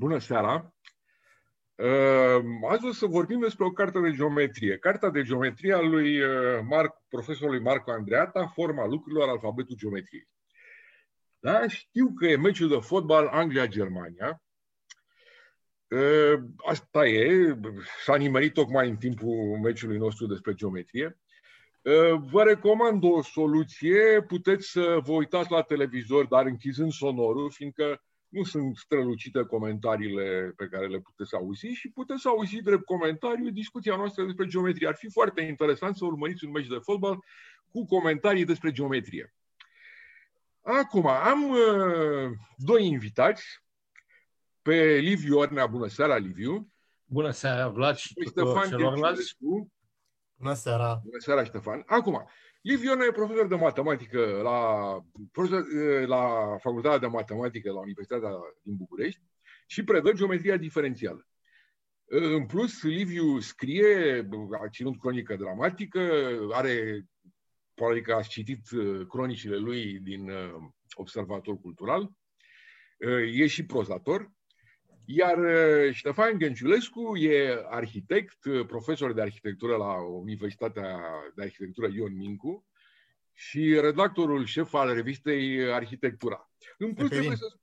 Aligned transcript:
bună 0.00 0.18
seara! 0.18 0.74
Uh, 1.74 2.44
azi 2.68 2.86
o 2.86 2.92
să 2.92 3.06
vorbim 3.06 3.40
despre 3.40 3.64
o 3.64 3.70
carte 3.70 4.00
de 4.00 4.12
geometrie. 4.12 4.78
Cartea 4.78 5.08
de 5.08 5.22
geometrie 5.22 5.72
a 5.72 5.80
lui 5.80 6.20
uh, 6.20 6.60
Marc, 6.68 7.02
profesorului 7.08 7.60
Marco 7.60 7.90
Andreata, 7.90 8.46
forma 8.46 8.86
lucrurilor, 8.86 9.28
alfabetul 9.28 9.76
geometriei. 9.76 10.28
Da? 11.38 11.68
Știu 11.68 12.12
că 12.14 12.26
e 12.26 12.36
meciul 12.36 12.68
de 12.68 12.78
fotbal 12.80 13.26
Anglia-Germania. 13.26 14.42
Uh, 15.88 16.40
asta 16.56 17.06
e, 17.06 17.56
s-a 18.04 18.16
nimerit 18.16 18.52
tocmai 18.52 18.88
în 18.88 18.96
timpul 18.96 19.58
meciului 19.62 19.98
nostru 19.98 20.26
despre 20.26 20.54
geometrie. 20.54 21.18
Vă 22.30 22.42
recomand 22.42 23.04
o 23.04 23.22
soluție, 23.22 24.22
puteți 24.26 24.70
să 24.70 24.98
vă 25.04 25.12
uitați 25.12 25.50
la 25.50 25.62
televizor, 25.62 26.26
dar 26.26 26.46
închizând 26.46 26.92
sonorul, 26.92 27.50
fiindcă 27.50 28.00
nu 28.30 28.42
sunt 28.42 28.76
strălucite 28.76 29.42
comentariile 29.42 30.52
pe 30.56 30.66
care 30.66 30.86
le 30.86 30.98
puteți 31.00 31.34
auzi 31.34 31.66
și 31.66 31.88
puteți 31.88 32.26
auzi 32.26 32.62
drept 32.62 32.84
comentariu 32.84 33.50
discuția 33.50 33.96
noastră 33.96 34.24
despre 34.24 34.46
geometrie. 34.46 34.88
Ar 34.88 34.94
fi 34.94 35.10
foarte 35.10 35.42
interesant 35.42 35.96
să 35.96 36.04
urmăriți 36.04 36.44
un 36.44 36.50
meci 36.50 36.66
de 36.66 36.78
fotbal 36.82 37.24
cu 37.70 37.86
comentarii 37.86 38.44
despre 38.44 38.70
geometrie. 38.70 39.34
Acum, 40.62 41.06
am 41.06 41.50
uh, 41.50 42.30
doi 42.56 42.86
invitați, 42.86 43.44
pe 44.62 44.98
Liviu 44.98 45.38
Ornea. 45.38 45.66
Bună 45.66 45.86
seara, 45.86 46.16
Liviu! 46.16 46.72
Bună 47.04 47.30
seara, 47.30 47.68
Vlad 47.68 47.96
și 47.96 48.14
tuturor 48.14 48.66
celorlalți! 48.68 49.36
Bună 50.34 50.54
seara! 50.54 51.00
Bună 51.04 51.18
seara, 51.18 51.44
Ștefan! 51.44 51.82
Acum, 51.86 52.28
Liviu 52.60 52.92
e 52.92 53.12
profesor 53.12 53.46
de 53.46 53.54
matematică 53.54 54.40
la, 54.42 54.98
profesor, 55.32 55.64
la 56.06 56.56
Facultatea 56.58 56.98
de 56.98 57.06
Matematică 57.06 57.72
la 57.72 57.80
Universitatea 57.80 58.30
din 58.62 58.76
București 58.76 59.20
și 59.66 59.84
predă 59.84 60.12
geometria 60.12 60.56
diferențială. 60.56 61.28
În 62.04 62.46
plus, 62.46 62.82
Liviu 62.82 63.38
scrie, 63.38 64.28
a 64.62 64.68
ținut 64.68 64.98
cronică 64.98 65.36
dramatică, 65.36 66.00
are, 66.52 67.06
probabil 67.74 68.02
că 68.02 68.12
ați 68.12 68.28
citit 68.28 68.60
cronicile 69.08 69.56
lui 69.56 69.98
din 69.98 70.30
Observator 70.94 71.60
Cultural, 71.60 72.10
e 73.32 73.46
și 73.46 73.66
prozator 73.66 74.30
iar 75.14 75.38
uh, 75.38 75.94
Ștefan 75.94 76.38
Ghenciulescu 76.38 77.16
e 77.16 77.64
arhitect, 77.68 78.44
uh, 78.44 78.66
profesor 78.66 79.12
de 79.12 79.20
arhitectură 79.20 79.76
la 79.76 79.92
Universitatea 80.02 80.98
de 81.34 81.42
Arhitectură 81.42 81.88
Ion 81.92 82.16
Mincu 82.16 82.66
și 83.32 83.80
redactorul 83.80 84.44
șef 84.44 84.74
al 84.74 84.94
revistei 84.94 85.72
Arhitectura. 85.72 86.50
În 86.78 86.94
plus, 86.94 87.08
Zeppelin. 87.08 87.36
să... 87.36 87.56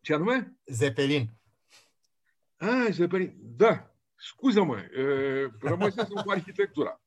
Ce 0.00 0.14
anume? 0.14 0.56
Zeppelin. 0.66 1.28
Ah, 2.56 2.86
Zeppelin. 2.90 3.34
Da. 3.40 3.94
Scuză-mă, 4.16 4.74
uh, 4.76 5.52
rămăsesem 5.60 6.22
cu 6.24 6.30
arhitectura. 6.30 7.00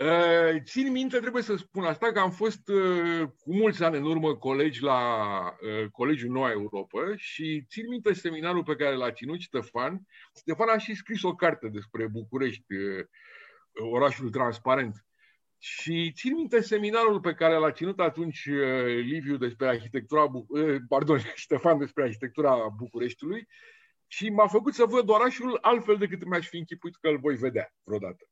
Uh, 0.00 0.62
țin 0.62 0.90
minte, 0.92 1.18
trebuie 1.18 1.42
să 1.42 1.56
spun 1.56 1.84
asta, 1.84 2.12
că 2.12 2.18
am 2.18 2.30
fost 2.30 2.68
uh, 2.68 3.28
cu 3.38 3.54
mulți 3.54 3.84
ani 3.84 3.96
în 3.96 4.04
urmă 4.04 4.36
colegi 4.36 4.82
la 4.82 5.00
uh, 5.40 5.90
Colegiul 5.90 6.30
Noua 6.30 6.50
Europa 6.50 7.12
și 7.16 7.64
țin 7.68 7.88
minte 7.88 8.12
seminarul 8.12 8.62
pe 8.62 8.76
care 8.76 8.94
l-a 8.94 9.12
ținut 9.12 9.40
Ștefan. 9.40 10.00
Ștefan 10.40 10.68
a 10.68 10.78
și 10.78 10.94
scris 10.94 11.22
o 11.22 11.34
carte 11.34 11.68
despre 11.68 12.06
București, 12.06 12.64
orașul 13.92 14.30
transparent. 14.30 15.06
Și 15.58 16.12
țin 16.14 16.34
minte 16.34 16.60
seminarul 16.60 17.20
pe 17.20 17.34
care 17.34 17.54
l-a 17.54 17.72
ținut 17.72 18.00
atunci 18.00 18.48
Liviu 19.02 19.36
despre 19.36 19.66
arhitectura, 19.66 20.30
pardon, 20.88 21.18
Ștefan 21.34 21.78
despre 21.78 22.02
arhitectura 22.02 22.68
Bucureștiului 22.76 23.46
și 24.06 24.30
m-a 24.30 24.46
făcut 24.46 24.74
să 24.74 24.84
văd 24.84 25.08
orașul 25.08 25.58
altfel 25.60 25.96
decât 25.96 26.24
mi-aș 26.24 26.48
fi 26.48 26.56
închipuit 26.56 26.96
că 26.96 27.08
îl 27.08 27.18
voi 27.18 27.34
vedea 27.34 27.74
vreodată. 27.84 28.24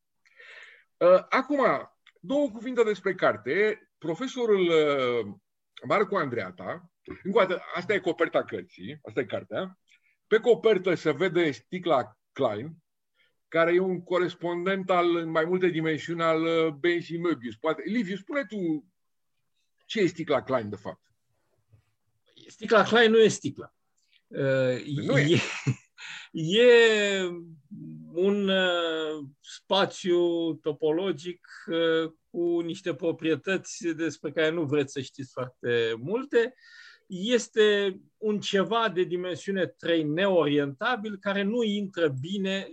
Uh, 0.96 1.24
acum, 1.28 1.90
două 2.20 2.50
cuvinte 2.50 2.82
despre 2.82 3.14
carte. 3.14 3.80
Profesorul 3.98 4.68
uh, 4.68 5.34
Marco 5.88 6.16
Andreata, 6.16 6.90
încă 7.22 7.38
o 7.38 7.44
dată, 7.44 7.62
asta 7.74 7.94
e 7.94 7.98
coperta 7.98 8.44
cărții, 8.44 8.98
asta 9.02 9.20
e 9.20 9.24
cartea. 9.24 9.78
Pe 10.26 10.38
copertă 10.38 10.94
se 10.94 11.12
vede 11.12 11.50
sticla 11.50 12.18
Klein, 12.32 12.76
care 13.48 13.74
e 13.74 13.78
un 13.78 14.02
corespondent 14.02 14.90
al, 14.90 15.16
în 15.16 15.30
mai 15.30 15.44
multe 15.44 15.68
dimensiuni 15.68 16.22
al 16.22 16.42
uh, 16.42 16.72
Benzi 16.72 17.16
Möbius. 17.16 17.58
Poate, 17.60 17.82
Liviu, 17.84 18.16
spune 18.16 18.44
tu 18.44 18.86
ce 19.86 20.00
e 20.00 20.06
sticla 20.06 20.42
Klein, 20.42 20.68
de 20.68 20.76
fapt? 20.76 21.12
Sticla 22.46 22.82
Klein 22.82 23.10
nu 23.10 23.18
e 23.18 23.28
sticlă. 23.28 23.74
Uh, 24.26 24.84
nu 24.84 25.18
e. 25.18 25.34
e, 25.34 25.40
E 26.38 27.30
un 28.12 28.48
uh, 28.48 29.24
spațiu 29.40 30.52
topologic 30.54 31.48
uh, 31.66 32.12
cu 32.30 32.60
niște 32.60 32.94
proprietăți 32.94 33.86
despre 33.86 34.32
care 34.32 34.50
nu 34.50 34.62
vreți 34.62 34.92
să 34.92 35.00
știți 35.00 35.32
foarte 35.32 35.94
multe. 35.98 36.54
Este 37.06 38.00
un 38.16 38.40
ceva 38.40 38.88
de 38.88 39.02
dimensiune 39.02 39.66
3 39.66 40.04
neorientabil 40.04 41.18
care 41.20 41.42
nu 41.42 41.62
intră 41.62 42.08
bine, 42.20 42.68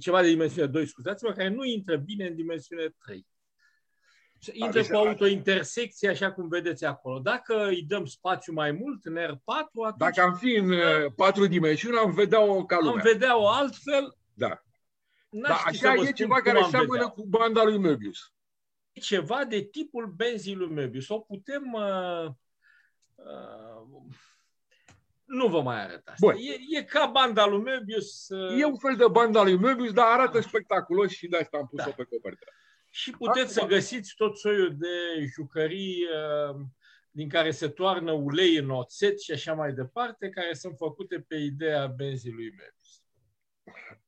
ceva 0.00 0.22
de 0.22 0.28
dimensiune 0.28 0.68
2, 0.68 0.86
scuzați-mă, 0.86 1.32
care 1.32 1.48
nu 1.48 1.64
intră 1.64 1.96
bine 1.96 2.26
în 2.26 2.34
dimensiune 2.34 2.94
3 3.04 3.26
intră 4.52 4.82
cu 4.82 4.96
autointersecție, 4.96 6.08
așa 6.08 6.32
cum 6.32 6.48
vedeți 6.48 6.84
acolo. 6.84 7.18
Dacă 7.18 7.66
îi 7.66 7.82
dăm 7.82 8.04
spațiu 8.04 8.52
mai 8.52 8.72
mult 8.72 9.04
în 9.04 9.16
R4, 9.16 9.70
atunci... 9.86 9.98
Dacă 9.98 10.20
am 10.20 10.34
fi 10.34 10.54
în 10.54 10.70
uh, 10.70 11.12
patru 11.16 11.46
dimensiuni, 11.46 11.96
am 11.96 12.10
vedea-o 12.10 12.64
ca 12.64 12.78
lumea. 12.80 12.92
Am 12.92 13.00
vedea-o 13.12 13.48
altfel. 13.48 14.16
Da. 14.34 14.62
Da, 15.30 15.62
așa 15.64 15.94
e 15.94 16.12
ceva 16.12 16.40
care 16.40 16.58
seamănă 16.70 16.92
vedea. 16.92 17.08
cu 17.08 17.26
banda 17.26 17.64
lui 17.64 17.78
Möbius. 17.78 18.32
E 18.92 19.00
ceva 19.00 19.44
de 19.44 19.62
tipul 19.62 20.06
benzii 20.16 20.54
lui 20.54 20.74
Möbius. 20.74 21.06
O 21.08 21.18
putem... 21.18 21.72
Uh, 21.72 22.26
uh, 23.14 24.02
nu 25.24 25.46
vă 25.46 25.62
mai 25.62 25.82
arăt 25.84 26.08
asta. 26.08 26.26
Bun. 26.26 26.34
E, 26.34 26.78
e 26.78 26.82
ca 26.82 27.06
banda 27.06 27.46
lui 27.46 27.62
Möbius. 27.62 28.28
Uh... 28.28 28.60
E 28.60 28.64
un 28.64 28.76
fel 28.76 28.96
de 28.96 29.04
banda 29.10 29.42
lui 29.42 29.58
Möbius, 29.58 29.92
dar 29.92 30.06
arată 30.06 30.40
spectaculos 30.40 31.10
și 31.10 31.28
de 31.28 31.36
asta 31.36 31.56
am 31.56 31.66
pus-o 31.66 31.84
da. 31.88 31.94
pe 31.94 32.04
copertă. 32.04 32.46
Și 32.94 33.10
puteți 33.10 33.52
să 33.52 33.66
găsiți 33.66 34.14
tot 34.16 34.38
soiul 34.38 34.76
de 34.76 35.24
jucării 35.34 36.04
uh, 36.04 36.60
din 37.10 37.28
care 37.28 37.50
se 37.50 37.68
toarnă 37.68 38.12
ulei 38.12 38.56
în 38.56 38.70
oțet 38.70 39.20
și 39.20 39.32
așa 39.32 39.54
mai 39.54 39.72
departe, 39.72 40.28
care 40.28 40.52
sunt 40.52 40.76
făcute 40.76 41.20
pe 41.28 41.36
ideea 41.36 41.86
benzii 41.86 42.32
lui 42.32 42.50
Mevis. 42.50 43.02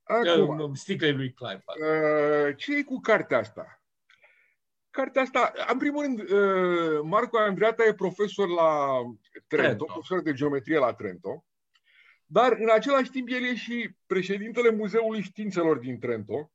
Acum, 0.03 0.75
sticlei 0.75 1.13
lui 1.13 1.33
Klein. 1.33 1.63
Uh, 1.67 2.57
ce 2.57 2.77
e 2.77 2.83
cu 2.83 3.01
cartea 3.01 3.39
asta? 3.39 3.83
Cartea 4.91 5.23
asta, 5.23 5.53
în 5.73 5.79
primul 5.79 6.03
rând, 6.03 6.21
uh, 6.21 7.01
Marco 7.03 7.39
Andreata 7.39 7.85
e 7.85 7.95
profesor 7.95 8.49
la 8.49 9.01
Trento, 9.47 9.67
Trento, 9.67 9.85
profesor 9.85 10.23
de 10.23 10.33
geometrie 10.33 10.79
la 10.79 10.95
Trento, 10.95 11.45
dar 12.27 12.53
în 12.53 12.71
același 12.71 13.11
timp 13.11 13.29
el 13.31 13.43
e 13.43 13.55
și 13.55 13.97
președintele 14.07 14.71
Muzeului 14.71 15.23
Științelor 15.23 15.79
din 15.79 15.99
Trento, 15.99 16.51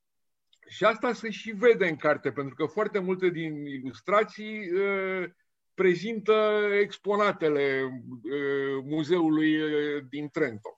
și 0.71 0.83
asta 0.83 1.13
se 1.13 1.29
și 1.29 1.51
vede 1.51 1.87
în 1.87 1.95
carte, 1.95 2.31
pentru 2.31 2.55
că 2.55 2.65
foarte 2.65 2.99
multe 2.99 3.29
din 3.29 3.65
ilustrații 3.65 4.71
uh, 4.71 5.29
prezintă 5.73 6.67
exponatele 6.81 7.81
uh, 7.83 8.83
muzeului 8.83 9.61
uh, 9.61 10.03
din 10.09 10.29
Trento. 10.29 10.69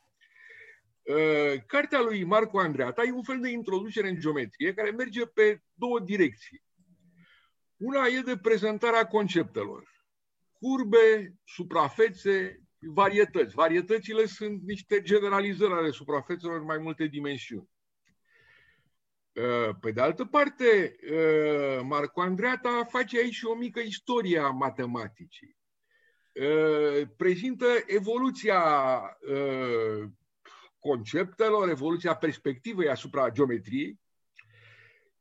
Uh, 1.02 1.62
cartea 1.68 2.02
lui 2.02 2.24
Marco 2.24 2.60
Andreata 2.60 3.04
e 3.04 3.12
un 3.12 3.24
fel 3.24 3.40
de 3.40 3.50
introducere 3.50 4.10
în 4.10 4.20
geometrie 4.20 4.74
care 4.74 4.92
merge 4.92 5.26
pe 5.26 5.62
două 5.74 6.00
direcții. 6.00 6.64
Una 7.78 8.06
e 8.06 8.22
de 8.22 8.38
prezentarea 8.38 9.08
conceptelor. 9.08 9.92
Curbe, 10.52 11.34
suprafețe, 11.44 12.62
varietăți. 12.80 13.54
Varietățile 13.56 14.26
sunt 14.26 14.62
niște 14.62 15.02
generalizări 15.02 15.74
ale 15.74 15.92
suprafețelor 15.92 16.58
în 16.58 16.66
mai 16.66 16.78
multe 16.78 17.06
dimensiuni. 17.06 17.73
Uh, 19.34 19.76
pe 19.80 19.92
de 19.92 20.02
altă 20.02 20.26
parte, 20.26 20.96
uh, 21.12 21.82
Marco 21.84 22.22
Andreata 22.22 22.86
face 22.90 23.20
aici 23.20 23.34
și 23.34 23.46
o 23.46 23.56
mică 23.56 23.80
istorie 23.80 24.40
a 24.40 24.50
matematicii. 24.50 25.58
Uh, 26.34 27.08
prezintă 27.18 27.66
evoluția 27.86 28.62
conceptelor, 30.80 31.70
evoluția 31.70 32.16
perspectivei 32.16 32.90
asupra 32.90 33.30
geometriei 33.30 34.00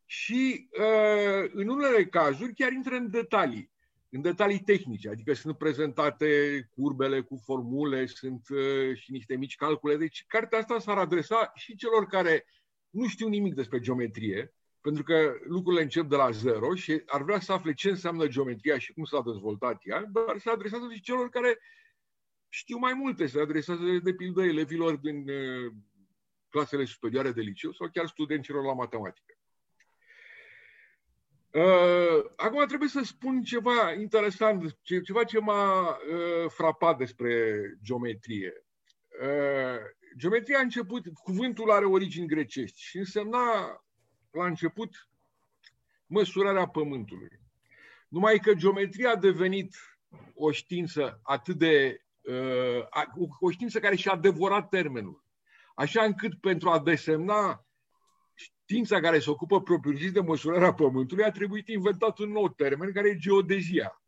și, 0.05 0.69
în 1.53 1.69
unele 1.69 2.05
cazuri, 2.05 2.55
chiar 2.55 2.73
intră 2.73 2.95
în 2.95 3.11
detalii, 3.11 3.71
în 4.09 4.21
detalii 4.21 4.61
tehnice, 4.61 5.09
adică 5.09 5.33
sunt 5.33 5.59
prezentate 5.59 6.61
curbele 6.75 7.21
cu 7.21 7.41
formule, 7.45 8.07
sunt 8.07 8.47
și 8.95 9.11
niște 9.11 9.37
mici 9.37 9.57
calcule. 9.57 9.97
Deci, 9.97 10.25
cartea 10.29 10.59
asta 10.59 10.79
s-ar 10.79 10.99
adresa 10.99 11.53
și 11.55 11.77
celor 11.77 12.07
care 12.07 12.45
nu 12.93 13.09
știu 13.09 13.29
nimic 13.29 13.55
despre 13.55 13.81
geometrie, 13.81 14.55
pentru 14.81 15.03
că 15.03 15.35
lucrurile 15.45 15.83
încep 15.83 16.09
de 16.09 16.17
la 16.17 16.31
zero 16.31 16.75
și 16.75 17.03
ar 17.07 17.23
vrea 17.23 17.41
să 17.41 17.53
afle 17.53 17.73
ce 17.73 17.89
înseamnă 17.89 18.27
geometria 18.27 18.79
și 18.79 18.93
cum 18.93 19.05
s-a 19.05 19.23
dezvoltat 19.23 19.81
ea, 19.85 20.05
dar 20.13 20.39
se 20.39 20.51
adresează 20.51 20.89
și 20.93 21.01
celor 21.01 21.29
care 21.29 21.59
știu 22.49 22.79
mai 22.79 22.93
multe, 22.93 23.27
se 23.27 23.41
adresează 23.41 23.83
de 24.03 24.15
pildă 24.15 24.43
elevilor 24.43 24.97
din 24.97 25.29
uh, 25.29 25.73
clasele 26.49 26.85
superioare 26.85 27.33
de 27.33 27.41
liceu 27.41 27.73
sau 27.73 27.89
chiar 27.93 28.07
studenților 28.07 28.65
la 28.65 28.73
matematică. 28.73 29.35
Uh, 31.51 32.25
acum 32.37 32.67
trebuie 32.67 32.89
să 32.89 33.01
spun 33.05 33.43
ceva 33.43 33.93
interesant, 33.93 34.77
ceva 34.83 35.25
ce 35.25 35.39
m-a 35.39 35.89
uh, 35.91 36.49
frapat 36.49 36.99
despre 36.99 37.63
geometrie. 37.83 38.65
Uh, 40.13 40.19
geometria 40.19 40.59
a 40.59 40.63
început, 40.63 41.07
cuvântul 41.23 41.71
are 41.71 41.85
origini 41.85 42.27
grecești 42.27 42.81
și 42.81 42.99
însemna 42.99 43.85
la 44.31 44.47
început 44.47 45.09
măsurarea 46.07 46.67
pământului. 46.67 47.41
Numai 48.09 48.39
că 48.39 48.55
geometria 48.55 49.11
a 49.11 49.17
devenit 49.17 49.77
o 50.35 50.51
știință 50.51 51.21
atât 51.23 51.57
de. 51.57 52.05
Uh, 52.23 53.27
o 53.41 53.51
știință 53.51 53.81
care 53.81 53.97
și-a 53.97 54.17
devorat 54.17 54.69
termenul. 54.69 55.25
Așa 55.75 56.05
încât 56.05 56.41
pentru 56.41 56.71
a 56.71 56.79
desemna 56.79 57.67
știința 58.35 59.01
care 59.01 59.19
se 59.19 59.31
ocupă 59.31 59.63
propriu-zis 59.63 60.13
de 60.13 60.21
măsurarea 60.21 60.75
Pământului, 60.75 61.25
a 61.25 61.31
trebuit 61.31 61.69
inventat 61.69 62.19
un 62.19 62.31
nou 62.31 62.49
termen, 62.49 62.93
care 62.93 63.09
e 63.09 63.17
geodezia. 63.17 64.02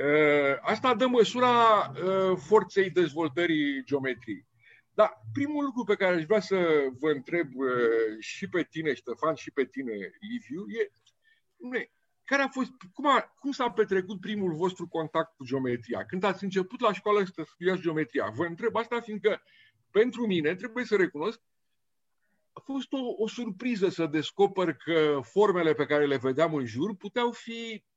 Uh, 0.00 0.56
asta 0.60 0.94
dă 0.94 1.06
măsura 1.06 1.52
uh, 2.04 2.36
forței 2.36 2.90
dezvoltării 2.90 3.84
geometriei. 3.84 4.46
Dar 4.94 5.20
primul 5.32 5.64
lucru 5.64 5.84
pe 5.84 5.94
care 5.94 6.14
aș 6.14 6.24
vrea 6.24 6.40
să 6.40 6.56
vă 6.98 7.10
întreb 7.10 7.48
uh, 7.54 7.68
și 8.18 8.48
pe 8.48 8.62
tine, 8.62 8.94
Ștefan, 8.94 9.34
și 9.34 9.50
pe 9.50 9.64
tine, 9.64 9.92
Liviu, 10.20 10.64
e 10.68 10.92
care 12.24 12.42
a 12.42 12.48
fost, 12.48 12.70
cum, 12.92 13.06
a, 13.06 13.34
cum 13.38 13.52
s-a 13.52 13.70
petrecut 13.70 14.20
primul 14.20 14.54
vostru 14.54 14.88
contact 14.88 15.36
cu 15.36 15.44
geometria? 15.44 16.04
Când 16.04 16.24
ați 16.24 16.44
început 16.44 16.80
la 16.80 16.92
școală 16.92 17.24
să 17.24 17.42
studiați 17.46 17.80
geometria? 17.80 18.32
Vă 18.34 18.44
întreb 18.44 18.76
asta 18.76 19.00
fiindcă 19.00 19.42
pentru 19.90 20.26
mine, 20.26 20.54
trebuie 20.54 20.84
să 20.84 20.96
recunosc, 20.96 21.40
a 22.52 22.60
fost 22.64 22.92
o, 22.92 22.98
o 23.16 23.28
surpriză 23.28 23.88
să 23.88 24.06
descoper 24.06 24.74
că 24.74 25.20
formele 25.22 25.72
pe 25.72 25.86
care 25.86 26.06
le 26.06 26.16
vedeam 26.16 26.54
în 26.54 26.66
jur 26.66 26.96
puteau 26.96 27.30
fi 27.30 27.72
uh, 27.72 27.89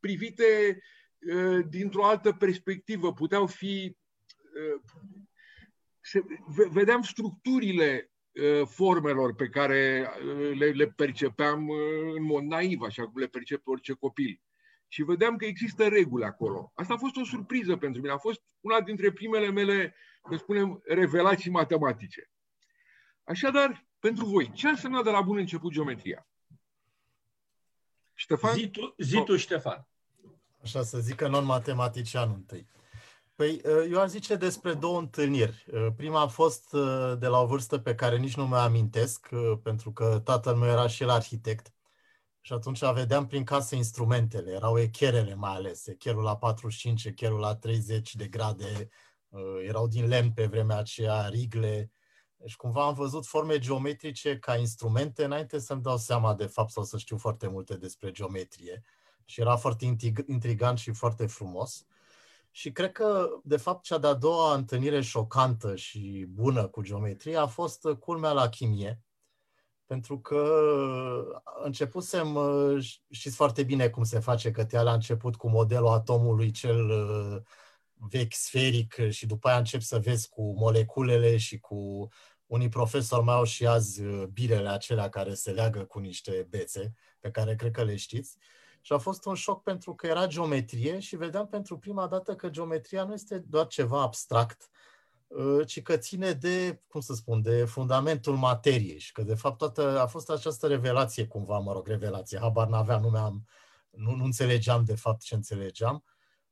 privite 0.00 0.82
uh, 1.34 1.64
dintr-o 1.68 2.04
altă 2.04 2.32
perspectivă, 2.32 3.12
puteau 3.12 3.46
fi. 3.46 3.96
Uh, 4.74 4.80
se, 6.00 6.24
vedeam 6.70 7.02
structurile 7.02 8.10
uh, 8.32 8.66
formelor 8.66 9.34
pe 9.34 9.48
care 9.48 10.10
uh, 10.24 10.58
le, 10.58 10.66
le 10.66 10.86
percepeam 10.86 11.68
uh, 11.68 11.76
în 12.16 12.22
mod 12.22 12.42
naiv, 12.42 12.80
așa 12.80 13.04
cum 13.04 13.20
le 13.20 13.26
percepe 13.26 13.62
orice 13.64 13.92
copil. 13.92 14.40
Și 14.88 15.02
vedeam 15.02 15.36
că 15.36 15.44
există 15.44 15.88
reguli 15.88 16.24
acolo. 16.24 16.72
Asta 16.74 16.94
a 16.94 16.96
fost 16.96 17.16
o 17.16 17.24
surpriză 17.24 17.76
pentru 17.76 18.00
mine. 18.00 18.12
A 18.12 18.18
fost 18.18 18.42
una 18.60 18.80
dintre 18.80 19.12
primele 19.12 19.50
mele, 19.50 19.94
să 20.30 20.36
spunem, 20.36 20.80
revelații 20.84 21.50
matematice. 21.50 22.30
Așadar, 23.24 23.86
pentru 23.98 24.24
voi, 24.24 24.50
ce 24.52 24.66
a 24.66 24.70
însemnat 24.70 25.04
de 25.04 25.10
la 25.10 25.20
bun 25.20 25.36
început 25.36 25.72
geometria? 25.72 26.29
Ștefan? 28.20 28.54
Zi 28.54 28.68
tu, 28.68 28.94
zi 28.98 29.22
tu 29.24 29.36
Ștefan. 29.36 29.86
Așa 30.62 30.82
să 30.82 30.98
zică 30.98 31.28
non-matematician 31.28 32.30
întâi. 32.34 32.68
Păi, 33.34 33.60
ă, 33.64 33.84
eu 33.84 34.00
aș 34.00 34.08
zice 34.08 34.34
despre 34.34 34.74
două 34.74 34.98
întâlniri. 34.98 35.66
Ă, 35.72 35.92
prima 35.96 36.20
a 36.20 36.26
fost 36.26 36.72
ă, 36.72 37.16
de 37.20 37.26
la 37.26 37.40
o 37.40 37.46
vârstă 37.46 37.78
pe 37.78 37.94
care 37.94 38.16
nici 38.16 38.36
nu 38.36 38.46
mă 38.46 38.56
amintesc, 38.56 39.28
pentru 39.62 39.92
că 39.92 40.20
tatăl 40.24 40.54
meu 40.54 40.68
era 40.68 40.86
și 40.86 41.02
el 41.02 41.08
arhitect. 41.08 41.72
Și 42.40 42.52
atunci 42.52 42.92
vedeam 42.92 43.26
prin 43.26 43.44
casă 43.44 43.74
instrumentele, 43.74 44.52
erau 44.52 44.78
echerele 44.78 45.34
mai 45.34 45.52
ales, 45.52 45.86
echerul 45.86 46.22
la 46.22 46.36
45, 46.36 47.04
echerul 47.04 47.38
la 47.38 47.56
30 47.56 48.14
de 48.14 48.26
grade, 48.26 48.88
erau 49.66 49.88
din 49.88 50.08
lemn 50.08 50.32
pe 50.32 50.46
vremea 50.46 50.78
aceea, 50.78 51.28
rigle, 51.28 51.90
deci 52.40 52.56
cumva 52.56 52.86
am 52.86 52.94
văzut 52.94 53.26
forme 53.26 53.58
geometrice 53.58 54.38
ca 54.38 54.56
instrumente 54.56 55.24
înainte 55.24 55.58
să-mi 55.58 55.82
dau 55.82 55.96
seama 55.96 56.34
de 56.34 56.46
fapt 56.46 56.70
sau 56.70 56.82
să 56.82 56.98
știu 56.98 57.16
foarte 57.16 57.48
multe 57.48 57.76
despre 57.76 58.10
geometrie. 58.10 58.82
Și 59.24 59.40
era 59.40 59.56
foarte 59.56 59.96
intrigant 60.26 60.78
și 60.78 60.92
foarte 60.92 61.26
frumos. 61.26 61.86
Și 62.50 62.72
cred 62.72 62.92
că, 62.92 63.28
de 63.42 63.56
fapt, 63.56 63.82
cea 63.82 63.98
de-a 63.98 64.14
doua 64.14 64.54
întâlnire 64.54 65.00
șocantă 65.00 65.76
și 65.76 66.26
bună 66.28 66.66
cu 66.66 66.82
geometrie 66.82 67.36
a 67.36 67.46
fost 67.46 67.86
culmea 67.98 68.32
la 68.32 68.48
chimie. 68.48 69.02
Pentru 69.86 70.18
că 70.20 70.44
începusem, 71.62 72.38
știți 73.10 73.36
foarte 73.36 73.62
bine 73.62 73.88
cum 73.88 74.02
se 74.02 74.18
face, 74.18 74.50
că 74.50 74.64
te 74.64 74.82
la 74.82 74.92
început 74.92 75.36
cu 75.36 75.48
modelul 75.48 75.88
atomului 75.88 76.50
cel 76.50 76.90
vechi 78.08 78.32
sferic 78.32 79.08
și 79.08 79.26
după 79.26 79.48
aia 79.48 79.58
încep 79.58 79.80
să 79.80 79.98
vezi 79.98 80.28
cu 80.28 80.54
moleculele 80.58 81.36
și 81.36 81.58
cu 81.58 82.08
unii 82.46 82.68
profesori 82.68 83.24
mai 83.24 83.34
au 83.34 83.44
și 83.44 83.66
azi 83.66 84.02
uh, 84.02 84.26
birele 84.26 84.68
acelea 84.68 85.08
care 85.08 85.34
se 85.34 85.50
leagă 85.50 85.84
cu 85.84 85.98
niște 85.98 86.46
bețe, 86.48 86.94
pe 87.20 87.30
care 87.30 87.54
cred 87.54 87.70
că 87.70 87.84
le 87.84 87.96
știți. 87.96 88.36
Și 88.80 88.92
a 88.92 88.98
fost 88.98 89.24
un 89.24 89.34
șoc 89.34 89.62
pentru 89.62 89.94
că 89.94 90.06
era 90.06 90.26
geometrie 90.26 90.98
și 90.98 91.16
vedeam 91.16 91.46
pentru 91.46 91.78
prima 91.78 92.06
dată 92.06 92.34
că 92.34 92.48
geometria 92.48 93.04
nu 93.04 93.12
este 93.12 93.38
doar 93.38 93.66
ceva 93.66 94.02
abstract, 94.02 94.70
uh, 95.26 95.66
ci 95.66 95.82
că 95.82 95.96
ține 95.96 96.32
de, 96.32 96.80
cum 96.88 97.00
să 97.00 97.14
spun, 97.14 97.42
de 97.42 97.64
fundamentul 97.64 98.36
materiei 98.36 98.98
și 98.98 99.12
că 99.12 99.22
de 99.22 99.34
fapt 99.34 99.58
toată, 99.58 100.00
a 100.00 100.06
fost 100.06 100.30
această 100.30 100.66
revelație 100.66 101.26
cumva, 101.26 101.58
mă 101.58 101.72
rog, 101.72 101.86
revelație, 101.86 102.38
habar 102.38 102.68
n-aveam, 102.68 103.02
nu, 103.02 103.18
am 103.18 103.46
nu, 103.90 104.14
nu 104.14 104.24
înțelegeam 104.24 104.84
de 104.84 104.94
fapt 104.94 105.20
ce 105.20 105.34
înțelegeam, 105.34 106.04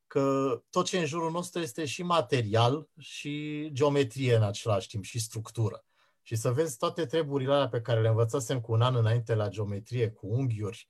că 0.08 0.58
tot 0.70 0.86
ce 0.86 0.98
în 0.98 1.06
jurul 1.06 1.30
nostru 1.30 1.60
este 1.60 1.84
și 1.84 2.02
material 2.02 2.88
și 2.98 3.68
geometrie 3.72 4.36
în 4.36 4.42
același 4.42 4.88
timp 4.88 5.04
și 5.04 5.20
structură 5.20 5.84
și 6.28 6.36
să 6.36 6.52
vezi 6.52 6.76
toate 6.76 7.06
treburile 7.06 7.52
alea 7.52 7.68
pe 7.68 7.80
care 7.80 8.00
le 8.00 8.08
învățasem 8.08 8.60
cu 8.60 8.72
un 8.72 8.82
an 8.82 8.94
înainte 8.94 9.34
la 9.34 9.48
geometrie, 9.48 10.10
cu 10.10 10.26
unghiuri, 10.26 10.88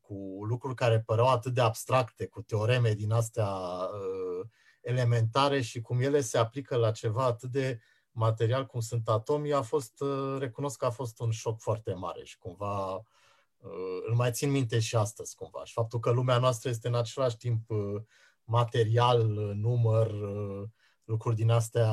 cu 0.00 0.44
lucruri 0.44 0.74
care 0.74 1.00
păreau 1.00 1.28
atât 1.28 1.54
de 1.54 1.60
abstracte, 1.60 2.26
cu 2.26 2.42
teoreme 2.42 2.92
din 2.92 3.12
astea 3.12 3.48
uh, 3.48 4.46
elementare 4.80 5.60
și 5.60 5.80
cum 5.80 6.00
ele 6.00 6.20
se 6.20 6.38
aplică 6.38 6.76
la 6.76 6.90
ceva 6.90 7.24
atât 7.24 7.50
de 7.50 7.80
material 8.10 8.66
cum 8.66 8.80
sunt 8.80 9.08
atomii, 9.08 9.52
a 9.52 9.62
fost, 9.62 10.00
uh, 10.00 10.36
recunosc 10.38 10.78
că 10.78 10.84
a 10.84 10.90
fost 10.90 11.20
un 11.20 11.30
șoc 11.30 11.60
foarte 11.60 11.94
mare 11.94 12.24
și 12.24 12.38
cumva 12.38 12.94
uh, 12.94 14.02
îl 14.06 14.14
mai 14.14 14.32
țin 14.32 14.50
minte 14.50 14.78
și 14.78 14.96
astăzi 14.96 15.34
cumva. 15.34 15.64
Și 15.64 15.72
faptul 15.72 15.98
că 16.00 16.10
lumea 16.10 16.38
noastră 16.38 16.68
este 16.68 16.88
în 16.88 16.94
același 16.94 17.36
timp 17.36 17.70
uh, 17.70 18.02
material, 18.44 19.26
număr, 19.54 20.10
uh, 20.10 20.68
lucruri 21.04 21.36
din 21.36 21.50
astea 21.50 21.90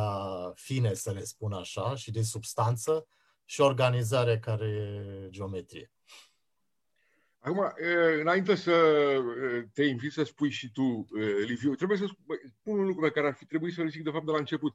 fine, 0.55 0.93
să 0.93 1.11
le 1.11 1.23
spun 1.23 1.51
așa, 1.53 1.95
și 1.95 2.11
de 2.11 2.21
substanță 2.21 3.07
și 3.45 3.61
organizare 3.61 4.39
care 4.39 4.65
e 4.65 5.29
geometrie. 5.29 5.91
Acum, 7.41 7.73
înainte 8.19 8.55
să 8.55 8.73
te 9.73 9.83
invit 9.83 10.11
să 10.11 10.23
spui 10.23 10.49
și 10.49 10.71
tu, 10.71 11.07
Liviu, 11.45 11.75
trebuie 11.75 11.97
să 11.97 12.05
spun 12.59 12.79
un 12.79 12.85
lucru 12.85 13.01
pe 13.01 13.09
care 13.11 13.27
ar 13.27 13.33
fi 13.33 13.45
trebuit 13.45 13.73
să-l 13.73 13.89
zic 13.89 14.03
de 14.03 14.09
fapt 14.09 14.25
de 14.25 14.31
la 14.31 14.37
început. 14.37 14.73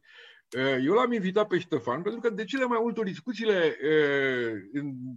Eu 0.84 0.92
l-am 0.92 1.12
invitat 1.12 1.46
pe 1.46 1.58
Ștefan 1.58 2.02
pentru 2.02 2.20
că 2.20 2.30
de 2.30 2.44
cele 2.44 2.64
mai 2.64 2.78
multe 2.80 3.00
ori 3.00 3.08
discuțiile 3.08 3.76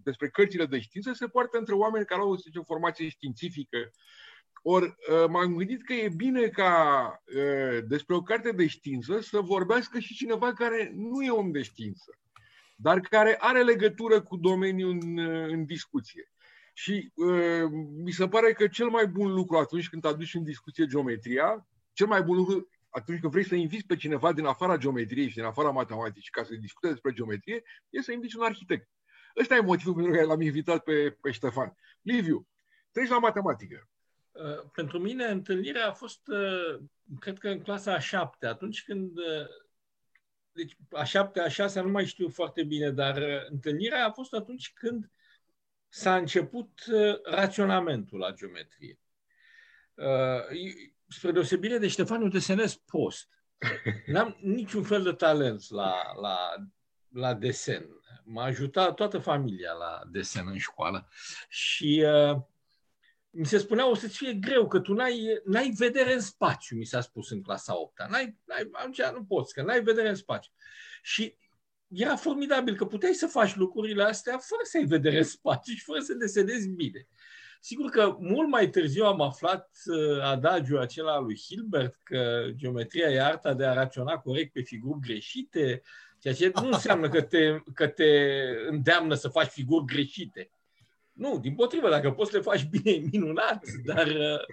despre 0.03 0.29
cărțile 0.29 0.65
de 0.65 0.79
știință 0.79 1.13
se 1.13 1.27
poartă 1.27 1.57
între 1.57 1.73
oameni 1.73 2.05
care 2.05 2.21
au 2.21 2.37
o 2.55 2.63
formație 2.63 3.09
științifică 3.09 3.91
Ori 4.61 4.85
uh, 4.85 5.29
m-am 5.29 5.55
gândit 5.55 5.85
că 5.85 5.93
e 5.93 6.09
bine 6.15 6.47
ca 6.47 6.73
uh, 7.25 7.83
despre 7.87 8.15
o 8.15 8.21
carte 8.21 8.51
de 8.51 8.67
știință 8.67 9.19
să 9.19 9.39
vorbească 9.39 9.99
și 9.99 10.15
cineva 10.15 10.53
care 10.53 10.91
nu 10.95 11.23
e 11.23 11.29
om 11.29 11.51
de 11.51 11.61
știință, 11.61 12.19
dar 12.75 12.99
care 12.99 13.35
are 13.39 13.63
legătură 13.63 14.21
cu 14.21 14.37
domeniul 14.37 14.97
în, 15.01 15.17
uh, 15.17 15.49
în 15.49 15.65
discuție. 15.65 16.31
Și 16.73 17.11
uh, 17.15 17.69
mi 18.03 18.11
se 18.11 18.27
pare 18.27 18.53
că 18.53 18.67
cel 18.67 18.87
mai 18.89 19.07
bun 19.07 19.33
lucru 19.33 19.57
atunci 19.57 19.89
când 19.89 20.05
aduci 20.05 20.33
în 20.33 20.43
discuție 20.43 20.85
geometria, 20.85 21.67
cel 21.93 22.07
mai 22.07 22.23
bun 22.23 22.35
lucru 22.35 22.69
atunci 22.89 23.19
când 23.19 23.31
vrei 23.31 23.45
să 23.45 23.55
inviți 23.55 23.85
pe 23.85 23.95
cineva 23.95 24.33
din 24.33 24.45
afara 24.45 24.77
geometriei 24.77 25.29
și 25.29 25.35
din 25.35 25.43
afara 25.43 25.69
matematicii 25.69 26.31
ca 26.31 26.43
să 26.43 26.55
discute 26.55 26.87
despre 26.87 27.13
geometrie, 27.13 27.63
e 27.89 28.01
să 28.01 28.11
inviți 28.11 28.37
un 28.37 28.43
arhitect. 28.43 28.89
Ăsta 29.39 29.55
e 29.55 29.59
motivul 29.59 29.93
pentru 29.93 30.11
care 30.11 30.25
l-am 30.25 30.41
invitat 30.41 30.83
pe, 30.83 31.17
pe 31.21 31.31
Ștefan. 31.31 31.75
Liviu, 32.01 32.47
treci 32.91 33.09
la 33.09 33.19
matematică. 33.19 33.89
Uh, 34.43 34.69
pentru 34.71 34.99
mine 34.99 35.25
întâlnirea 35.25 35.87
a 35.87 35.91
fost, 35.91 36.27
uh, 36.27 36.79
cred 37.19 37.37
că 37.37 37.49
în 37.49 37.61
clasa 37.61 37.93
a 37.93 37.99
șapte, 37.99 38.45
atunci 38.45 38.83
când, 38.83 39.17
uh, 39.17 39.47
deci 40.51 40.77
a 40.91 41.03
șapte, 41.03 41.39
a 41.39 41.47
șasea 41.47 41.81
nu 41.81 41.89
mai 41.89 42.05
știu 42.05 42.29
foarte 42.29 42.63
bine, 42.63 42.91
dar 42.91 43.21
întâlnirea 43.49 44.05
a 44.05 44.11
fost 44.11 44.33
atunci 44.33 44.73
când 44.73 45.11
s-a 45.89 46.15
început 46.15 46.83
raționamentul 47.23 48.19
la 48.19 48.31
geometrie. 48.31 48.99
Spre 51.07 51.31
deosebire 51.31 51.77
de 51.77 51.87
Ștefan, 51.87 52.21
eu 52.21 52.27
desenez 52.27 52.75
post. 52.75 53.29
N-am 54.11 54.37
niciun 54.41 54.83
fel 54.83 55.03
de 55.03 55.11
talent 55.11 55.69
la, 55.69 55.93
la, 56.21 56.37
la 57.09 57.33
desen. 57.33 57.85
M-a 58.23 58.43
ajutat 58.43 58.95
toată 58.95 59.17
familia 59.17 59.71
la 59.71 60.01
desen 60.11 60.47
în 60.47 60.57
școală. 60.57 61.09
Și 61.49 62.05
uh, 62.05 62.41
mi 63.37 63.45
se 63.45 63.57
spunea 63.57 63.89
o 63.89 63.95
să-ți 63.95 64.17
fie 64.17 64.33
greu, 64.33 64.67
că 64.67 64.79
tu 64.79 64.93
n-ai, 64.93 65.41
n-ai 65.45 65.73
vedere 65.77 66.13
în 66.13 66.19
spațiu, 66.19 66.77
mi 66.77 66.85
s-a 66.85 67.01
spus 67.01 67.29
în 67.29 67.41
clasa 67.41 67.79
8 67.79 67.99
n-ai, 68.09 68.37
n-ai, 68.45 68.69
atunci 68.71 69.01
nu 69.01 69.23
poți, 69.23 69.53
că 69.53 69.61
n-ai 69.61 69.83
vedere 69.83 70.09
în 70.09 70.15
spațiu. 70.15 70.51
Și 71.01 71.37
era 71.87 72.15
formidabil 72.15 72.75
că 72.75 72.85
puteai 72.85 73.13
să 73.13 73.27
faci 73.27 73.55
lucrurile 73.55 74.03
astea 74.03 74.37
fără 74.37 74.61
să 74.63 74.77
ai 74.77 74.85
vedere 74.85 75.17
în 75.17 75.23
spațiu 75.23 75.73
și 75.73 75.83
fără 75.83 75.99
să 75.99 76.13
desenezi 76.13 76.69
bine. 76.69 77.07
Sigur 77.61 77.89
că 77.89 78.15
mult 78.19 78.49
mai 78.49 78.69
târziu 78.69 79.05
am 79.05 79.21
aflat 79.21 79.69
uh, 79.85 80.21
adagiul 80.21 80.79
acela 80.79 81.19
lui 81.19 81.37
Hilbert 81.47 81.99
că 82.03 82.47
geometria 82.55 83.09
e 83.09 83.23
arta 83.23 83.53
de 83.53 83.65
a 83.65 83.73
raționa 83.73 84.17
corect 84.17 84.51
pe 84.51 84.61
figuri 84.61 84.99
greșite, 84.99 85.81
ceea 86.19 86.33
ce 86.33 86.51
nu 86.61 86.67
înseamnă 86.67 87.09
că 87.09 87.21
te, 87.21 87.59
că 87.73 87.87
te 87.87 88.41
îndeamnă 88.69 89.13
să 89.13 89.27
faci 89.27 89.49
figuri 89.49 89.85
greșite. 89.85 90.51
Nu, 91.17 91.39
din 91.39 91.55
potrivă, 91.55 91.89
dacă 91.89 92.11
poți 92.11 92.31
să 92.31 92.37
le 92.37 92.43
faci 92.43 92.63
bine, 92.63 93.07
minunat, 93.11 93.65
dar 93.85 94.07
uh, 94.07 94.45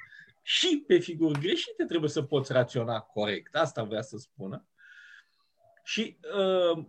și 0.42 0.84
pe 0.86 0.98
figuri 0.98 1.40
greșite 1.40 1.84
trebuie 1.84 2.10
să 2.10 2.22
poți 2.22 2.52
raționa 2.52 3.00
corect. 3.00 3.54
Asta 3.54 3.82
vrea 3.82 4.02
să 4.02 4.16
spună. 4.16 4.66
Și 5.82 6.18
uh, 6.36 6.84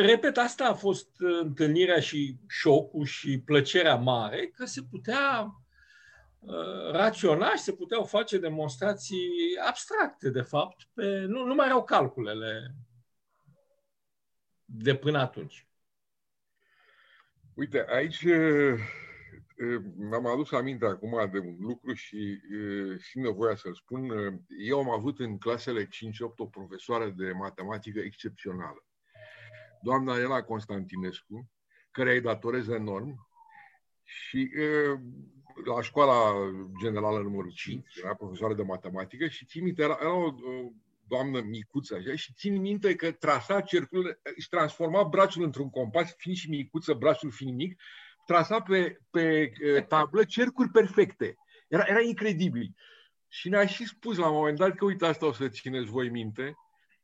repet, 0.00 0.36
asta 0.36 0.64
a 0.68 0.74
fost 0.74 1.08
întâlnirea 1.18 2.00
și 2.00 2.36
șocul 2.48 3.04
și 3.04 3.40
plăcerea 3.40 3.96
mare, 3.96 4.46
că 4.46 4.64
se 4.64 4.82
putea 4.90 5.56
uh, 6.38 6.90
raționa 6.90 7.50
și 7.50 7.62
se 7.62 7.72
puteau 7.72 8.04
face 8.04 8.38
demonstrații 8.38 9.30
abstracte, 9.66 10.30
de 10.30 10.42
fapt, 10.42 10.88
pe, 10.94 11.24
nu, 11.28 11.44
nu 11.44 11.54
mai 11.54 11.66
erau 11.66 11.84
calculele 11.84 12.74
de 14.64 14.94
până 14.94 15.18
atunci. 15.18 15.66
Uite, 17.54 17.84
aici 17.88 18.24
mi-am 19.96 20.26
adus 20.26 20.52
aminte 20.52 20.84
acum 20.84 21.30
de 21.32 21.38
un 21.38 21.56
lucru 21.58 21.92
și 21.92 22.40
simt 22.98 23.24
nevoia 23.24 23.54
să-l 23.56 23.74
spun. 23.74 24.10
Eu 24.58 24.78
am 24.78 24.90
avut 24.90 25.18
în 25.18 25.38
clasele 25.38 25.84
5-8 25.84 25.88
o 26.36 26.46
profesoară 26.46 27.08
de 27.16 27.32
matematică 27.32 28.00
excepțională. 28.00 28.84
Doamna 29.82 30.14
Elena 30.14 30.42
Constantinescu, 30.42 31.50
care 31.90 32.12
îi 32.12 32.20
datorez 32.20 32.68
enorm 32.68 33.28
și 34.02 34.50
la 35.64 35.82
școala 35.82 36.34
generală 36.82 37.18
numărul 37.18 37.52
5, 37.52 37.96
era 37.96 38.14
profesoară 38.14 38.54
de 38.54 38.62
matematică 38.62 39.26
și 39.26 39.46
țin 39.46 39.64
minte, 39.64 39.82
era, 39.82 39.98
era 40.00 40.14
o 40.14 40.34
doamnă 41.12 41.40
micuță 41.40 41.94
așa, 41.94 42.16
și 42.16 42.32
țin 42.32 42.60
minte 42.60 42.94
că 42.94 43.10
trasa 43.10 43.60
cercul, 43.60 44.20
își 44.36 44.48
transforma 44.48 45.02
brațul 45.02 45.42
într-un 45.42 45.70
compas, 45.70 46.14
fiind 46.16 46.38
și 46.38 46.50
micuță, 46.50 46.92
brațul 46.92 47.30
fiind 47.30 47.56
mic, 47.56 47.80
trasa 48.26 48.60
pe, 48.60 48.98
pe 49.10 49.50
tablă 49.88 50.24
cercuri 50.24 50.68
perfecte. 50.68 51.36
Era, 51.68 51.84
era 51.86 52.00
incredibil. 52.00 52.74
Și 53.28 53.48
ne-a 53.48 53.66
și 53.66 53.86
spus 53.86 54.16
la 54.16 54.28
un 54.28 54.34
moment 54.34 54.58
dat 54.58 54.74
că 54.74 54.84
uite 54.84 55.06
asta 55.06 55.26
o 55.26 55.32
să 55.32 55.48
țineți 55.48 55.90
voi 55.90 56.08
minte, 56.08 56.56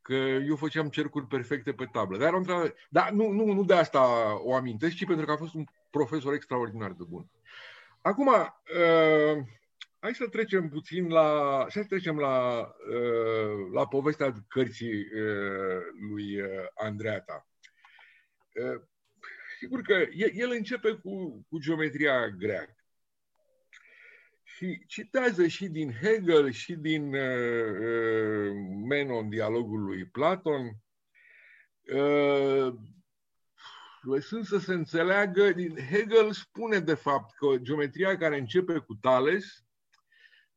că 0.02 0.14
eu 0.46 0.56
făceam 0.56 0.88
cercuri 0.88 1.26
perfecte 1.26 1.72
pe 1.72 1.88
tablă. 1.92 2.18
Dar, 2.18 2.34
era 2.34 2.72
dar 2.88 3.10
nu, 3.10 3.30
nu, 3.30 3.52
nu 3.52 3.64
de 3.64 3.74
asta 3.74 4.02
o 4.44 4.54
amintesc, 4.54 4.94
ci 4.94 5.04
pentru 5.04 5.26
că 5.26 5.32
a 5.32 5.36
fost 5.36 5.54
un 5.54 5.64
profesor 5.90 6.32
extraordinar 6.32 6.90
de 6.90 7.04
bun. 7.08 7.30
Acum, 8.00 8.26
uh, 8.26 9.44
hai 10.00 10.14
să 10.14 10.28
trecem 10.28 10.68
puțin 10.68 11.08
la, 11.08 11.66
să 11.68 11.84
trecem 11.84 12.18
la, 12.18 12.66
uh, 12.94 13.70
la 13.72 13.86
povestea 13.86 14.32
cărții 14.48 14.98
uh, 15.00 15.82
lui 16.10 16.40
uh, 16.40 16.48
Andreata. 16.74 17.48
Sigur 19.58 19.80
că 19.80 20.06
el 20.34 20.50
începe 20.50 20.90
cu, 20.90 21.46
cu 21.48 21.58
geometria 21.58 22.28
greacă. 22.28 22.72
Și 24.42 24.84
citează 24.86 25.46
și 25.46 25.68
din 25.68 25.92
Hegel 25.92 26.50
și 26.50 26.74
din 26.74 27.14
uh, 27.14 28.52
Menon, 28.88 29.28
dialogul 29.28 29.80
lui 29.84 30.06
Platon, 30.06 30.66
uh, 31.82 32.74
lăsând 34.02 34.44
să 34.44 34.58
se 34.58 34.72
înțeleagă, 34.72 35.52
din 35.52 35.76
Hegel 35.90 36.32
spune 36.32 36.78
de 36.78 36.94
fapt 36.94 37.34
că 37.36 37.56
geometria 37.56 38.16
care 38.16 38.38
începe 38.38 38.78
cu 38.78 38.94
Tales 38.94 39.67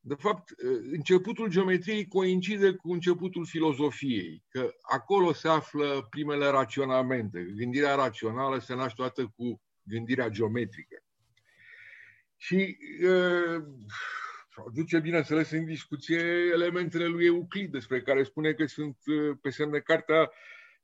de 0.03 0.15
fapt, 0.15 0.49
începutul 0.91 1.49
geometriei 1.49 2.07
coincide 2.07 2.73
cu 2.73 2.91
începutul 2.91 3.45
filozofiei, 3.45 4.43
că 4.49 4.73
acolo 4.81 5.33
se 5.33 5.47
află 5.47 6.07
primele 6.09 6.45
raționamente. 6.45 7.53
Gândirea 7.57 7.95
rațională 7.95 8.59
se 8.59 8.73
naște 8.75 8.93
toată 8.95 9.33
cu 9.35 9.61
gândirea 9.83 10.29
geometrică. 10.29 11.03
Și 12.37 12.77
uh, 13.03 13.63
duce, 14.73 14.99
bineînțeles, 14.99 15.51
în 15.51 15.65
discuție 15.65 16.19
elementele 16.53 17.05
lui 17.05 17.25
Euclid, 17.25 17.71
despre 17.71 18.01
care 18.01 18.23
spune 18.23 18.53
că 18.53 18.65
sunt 18.65 18.97
pe 19.41 19.49
semne 19.49 19.79
cartea 19.79 20.31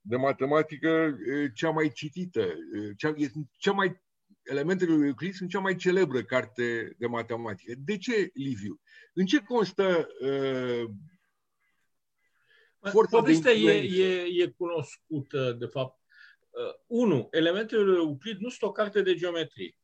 de 0.02 0.16
matematică 0.16 1.18
cea 1.54 1.70
mai 1.70 1.92
citită, 1.92 2.54
cea, 2.98 3.14
cea 3.58 3.72
mai 3.72 4.02
elementele 4.44 4.96
lui 4.96 5.08
Euclid 5.08 5.34
sunt 5.34 5.50
cea 5.50 5.60
mai 5.60 5.76
celebră 5.76 6.24
carte 6.24 6.96
de 6.98 7.08
matematică. 7.08 7.74
De 7.78 7.98
ce, 7.98 8.30
Liviu? 8.34 8.82
În 9.20 9.26
ce 9.26 9.44
constă 9.44 10.08
uh, 10.20 10.90
forța 12.80 13.18
Povestea 13.18 13.54
de 13.54 13.60
e, 13.60 14.04
e, 14.04 14.44
e 14.44 14.48
cunoscută, 14.48 15.52
de 15.52 15.66
fapt. 15.66 16.00
Uh, 16.50 16.74
unu, 16.88 17.28
elementele 17.32 17.82
lui 17.82 17.96
Euclid 17.96 18.40
nu 18.40 18.50
sunt 18.50 18.62
o 18.62 18.72
carte 18.72 19.02
de 19.02 19.16
geometrie. 19.16 19.78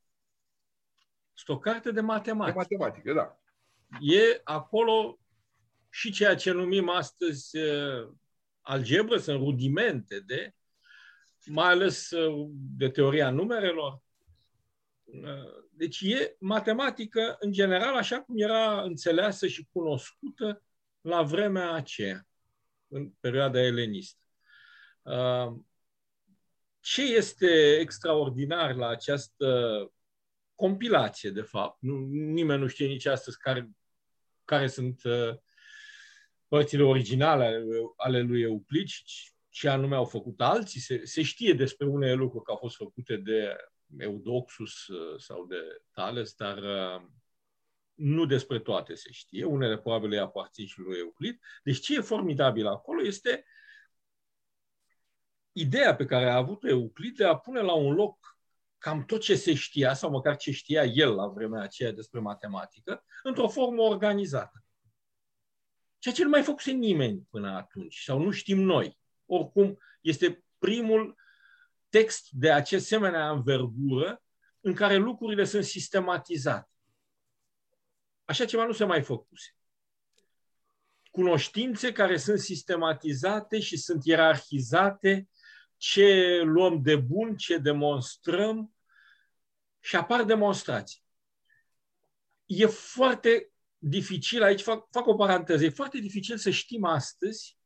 Sunt 1.34 1.58
o 1.58 1.60
carte 1.60 1.92
de 1.92 2.02
matematică. 2.02 2.66
De 2.68 2.76
matematică, 2.76 3.14
da. 3.14 3.40
E 4.00 4.42
acolo 4.44 5.20
și 5.90 6.12
ceea 6.12 6.36
ce 6.36 6.52
numim 6.52 6.90
astăzi 6.90 7.58
uh, 7.58 8.10
algebră, 8.62 9.18
sunt 9.18 9.40
rudimente 9.40 10.20
de, 10.20 10.56
mai 11.46 11.70
ales 11.70 12.10
uh, 12.10 12.50
de 12.52 12.90
teoria 12.90 13.30
numerelor, 13.30 14.02
deci 15.76 16.02
e 16.02 16.36
matematică, 16.40 17.36
în 17.40 17.52
general, 17.52 17.96
așa 17.96 18.22
cum 18.22 18.36
era 18.38 18.82
înțeleasă 18.82 19.48
și 19.48 19.68
cunoscută 19.72 20.64
la 21.02 21.22
vremea 21.22 21.72
aceea, 21.72 22.28
în 22.88 23.10
perioada 23.20 23.62
elenistă. 23.62 24.22
Ce 26.80 27.02
este 27.02 27.78
extraordinar 27.80 28.76
la 28.76 28.88
această 28.88 29.48
compilație, 30.56 31.30
de 31.30 31.42
fapt? 31.42 31.78
Nu, 31.82 31.98
nimeni 32.10 32.62
nu 32.62 32.68
știe 32.68 32.88
nici 32.88 33.06
astăzi 33.06 33.38
care, 33.38 33.70
care 34.46 34.68
sunt 34.68 35.04
uh, 35.04 35.36
părțile 36.48 36.84
originale 36.84 37.46
ale, 37.46 37.64
ale 37.96 38.22
lui 38.22 38.42
Euclid 38.42 38.88
și 38.88 39.32
ce 39.50 39.70
anume 39.70 39.96
au 39.96 40.06
făcut 40.06 40.42
alții. 40.42 40.80
Se, 40.80 41.06
se 41.06 41.22
știe 41.22 41.54
despre 41.54 41.88
unele 41.88 42.14
lucruri 42.14 42.44
că 42.44 42.52
au 42.52 42.58
fost 42.58 42.76
făcute 42.76 43.16
de 43.16 43.56
Eudoxus 43.98 44.88
uh, 44.88 45.20
sau 45.20 45.46
de 45.46 45.82
Thales, 45.92 46.34
dar 46.34 46.58
uh, 46.58 47.02
nu 47.94 48.26
despre 48.26 48.60
toate 48.60 48.94
se 48.94 49.12
știe. 49.12 49.46
Unele 49.46 49.78
probabil 49.78 50.12
îi 50.12 50.20
aparțin 50.20 50.66
și 50.66 50.80
lui 50.80 50.98
Euclid. 50.98 51.40
Deci 51.64 51.80
ce 51.80 51.96
e 51.96 52.02
formidabil 52.02 52.68
acolo 52.68 53.06
este 53.06 53.46
ideea 55.52 55.96
pe 55.96 56.06
care 56.06 56.30
a 56.30 56.36
avut 56.36 56.64
Euclid 56.64 57.16
de 57.16 57.26
a 57.26 57.38
pune 57.38 57.62
la 57.62 57.74
un 57.74 57.94
loc 57.94 58.38
cam 58.78 59.06
tot 59.06 59.22
ce 59.22 59.36
se 59.36 59.54
știa, 59.54 59.94
sau 59.94 60.10
măcar 60.10 60.36
ce 60.36 60.52
știa 60.52 60.84
el 60.84 61.16
la 61.16 61.28
vremea 61.28 61.62
aceea 61.62 61.92
despre 61.92 62.20
matematică, 62.20 63.04
într-o 63.24 63.48
formă 63.48 63.82
organizată. 63.82 64.64
Ceea 66.00 66.14
ce 66.14 66.24
nu 66.24 66.30
mai 66.30 66.44
făcuse 66.44 66.72
nimeni 66.72 67.28
până 67.30 67.52
atunci, 67.52 68.02
sau 68.04 68.20
nu 68.20 68.32
știm 68.32 68.60
noi. 68.60 68.98
Oricum, 69.26 69.78
este 70.02 70.44
primul 70.58 71.16
text 71.94 72.28
de 72.32 72.52
acest 72.52 72.86
semenea 72.86 73.30
învergură 73.30 74.24
în 74.62 74.74
care 74.74 74.96
lucrurile 74.96 75.44
sunt 75.44 75.64
sistematizate. 75.64 76.72
Așa 78.26 78.46
ceva 78.46 78.66
nu 78.66 78.72
se 78.72 78.86
mai 78.86 79.04
făcuse. 79.04 79.56
Cunoștințe 81.12 81.92
care 81.92 82.18
sunt 82.18 82.40
sistematizate 82.40 83.60
și 83.60 83.78
sunt 83.78 84.06
ierarhizate, 84.06 85.30
ce 85.78 86.42
luăm 86.46 86.82
de 86.82 86.96
bun, 86.96 87.36
ce 87.36 87.58
demonstrăm 87.58 88.74
și 89.80 89.96
apar 89.96 90.24
demonstrații. 90.24 91.04
E 92.46 92.66
foarte 92.66 93.52
dificil, 93.78 94.44
aici 94.44 94.62
fac, 94.62 94.88
fac 94.92 95.08
o 95.08 95.16
paranteză, 95.16 95.66
e 95.66 95.70
foarte 95.70 95.98
dificil 96.00 96.38
să 96.38 96.50
știm 96.50 96.84
astăzi 96.84 97.58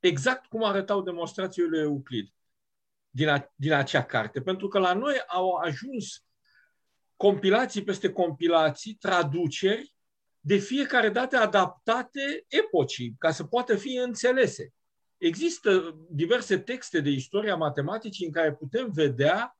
exact 0.00 0.46
cum 0.46 0.64
arătau 0.64 1.02
demonstrațiile 1.02 1.68
lui 1.68 1.80
Euclid 1.80 2.32
din, 3.14 3.28
a, 3.28 3.52
din 3.54 3.72
acea 3.72 4.04
carte. 4.04 4.42
Pentru 4.42 4.68
că 4.68 4.78
la 4.78 4.92
noi 4.92 5.14
au 5.26 5.54
ajuns 5.54 6.24
compilații 7.16 7.84
peste 7.84 8.12
compilații, 8.12 8.94
traduceri, 8.94 9.94
de 10.40 10.56
fiecare 10.56 11.08
dată 11.08 11.36
adaptate 11.36 12.44
epocii, 12.48 13.14
ca 13.18 13.30
să 13.30 13.44
poată 13.44 13.76
fi 13.76 13.96
înțelese. 13.96 14.72
Există 15.16 15.96
diverse 16.10 16.58
texte 16.58 17.00
de 17.00 17.10
istoria 17.10 17.56
matematicii 17.56 18.26
în 18.26 18.32
care 18.32 18.54
putem 18.54 18.90
vedea 18.92 19.58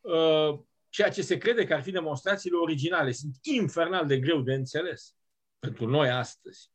uh, 0.00 0.58
ceea 0.88 1.10
ce 1.10 1.22
se 1.22 1.38
crede 1.38 1.64
că 1.64 1.74
ar 1.74 1.82
fi 1.82 1.90
demonstrațiile 1.90 2.56
originale 2.56 3.12
sunt 3.12 3.36
infernal 3.40 4.06
de 4.06 4.18
greu 4.18 4.40
de 4.40 4.54
înțeles 4.54 5.14
pentru 5.58 5.86
noi 5.86 6.10
astăzi. 6.10 6.70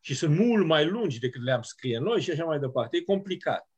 Și 0.00 0.14
sunt 0.14 0.38
mult 0.38 0.66
mai 0.66 0.86
lungi 0.86 1.18
decât 1.18 1.42
le-am 1.42 1.62
scrie 1.62 1.98
noi 1.98 2.20
și 2.20 2.30
așa 2.30 2.44
mai 2.44 2.58
departe. 2.58 2.96
E 2.96 3.02
complicat. 3.02 3.70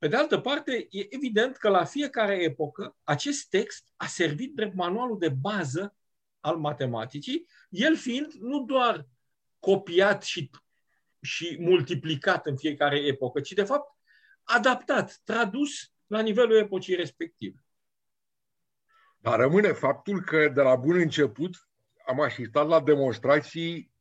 Pe 0.00 0.08
de 0.08 0.16
altă 0.16 0.38
parte, 0.38 0.86
e 0.90 1.14
evident 1.14 1.56
că 1.56 1.68
la 1.68 1.84
fiecare 1.84 2.42
epocă 2.42 2.96
acest 3.04 3.48
text 3.48 3.92
a 3.96 4.06
servit 4.06 4.54
drept 4.54 4.74
manualul 4.74 5.18
de 5.18 5.28
bază 5.28 5.96
al 6.40 6.56
matematicii, 6.56 7.46
el 7.68 7.96
fiind 7.96 8.32
nu 8.32 8.64
doar 8.64 9.06
copiat 9.58 10.22
și, 10.22 10.50
și 11.20 11.56
multiplicat 11.60 12.46
în 12.46 12.56
fiecare 12.56 12.98
epocă, 12.98 13.40
ci 13.40 13.52
de 13.52 13.64
fapt 13.64 13.96
adaptat, 14.42 15.20
tradus 15.24 15.92
la 16.06 16.20
nivelul 16.20 16.56
epocii 16.56 16.94
respective. 16.94 17.64
Dar 19.18 19.38
rămâne 19.38 19.72
faptul 19.72 20.20
că 20.20 20.48
de 20.48 20.60
la 20.62 20.76
bun 20.76 20.96
început 20.96 21.68
am 22.06 22.20
asistat 22.20 22.68
la 22.68 22.80
demonstrații 22.80 23.92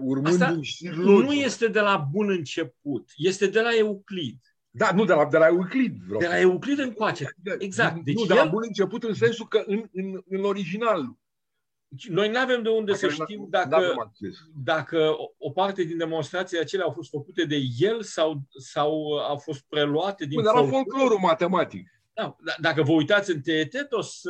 urmând 0.00 0.42
Asta 0.42 0.60
nu 0.96 1.32
este 1.32 1.68
de 1.68 1.80
la 1.80 1.96
bun 1.96 2.30
început, 2.30 3.10
este 3.16 3.46
de 3.46 3.60
la 3.60 3.76
Euclid. 3.76 4.38
Da, 4.76 4.92
nu, 4.92 5.04
de 5.04 5.12
la, 5.12 5.24
de 5.24 5.38
la 5.38 5.46
Euclid. 5.46 5.96
Vreau. 6.06 6.20
De 6.20 6.26
la 6.26 6.40
Euclid 6.40 6.78
încoace, 6.78 7.36
exact. 7.58 8.04
Deci 8.04 8.14
nu, 8.14 8.26
de 8.26 8.34
la 8.34 8.44
bun 8.44 8.62
început 8.66 9.02
în 9.02 9.14
sensul 9.14 9.48
că 9.48 9.62
în, 9.66 9.84
în, 9.92 10.22
în 10.28 10.44
original. 10.44 11.16
Noi 12.08 12.28
nu 12.28 12.38
avem 12.38 12.62
de 12.62 12.68
unde 12.68 12.92
dacă 12.92 13.08
să 13.08 13.22
știm 13.22 13.46
dacă, 13.50 14.12
dacă 14.64 15.16
o 15.38 15.50
parte 15.50 15.82
din 15.82 15.96
demonstrațiile 15.96 16.62
acelea 16.62 16.84
au 16.84 16.90
fost 16.92 17.10
făcute 17.10 17.44
de 17.44 17.56
el 17.78 18.02
sau, 18.02 18.40
sau 18.58 19.16
au 19.18 19.36
fost 19.36 19.64
preluate 19.68 20.24
din 20.24 20.40
Bă, 20.40 20.42
dar 20.42 20.54
la 20.54 20.68
folclorul 20.68 21.18
matematic. 21.18 21.88
Da, 22.12 22.36
dacă 22.60 22.82
vă 22.82 22.92
uitați 22.92 23.30
în 23.30 23.40
Teetetos, 23.40 24.20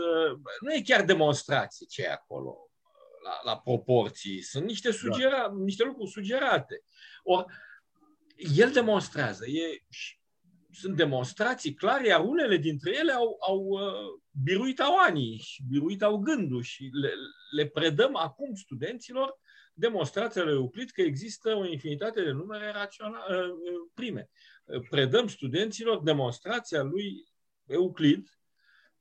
nu 0.61 0.73
e 0.73 0.83
chiar 0.85 1.05
demonstrație 1.05 1.87
ce 1.87 2.03
e 2.03 2.13
acolo 2.13 2.57
la, 3.25 3.51
la 3.51 3.59
proporții. 3.59 4.43
Sunt 4.43 4.65
niște, 4.65 4.89
da. 4.89 4.95
sugera, 4.95 5.49
da. 5.49 5.55
niște 5.63 5.85
lucruri 5.85 6.11
sugerate. 6.11 6.83
Or, 7.23 7.45
el 8.57 8.71
demonstrează. 8.71 9.47
E, 9.47 9.83
sunt 10.75 10.97
demonstrații 10.97 11.75
clare, 11.75 12.07
iar 12.07 12.21
unele 12.21 12.57
dintre 12.57 12.97
ele 12.97 13.13
au, 13.13 13.37
au 13.41 13.59
uh, 13.59 14.21
biruit 14.43 14.81
au 14.81 14.97
anii 14.97 15.39
și 15.39 15.63
biruit 15.69 16.03
au 16.03 16.19
gândul 16.19 16.63
și 16.63 16.91
le, 16.93 17.13
le 17.51 17.67
predăm 17.67 18.17
acum 18.17 18.55
studenților 18.55 19.39
demonstrațiile 19.75 20.47
lui 20.47 20.55
Euclid 20.55 20.91
că 20.91 21.03
există 21.03 21.55
o 21.55 21.67
infinitate 21.67 22.23
de 22.23 22.31
numere 22.31 22.71
raționale, 22.71 23.47
uh, 23.47 23.91
prime. 23.95 24.31
Predăm 24.91 25.29
studenților 25.29 26.03
demonstrația 26.03 26.83
lui 26.83 27.29
Euclid 27.67 28.29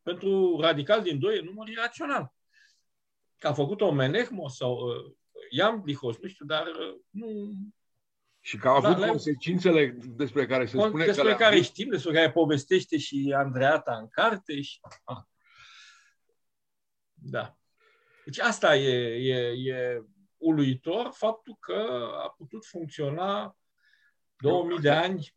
pentru 0.02 0.60
radical 0.60 1.02
din 1.02 1.20
2 1.20 1.42
număr 1.42 1.68
irațional 1.68 2.34
că 3.44 3.50
a 3.50 3.54
făcut-o 3.54 3.92
Menehmos 3.92 4.56
sau 4.56 4.74
uh, 4.74 5.14
Iamblichos, 5.50 6.18
nu 6.18 6.28
știu, 6.28 6.46
dar 6.46 6.68
uh, 6.68 6.96
nu... 7.10 7.54
Și 8.46 8.58
că 8.58 8.68
a 8.68 8.76
avut 8.76 8.98
da, 8.98 9.08
consecințele 9.08 9.98
despre 10.16 10.46
care 10.46 10.66
se 10.66 10.78
spune 10.78 11.06
despre 11.06 11.30
că 11.30 11.36
care 11.36 11.62
știm, 11.62 11.90
despre 11.90 12.14
care 12.14 12.32
povestește 12.32 12.98
și 12.98 13.34
Andreata 13.38 13.96
în 13.96 14.08
carte. 14.08 14.62
Și... 14.62 14.80
Ah. 15.04 15.18
Da. 17.14 17.58
Deci 18.26 18.40
asta 18.40 18.76
e, 18.76 19.16
e, 19.16 19.72
e 19.72 20.04
uluitor, 20.38 21.10
faptul 21.14 21.58
că 21.60 22.10
a 22.24 22.30
putut 22.38 22.66
funcționa 22.66 23.58
2000 24.36 24.80
de 24.80 24.90
ani 24.90 25.36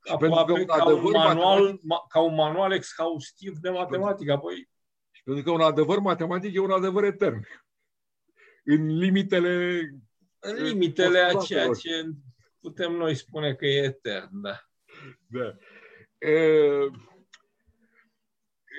aproape 0.00 0.64
ca 0.64 0.84
un, 0.92 1.10
manual, 1.10 1.80
ca 2.08 2.20
un 2.20 2.34
manual 2.34 2.72
exhaustiv 2.72 3.58
de 3.58 3.70
matematică. 3.70 4.32
Apoi 4.32 4.68
pentru 5.26 5.44
că 5.44 5.50
un 5.50 5.60
adevăr 5.60 5.98
matematic 5.98 6.54
e 6.54 6.58
un 6.58 6.70
adevăr 6.70 7.04
etern. 7.04 7.46
În 8.64 8.98
limitele... 8.98 9.80
În 10.38 10.62
limitele 10.62 11.18
a 11.18 11.32
ceea 11.32 11.68
ce 11.72 12.10
putem 12.66 12.92
noi 12.92 13.14
spune 13.14 13.54
că 13.54 13.66
e 13.66 13.84
etern, 13.84 14.40
da. 14.40 14.60
Da. 15.26 15.56
E, 16.28 16.40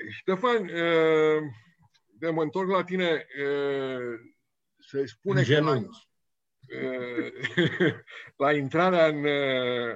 Ștefan, 0.09 0.67
e, 0.67 1.39
de 2.19 2.29
mă 2.29 2.41
întorc 2.41 2.69
la 2.69 2.83
tine, 2.83 3.27
e, 3.37 3.47
se 4.79 5.05
spune 5.05 5.43
că 5.43 5.59
la, 5.59 5.81
la 8.43 8.53
intrarea 8.53 9.07
în 9.07 9.25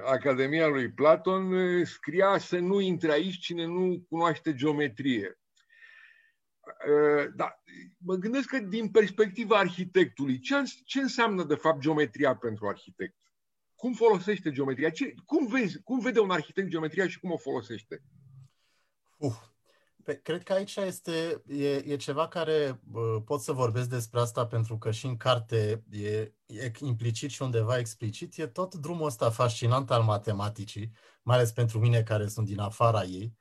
Academia 0.04 0.66
lui 0.66 0.92
Platon 0.92 1.54
scria 1.84 2.38
să 2.38 2.58
nu 2.58 2.80
intre 2.80 3.12
aici 3.12 3.38
cine 3.38 3.64
nu 3.64 4.04
cunoaște 4.08 4.54
geometrie. 4.54 5.38
Uh, 6.88 7.26
da, 7.34 7.62
mă 7.96 8.14
gândesc 8.14 8.48
că 8.48 8.58
din 8.58 8.90
perspectiva 8.90 9.58
arhitectului, 9.58 10.38
ce, 10.38 10.54
ce 10.84 11.00
înseamnă 11.00 11.44
de 11.44 11.54
fapt 11.54 11.80
geometria 11.80 12.36
pentru 12.36 12.66
arhitect? 12.66 13.16
Cum 13.82 13.92
folosește 13.92 14.50
geometria? 14.50 14.90
Ce, 14.90 15.14
cum, 15.24 15.46
vezi, 15.46 15.82
cum 15.82 16.00
vede 16.00 16.20
un 16.20 16.30
arhitect 16.30 16.68
geometria 16.68 17.08
și 17.08 17.20
cum 17.20 17.30
o 17.30 17.36
folosește? 17.36 18.02
Uh, 19.16 19.38
pe, 20.04 20.20
cred 20.22 20.42
că 20.42 20.52
aici 20.52 20.76
este 20.76 21.42
e, 21.46 21.74
e 21.74 21.96
ceva 21.96 22.28
care 22.28 22.80
uh, 22.92 23.22
pot 23.24 23.40
să 23.40 23.52
vorbesc 23.52 23.88
despre 23.88 24.20
asta 24.20 24.46
pentru 24.46 24.78
că 24.78 24.90
și 24.90 25.06
în 25.06 25.16
carte 25.16 25.84
e, 25.90 26.32
e 26.46 26.70
implicit 26.78 27.30
și 27.30 27.42
undeva 27.42 27.78
explicit. 27.78 28.36
E 28.36 28.46
tot 28.46 28.74
drumul 28.74 29.06
ăsta 29.06 29.30
fascinant 29.30 29.90
al 29.90 30.02
matematicii, 30.02 30.92
mai 31.22 31.36
ales 31.36 31.52
pentru 31.52 31.78
mine 31.78 32.02
care 32.02 32.28
sunt 32.28 32.46
din 32.46 32.58
afara 32.58 33.02
ei, 33.02 33.36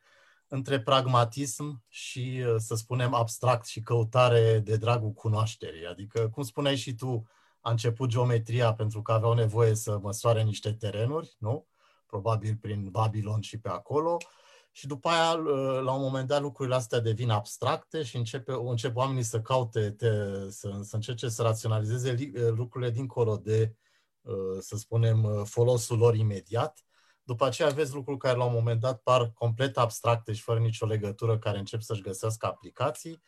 între 0.47 0.81
pragmatism 0.81 1.83
și, 1.87 2.43
uh, 2.45 2.55
să 2.57 2.75
spunem, 2.75 3.13
abstract 3.13 3.65
și 3.65 3.81
căutare 3.81 4.59
de 4.59 4.77
dragul 4.77 5.11
cunoașterii. 5.11 5.85
Adică, 5.85 6.29
cum 6.29 6.43
spuneai 6.43 6.75
și 6.75 6.95
tu, 6.95 7.29
a 7.61 7.69
început 7.69 8.09
geometria 8.09 8.73
pentru 8.73 9.01
că 9.01 9.11
aveau 9.11 9.33
nevoie 9.33 9.75
să 9.75 9.99
măsoare 10.01 10.43
niște 10.43 10.73
terenuri, 10.73 11.35
nu? 11.39 11.67
Probabil 12.05 12.57
prin 12.61 12.89
Babilon 12.89 13.41
și 13.41 13.59
pe 13.59 13.69
acolo. 13.69 14.17
Și 14.71 14.87
după 14.87 15.09
aia, 15.09 15.33
uh, 15.33 15.81
la 15.83 15.93
un 15.93 16.01
moment 16.01 16.27
dat, 16.27 16.41
lucrurile 16.41 16.75
astea 16.75 16.99
devin 16.99 17.29
abstracte 17.29 18.03
și 18.03 18.17
începe, 18.17 18.51
încep 18.51 18.95
oamenii 18.95 19.23
să 19.23 19.41
caute, 19.41 19.91
te, 19.91 20.09
să, 20.49 20.79
să 20.81 20.95
încerce 20.95 21.29
să 21.29 21.41
raționalizeze 21.41 22.11
uh, 22.11 22.47
lucrurile 22.55 22.91
dincolo 22.91 23.37
de, 23.37 23.75
să 24.59 24.75
spunem, 24.75 25.43
folosul 25.43 25.97
lor 25.97 26.15
imediat 26.15 26.85
după 27.23 27.45
aceea 27.45 27.67
aveți 27.67 27.93
lucruri 27.93 28.19
care 28.19 28.37
la 28.37 28.43
un 28.43 28.53
moment 28.53 28.79
dat 28.79 29.01
par 29.01 29.31
complet 29.33 29.77
abstracte 29.77 30.33
și 30.33 30.41
fără 30.41 30.59
nicio 30.59 30.85
legătură, 30.85 31.37
care 31.37 31.57
încep 31.57 31.81
să-și 31.81 32.01
găsească 32.01 32.45
aplicații. 32.45 33.21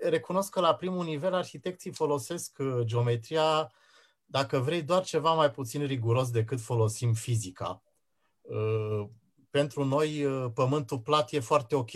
Recunosc 0.00 0.50
că 0.50 0.60
la 0.60 0.74
primul 0.74 1.04
nivel 1.04 1.34
arhitecții 1.34 1.92
folosesc 1.92 2.56
uh, 2.58 2.80
geometria, 2.84 3.72
dacă 4.24 4.58
vrei, 4.58 4.82
doar 4.82 5.04
ceva 5.04 5.32
mai 5.34 5.50
puțin 5.50 5.86
riguros 5.86 6.30
decât 6.30 6.60
folosim 6.60 7.12
fizica. 7.12 7.82
Uh, 8.40 9.08
pentru 9.50 9.84
noi, 9.84 10.24
uh, 10.24 10.50
pământul 10.54 10.98
plat 10.98 11.32
e 11.32 11.40
foarte 11.40 11.74
ok. 11.74 11.90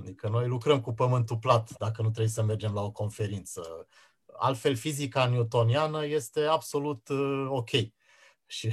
Adică 0.00 0.28
noi 0.28 0.46
lucrăm 0.46 0.80
cu 0.80 0.92
pământul 0.92 1.36
plat 1.36 1.78
dacă 1.78 2.02
nu 2.02 2.08
trebuie 2.08 2.32
să 2.32 2.42
mergem 2.42 2.72
la 2.72 2.82
o 2.82 2.90
conferință. 2.90 3.88
Altfel, 4.36 4.76
fizica 4.76 5.26
newtoniană 5.26 6.06
este 6.06 6.40
absolut 6.40 7.08
ok 7.48 7.70
și, 8.46 8.70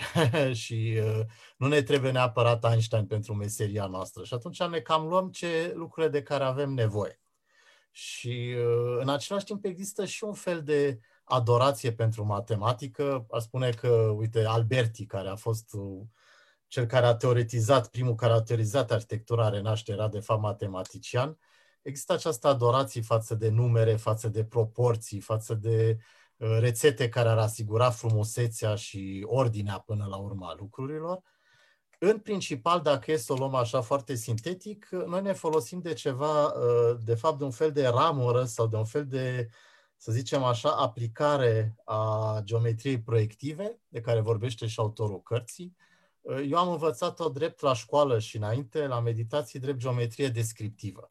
și 0.54 1.00
uh, 1.04 1.26
nu 1.58 1.68
ne 1.68 1.82
trebuie 1.82 2.12
neapărat 2.12 2.64
Einstein 2.64 3.06
pentru 3.06 3.34
meseria 3.34 3.86
noastră. 3.86 4.24
Și 4.24 4.34
atunci 4.34 4.64
ne 4.64 4.80
cam 4.80 5.08
luăm 5.08 5.30
ce 5.30 5.74
lucrurile 5.76 6.12
de 6.12 6.24
care 6.24 6.44
avem 6.44 6.74
nevoie. 6.74 7.21
Și 7.92 8.56
uh, 8.58 8.98
în 9.00 9.10
același 9.10 9.46
timp 9.46 9.66
există 9.66 10.06
și 10.06 10.24
un 10.24 10.34
fel 10.34 10.64
de 10.64 11.00
adorație 11.24 11.94
pentru 11.94 12.26
matematică. 12.26 13.26
Aș 13.32 13.44
spune 13.44 13.70
că, 13.70 13.88
uite, 14.16 14.46
Alberti, 14.46 15.06
care 15.06 15.30
a 15.30 15.36
fost 15.36 15.74
uh, 15.74 16.02
cel 16.68 16.86
care 16.86 17.06
a 17.06 17.16
teoretizat, 17.16 17.88
primul 17.88 18.16
care 18.16 18.34
a 18.34 18.42
teoretizat 18.42 18.92
arhitectura 18.92 19.50
renaște, 19.50 19.92
era 19.92 20.08
de 20.08 20.20
fapt 20.20 20.42
matematician. 20.42 21.38
Există 21.82 22.14
această 22.14 22.48
adorație 22.48 23.02
față 23.02 23.36
de 23.36 23.50
numere, 23.50 23.96
față 23.96 24.28
de 24.28 24.46
proporții, 24.46 25.20
față 25.20 25.54
de 25.54 25.98
uh, 25.98 26.04
Uh, 26.42 26.58
rețete 26.60 27.10
care 27.10 27.30
ar 27.30 27.38
asigura 27.38 27.90
frumusețea 27.90 28.76
și 28.76 29.24
ordinea 29.26 29.78
până 29.80 30.06
la 30.10 30.16
urma 30.16 30.56
lucrurilor. 30.60 31.22
În 32.04 32.20
principal, 32.20 32.82
dacă 32.82 33.12
e 33.12 33.18
să 33.18 33.34
o 33.34 33.36
luăm 33.36 33.56
așa 33.56 33.82
foarte 33.82 34.16
sintetic, 34.16 34.90
noi 34.90 35.22
ne 35.22 35.34
folosim 35.34 35.80
de 35.80 35.94
ceva, 35.94 36.46
uh, 36.46 36.98
de 37.04 37.16
fapt, 37.16 37.38
de 37.38 37.44
un 37.44 37.52
fel 37.52 37.72
de 37.72 37.88
ramură 37.88 38.44
sau 38.44 38.68
de 38.68 38.76
un 38.76 38.86
fel 38.86 39.08
de, 39.08 39.50
să 39.98 40.12
zicem 40.12 40.44
așa, 40.44 40.72
aplicare 40.72 41.76
a 41.86 42.42
geometriei 42.44 43.02
proiective, 43.02 43.80
de 43.88 44.02
care 44.02 44.20
vorbește 44.20 44.68
și 44.68 44.80
autorul 44.80 45.22
cărții. 45.22 45.76
Uh, 46.22 46.48
eu 46.50 46.58
am 46.58 46.72
învățat-o 46.72 47.30
drept 47.30 47.62
la 47.62 47.74
școală 47.74 48.20
și 48.20 48.38
înainte, 48.38 48.88
la 48.88 49.00
meditații, 49.00 49.60
drept 49.60 49.80
geometrie 49.80 50.28
descriptivă. 50.28 51.06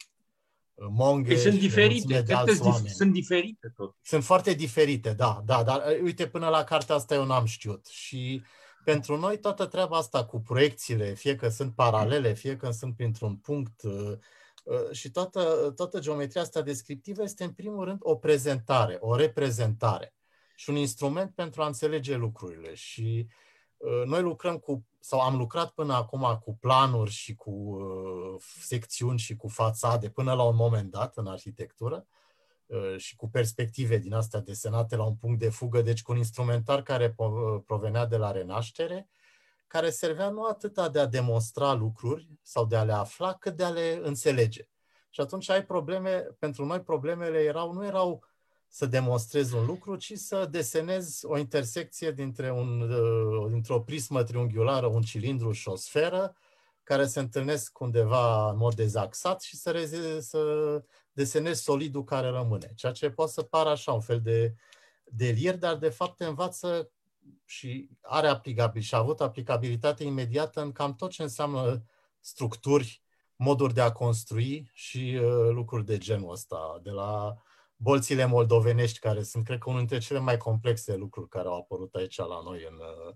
Monge 0.89 1.37
sunt 1.37 1.59
diferite, 1.59 2.21
de 2.21 2.33
alți 2.33 2.61
oameni. 2.61 2.89
sunt 2.89 3.13
diferite 3.13 3.73
tot. 3.75 3.95
Sunt 4.01 4.23
foarte 4.23 4.53
diferite, 4.53 5.13
da, 5.13 5.41
da, 5.45 5.63
dar 5.63 5.77
uh, 5.77 6.01
uite, 6.03 6.27
până 6.27 6.47
la 6.47 6.63
cartea 6.63 6.95
asta 6.95 7.13
eu 7.13 7.25
n-am 7.25 7.45
știut. 7.45 7.85
Și 7.85 8.43
pentru 8.83 9.17
noi 9.17 9.39
toată 9.39 9.65
treaba 9.65 9.97
asta 9.97 10.25
cu 10.25 10.39
proiecțiile, 10.39 11.13
fie 11.13 11.35
că 11.35 11.49
sunt 11.49 11.75
paralele, 11.75 12.33
fie 12.33 12.55
că 12.57 12.71
sunt 12.71 12.95
printr-un 12.95 13.35
punct, 13.35 13.81
uh, 13.81 14.17
Uh, 14.63 14.91
și 14.91 15.11
toată, 15.11 15.71
toată 15.75 15.99
geometria 15.99 16.41
asta 16.41 16.61
descriptivă 16.61 17.23
este, 17.23 17.43
în 17.43 17.51
primul 17.51 17.83
rând, 17.85 17.99
o 18.01 18.15
prezentare, 18.15 18.97
o 18.99 19.15
reprezentare 19.15 20.13
și 20.55 20.69
un 20.69 20.75
instrument 20.75 21.35
pentru 21.35 21.61
a 21.61 21.65
înțelege 21.65 22.15
lucrurile. 22.15 22.73
Și 22.73 23.27
uh, 23.77 24.03
noi 24.05 24.21
lucrăm 24.21 24.57
cu, 24.57 24.85
sau 24.99 25.19
am 25.19 25.37
lucrat 25.37 25.69
până 25.69 25.93
acum 25.93 26.39
cu 26.43 26.57
planuri 26.59 27.11
și 27.11 27.35
cu 27.35 27.51
uh, 27.51 28.41
secțiuni 28.59 29.19
și 29.19 29.35
cu 29.35 29.47
fațade 29.47 30.09
până 30.09 30.33
la 30.33 30.43
un 30.43 30.55
moment 30.55 30.91
dat 30.91 31.17
în 31.17 31.27
arhitectură 31.27 32.05
și 32.97 33.15
cu 33.15 33.29
perspective 33.29 33.97
din 33.97 34.13
astea 34.13 34.39
desenate 34.39 34.95
la 34.95 35.03
un 35.03 35.15
punct 35.15 35.39
de 35.39 35.49
fugă, 35.49 35.81
deci 35.81 36.01
cu 36.01 36.11
un 36.11 36.17
instrumentar 36.17 36.83
care 36.83 37.15
provenea 37.65 38.05
de 38.05 38.17
la 38.17 38.31
renaștere, 38.31 39.09
care 39.67 39.89
servea 39.89 40.29
nu 40.29 40.43
atât 40.43 40.87
de 40.91 40.99
a 40.99 41.05
demonstra 41.05 41.73
lucruri 41.73 42.29
sau 42.41 42.65
de 42.65 42.75
a 42.75 42.83
le 42.83 42.93
afla, 42.93 43.33
cât 43.33 43.55
de 43.55 43.63
a 43.63 43.69
le 43.69 43.99
înțelege. 44.03 44.67
Și 45.09 45.21
atunci 45.21 45.49
ai 45.49 45.65
probleme, 45.65 46.17
pentru 46.39 46.65
noi 46.65 46.81
problemele 46.81 47.39
erau, 47.39 47.73
nu 47.73 47.85
erau 47.85 48.23
să 48.67 48.85
demonstrezi 48.85 49.55
un 49.55 49.65
lucru, 49.65 49.95
ci 49.95 50.13
să 50.13 50.47
desenezi 50.51 51.25
o 51.25 51.37
intersecție 51.37 52.11
dintre, 52.11 52.51
un, 52.51 52.81
uh, 52.81 53.49
dintre 53.49 53.73
o 53.73 53.79
prismă 53.79 54.23
triunghiulară, 54.23 54.85
un 54.85 55.01
cilindru 55.01 55.51
și 55.51 55.67
o 55.67 55.75
sferă, 55.75 56.35
care 56.83 57.05
se 57.05 57.19
întâlnesc 57.19 57.79
undeva 57.79 58.49
în 58.49 58.57
mod 58.57 58.73
dezaxat 58.73 59.41
și 59.41 59.57
să, 59.57 59.71
reze, 59.71 60.21
să 60.21 60.83
desenezi 61.11 61.63
solidul 61.63 62.03
care 62.03 62.27
rămâne. 62.27 62.71
Ceea 62.75 62.91
ce 62.91 63.09
poate 63.09 63.31
să 63.31 63.41
pară 63.41 63.69
așa 63.69 63.91
un 63.91 64.01
fel 64.01 64.21
de 64.21 64.55
delir, 65.03 65.57
dar 65.57 65.75
de 65.75 65.89
fapt 65.89 66.17
te 66.17 66.25
învață 66.25 66.91
și 67.45 67.89
are 68.01 68.27
aplicabil 68.27 68.81
și 68.81 68.95
a 68.95 68.97
avut 68.97 69.21
aplicabilitate 69.21 70.03
imediată 70.03 70.61
în 70.61 70.71
cam 70.71 70.95
tot 70.95 71.11
ce 71.11 71.21
înseamnă 71.21 71.83
structuri, 72.19 73.03
moduri 73.35 73.73
de 73.73 73.81
a 73.81 73.91
construi 73.91 74.69
și 74.73 75.19
uh, 75.21 75.49
lucruri 75.51 75.85
de 75.85 75.97
genul 75.97 76.31
ăsta, 76.31 76.79
de 76.83 76.89
la 76.89 77.35
bolțile 77.75 78.25
moldovenești, 78.25 78.99
care 78.99 79.23
sunt, 79.23 79.45
cred 79.45 79.57
că, 79.57 79.69
unul 79.69 79.79
dintre 79.79 79.97
cele 79.97 80.19
mai 80.19 80.37
complexe 80.37 80.95
lucruri 80.95 81.29
care 81.29 81.47
au 81.47 81.57
apărut 81.57 81.95
aici 81.95 82.17
la 82.17 82.41
noi 82.43 82.67
în, 82.69 82.73
uh, 82.73 83.13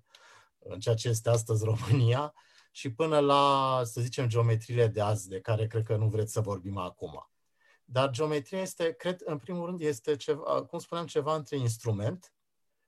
în 0.59 0.79
ceea 0.79 0.95
ce 0.95 1.09
este 1.09 1.29
astăzi 1.29 1.63
România, 1.63 2.33
și 2.75 2.91
până 2.91 3.19
la, 3.19 3.81
să 3.83 4.01
zicem, 4.01 4.27
geometriile 4.27 4.87
de 4.87 5.01
azi, 5.01 5.29
de 5.29 5.39
care 5.39 5.67
cred 5.67 5.83
că 5.83 5.95
nu 5.95 6.07
vreți 6.07 6.31
să 6.31 6.41
vorbim 6.41 6.77
acum. 6.77 7.29
Dar 7.85 8.09
geometria 8.09 8.61
este, 8.61 8.93
cred, 8.93 9.21
în 9.25 9.37
primul 9.37 9.65
rând, 9.65 9.81
este 9.81 10.15
ceva, 10.15 10.63
cum 10.63 10.79
spuneam, 10.79 11.05
ceva 11.05 11.35
între 11.35 11.57
instrument, 11.57 12.33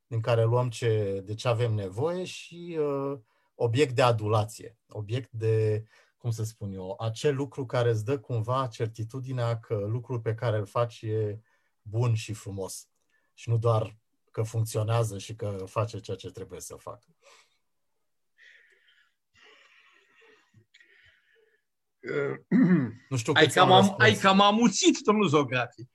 din 0.07 0.21
care 0.21 0.43
luăm 0.43 0.69
ce, 0.69 1.21
de 1.25 1.33
ce 1.33 1.47
avem 1.47 1.73
nevoie 1.73 2.23
și 2.23 2.77
uh, 2.79 3.19
obiect 3.55 3.95
de 3.95 4.01
adulație, 4.01 4.77
obiect 4.89 5.31
de, 5.31 5.85
cum 6.17 6.31
să 6.31 6.43
spun 6.43 6.73
eu, 6.73 6.95
acel 6.99 7.35
lucru 7.35 7.65
care 7.65 7.89
îți 7.89 8.05
dă 8.05 8.19
cumva 8.19 8.67
certitudinea 8.67 9.59
că 9.59 9.75
lucrul 9.75 10.19
pe 10.19 10.33
care 10.33 10.57
îl 10.57 10.65
faci 10.65 11.01
e 11.01 11.41
bun 11.81 12.13
și 12.13 12.33
frumos 12.33 12.87
și 13.33 13.49
nu 13.49 13.57
doar 13.57 13.97
că 14.31 14.41
funcționează 14.41 15.17
și 15.17 15.35
că 15.35 15.63
face 15.65 15.99
ceea 15.99 16.17
ce 16.17 16.31
trebuie 16.31 16.59
să 16.59 16.75
facă. 16.75 17.05
Nu 23.09 23.17
știu 23.17 23.33
ai 23.35 23.47
cam, 23.47 23.71
am, 23.71 23.95
ai 23.97 24.13
cam 24.13 24.41
amuțit, 24.41 24.97
domnul 24.97 25.27
Zografi. 25.27 25.87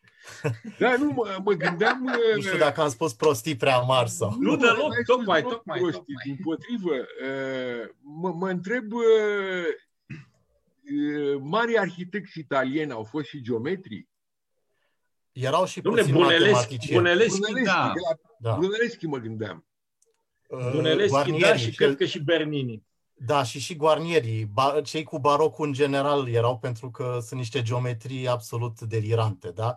Da, 0.79 0.97
nu, 0.97 1.11
mă, 1.11 1.39
mă 1.45 1.53
gândeam... 1.53 2.17
Nu 2.35 2.41
știu 2.41 2.59
dacă 2.59 2.81
am 2.81 2.89
spus 2.89 3.15
prostii 3.15 3.57
prea 3.57 3.79
mari 3.79 4.11
sau... 4.11 4.37
Nu, 4.39 4.57
deloc, 4.57 4.95
tocmai, 5.07 5.43
tocmai, 5.43 5.79
prostii, 5.79 6.01
tocmai. 6.01 6.25
Din 6.25 6.37
potrivă, 6.45 7.07
mă, 8.01 8.33
mă 8.33 8.49
întreb, 8.49 8.93
mari 11.41 11.79
arhitecți 11.79 12.39
italieni 12.39 12.93
au 12.93 13.05
fost 13.05 13.27
și 13.27 13.43
geometri? 13.43 14.09
Erau 15.33 15.67
și 15.67 15.81
Dom'le, 15.81 15.83
puțin 15.83 16.15
matematicieni. 16.15 17.01
Buneleschi, 17.01 17.41
Buneleschi, 17.41 17.65
da. 17.65 17.93
da. 18.39 18.55
Buneleschi 18.55 19.07
mă 19.07 19.19
gândeam. 19.19 19.67
Buneleschi, 20.73 21.39
da, 21.41 21.57
și 21.57 21.75
cred 21.75 21.97
că 21.97 22.05
și 22.05 22.23
Bernini. 22.23 22.83
Da, 23.25 23.43
și 23.43 23.59
și 23.59 23.77
Guarnieri, 23.77 24.51
cei 24.83 25.03
cu 25.03 25.19
barocul 25.19 25.67
în 25.67 25.73
general 25.73 26.29
erau 26.29 26.59
pentru 26.59 26.91
că 26.91 27.19
sunt 27.21 27.39
niște 27.39 27.63
geometrii 27.63 28.29
absolut 28.29 28.81
delirante, 28.81 29.51
da? 29.51 29.77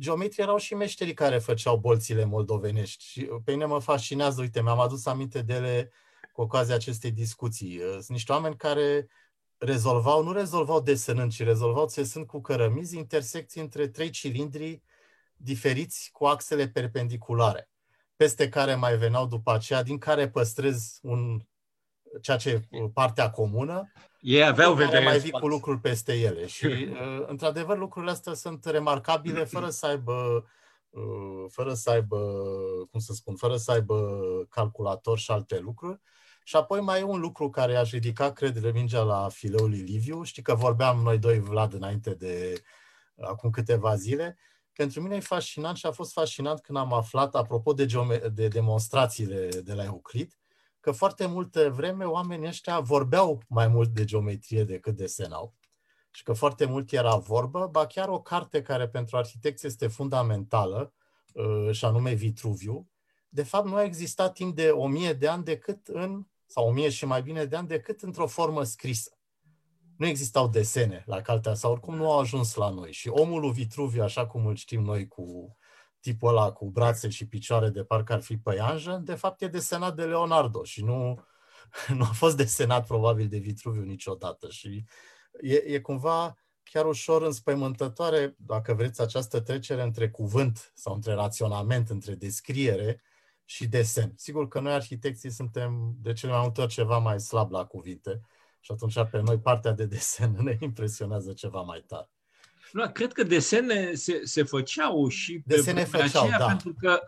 Geometrii 0.00 0.42
erau 0.42 0.56
și 0.56 0.74
meșterii 0.74 1.14
care 1.14 1.38
făceau 1.38 1.76
bolțile 1.76 2.24
moldovenești 2.24 3.04
și 3.04 3.20
pe 3.44 3.52
mine 3.52 3.64
mă 3.64 3.78
fascinează, 3.78 4.40
uite, 4.40 4.62
mi-am 4.62 4.80
adus 4.80 5.06
aminte 5.06 5.42
de 5.42 5.54
ele 5.54 5.92
cu 6.32 6.40
ocazia 6.40 6.74
acestei 6.74 7.10
discuții. 7.10 7.78
Sunt 7.78 8.08
niște 8.08 8.32
oameni 8.32 8.56
care 8.56 9.08
rezolvau, 9.58 10.22
nu 10.22 10.32
rezolvau 10.32 10.80
desenând, 10.80 11.32
ci 11.32 11.42
rezolvau 11.42 11.86
țesând 11.86 12.26
cu 12.26 12.40
cărămizi 12.40 12.96
intersecții 12.96 13.60
între 13.60 13.88
trei 13.88 14.10
cilindri 14.10 14.82
diferiți 15.36 16.08
cu 16.12 16.26
axele 16.26 16.68
perpendiculare, 16.68 17.70
peste 18.16 18.48
care 18.48 18.74
mai 18.74 18.96
veneau 18.96 19.26
după 19.26 19.52
aceea, 19.52 19.82
din 19.82 19.98
care 19.98 20.30
păstrez 20.30 20.98
un 21.02 21.40
ceea 22.20 22.36
ce 22.36 22.68
partea 22.92 23.30
comună, 23.30 23.92
ei 24.20 24.44
aveau 24.44 24.74
vedere 24.74 25.04
mai 25.04 25.18
vii 25.18 25.30
cu 25.30 25.46
lucruri 25.46 25.80
peste 25.80 26.12
ele. 26.12 26.46
Și, 26.46 26.66
uh, 26.66 27.24
într-adevăr, 27.26 27.78
lucrurile 27.78 28.12
astea 28.12 28.34
sunt 28.34 28.64
remarcabile 28.64 29.44
fără 29.54 29.68
să 29.68 29.86
aibă 29.86 30.44
uh, 30.90 31.44
fără 31.48 31.74
să 31.74 31.90
aibă, 31.90 32.18
cum 32.90 33.00
să 33.00 33.12
spun, 33.12 33.36
fără 33.36 33.56
să 33.56 33.70
aibă 33.70 34.20
calculator 34.50 35.18
și 35.18 35.30
alte 35.30 35.58
lucruri. 35.58 36.00
Și 36.44 36.56
apoi 36.56 36.80
mai 36.80 37.00
e 37.00 37.02
un 37.02 37.20
lucru 37.20 37.50
care 37.50 37.76
aș 37.76 37.90
ridica, 37.90 38.32
cred, 38.32 38.72
mingea 38.72 39.02
la 39.02 39.28
fileul 39.28 39.68
lui 39.68 39.78
Liviu. 39.78 40.22
Știi 40.22 40.42
că 40.42 40.54
vorbeam 40.54 41.00
noi 41.02 41.18
doi, 41.18 41.40
Vlad, 41.40 41.72
înainte 41.72 42.14
de 42.14 42.62
acum 43.20 43.50
câteva 43.50 43.96
zile. 43.96 44.38
Pentru 44.72 45.00
mine 45.00 45.16
e 45.16 45.20
fascinant 45.20 45.76
și 45.76 45.86
a 45.86 45.90
fost 45.90 46.12
fascinant 46.12 46.60
când 46.60 46.78
am 46.78 46.92
aflat, 46.92 47.34
apropo 47.34 47.72
de, 47.72 47.86
geome- 47.86 48.22
de 48.32 48.48
demonstrațiile 48.48 49.48
de 49.48 49.74
la 49.74 49.84
Euclid, 49.84 50.37
că 50.88 50.94
foarte 50.94 51.26
multă 51.26 51.70
vreme 51.70 52.04
oamenii 52.04 52.48
ăștia 52.48 52.80
vorbeau 52.80 53.42
mai 53.48 53.68
mult 53.68 53.88
de 53.88 54.04
geometrie 54.04 54.64
decât 54.64 54.96
desenau 54.96 55.54
și 56.10 56.22
că 56.22 56.32
foarte 56.32 56.64
mult 56.64 56.92
era 56.92 57.16
vorbă, 57.16 57.68
ba 57.70 57.86
chiar 57.86 58.08
o 58.08 58.20
carte 58.20 58.62
care 58.62 58.88
pentru 58.88 59.16
arhitecți 59.16 59.66
este 59.66 59.86
fundamentală, 59.86 60.94
uh, 61.32 61.72
și 61.72 61.84
anume 61.84 62.12
Vitruviu, 62.12 62.88
de 63.28 63.42
fapt 63.42 63.66
nu 63.66 63.74
a 63.74 63.82
existat 63.82 64.32
timp 64.32 64.54
de 64.54 64.68
o 64.68 64.86
mie 64.86 65.12
de 65.12 65.28
ani 65.28 65.44
decât 65.44 65.86
în, 65.86 66.26
sau 66.46 66.66
o 66.66 66.72
mie 66.72 66.88
și 66.88 67.04
mai 67.04 67.22
bine 67.22 67.44
de 67.44 67.56
ani, 67.56 67.68
decât 67.68 68.02
într-o 68.02 68.26
formă 68.26 68.62
scrisă. 68.62 69.18
Nu 69.96 70.06
existau 70.06 70.48
desene 70.48 71.02
la 71.06 71.20
cartea 71.20 71.54
sau 71.54 71.70
oricum 71.70 71.94
nu 71.94 72.10
au 72.12 72.18
ajuns 72.18 72.54
la 72.54 72.68
noi. 72.68 72.92
Și 72.92 73.08
omul 73.08 73.40
lui 73.40 73.52
Vitruviu, 73.52 74.02
așa 74.02 74.26
cum 74.26 74.46
îl 74.46 74.56
știm 74.56 74.82
noi 74.82 75.08
cu 75.08 75.56
tipul 76.00 76.28
ăla 76.28 76.52
cu 76.52 76.70
brațe 76.70 77.08
și 77.08 77.28
picioare 77.28 77.68
de 77.68 77.84
parcă 77.84 78.12
ar 78.12 78.20
fi 78.20 78.36
păianjă, 78.36 79.00
de 79.04 79.14
fapt 79.14 79.42
e 79.42 79.48
desenat 79.48 79.94
de 79.94 80.04
Leonardo 80.04 80.64
și 80.64 80.84
nu, 80.84 81.24
nu 81.98 82.04
a 82.04 82.12
fost 82.12 82.36
desenat 82.36 82.86
probabil 82.86 83.28
de 83.28 83.38
Vitruviu 83.38 83.82
niciodată. 83.82 84.48
Și 84.48 84.84
e, 85.40 85.54
e 85.54 85.80
cumva 85.80 86.36
chiar 86.62 86.86
ușor 86.86 87.22
înspăimântătoare, 87.22 88.34
dacă 88.38 88.74
vreți, 88.74 89.00
această 89.00 89.40
trecere 89.40 89.82
între 89.82 90.10
cuvânt 90.10 90.72
sau 90.74 90.94
între 90.94 91.12
raționament, 91.12 91.90
între 91.90 92.14
descriere 92.14 93.02
și 93.44 93.66
desen. 93.66 94.12
Sigur 94.16 94.48
că 94.48 94.60
noi 94.60 94.72
arhitecții 94.72 95.30
suntem 95.30 95.96
de 96.00 96.12
cele 96.12 96.32
mai 96.32 96.40
multe 96.40 96.60
ori 96.60 96.72
ceva 96.72 96.98
mai 96.98 97.20
slab 97.20 97.50
la 97.50 97.64
cuvinte 97.64 98.20
și 98.60 98.72
atunci 98.72 99.10
pe 99.10 99.20
noi 99.20 99.38
partea 99.38 99.72
de 99.72 99.86
desen 99.86 100.36
ne 100.44 100.56
impresionează 100.60 101.32
ceva 101.32 101.60
mai 101.60 101.84
tare. 101.86 102.10
Nu, 102.72 102.90
cred 102.92 103.12
că 103.12 103.22
desene 103.22 103.94
se, 103.94 104.20
se 104.24 104.42
făceau 104.42 105.08
și 105.08 105.42
desene 105.46 105.82
pe 105.82 105.96
făceau, 105.98 106.22
aceea, 106.22 106.38
da. 106.38 106.46
pentru 106.46 106.74
că 106.78 107.00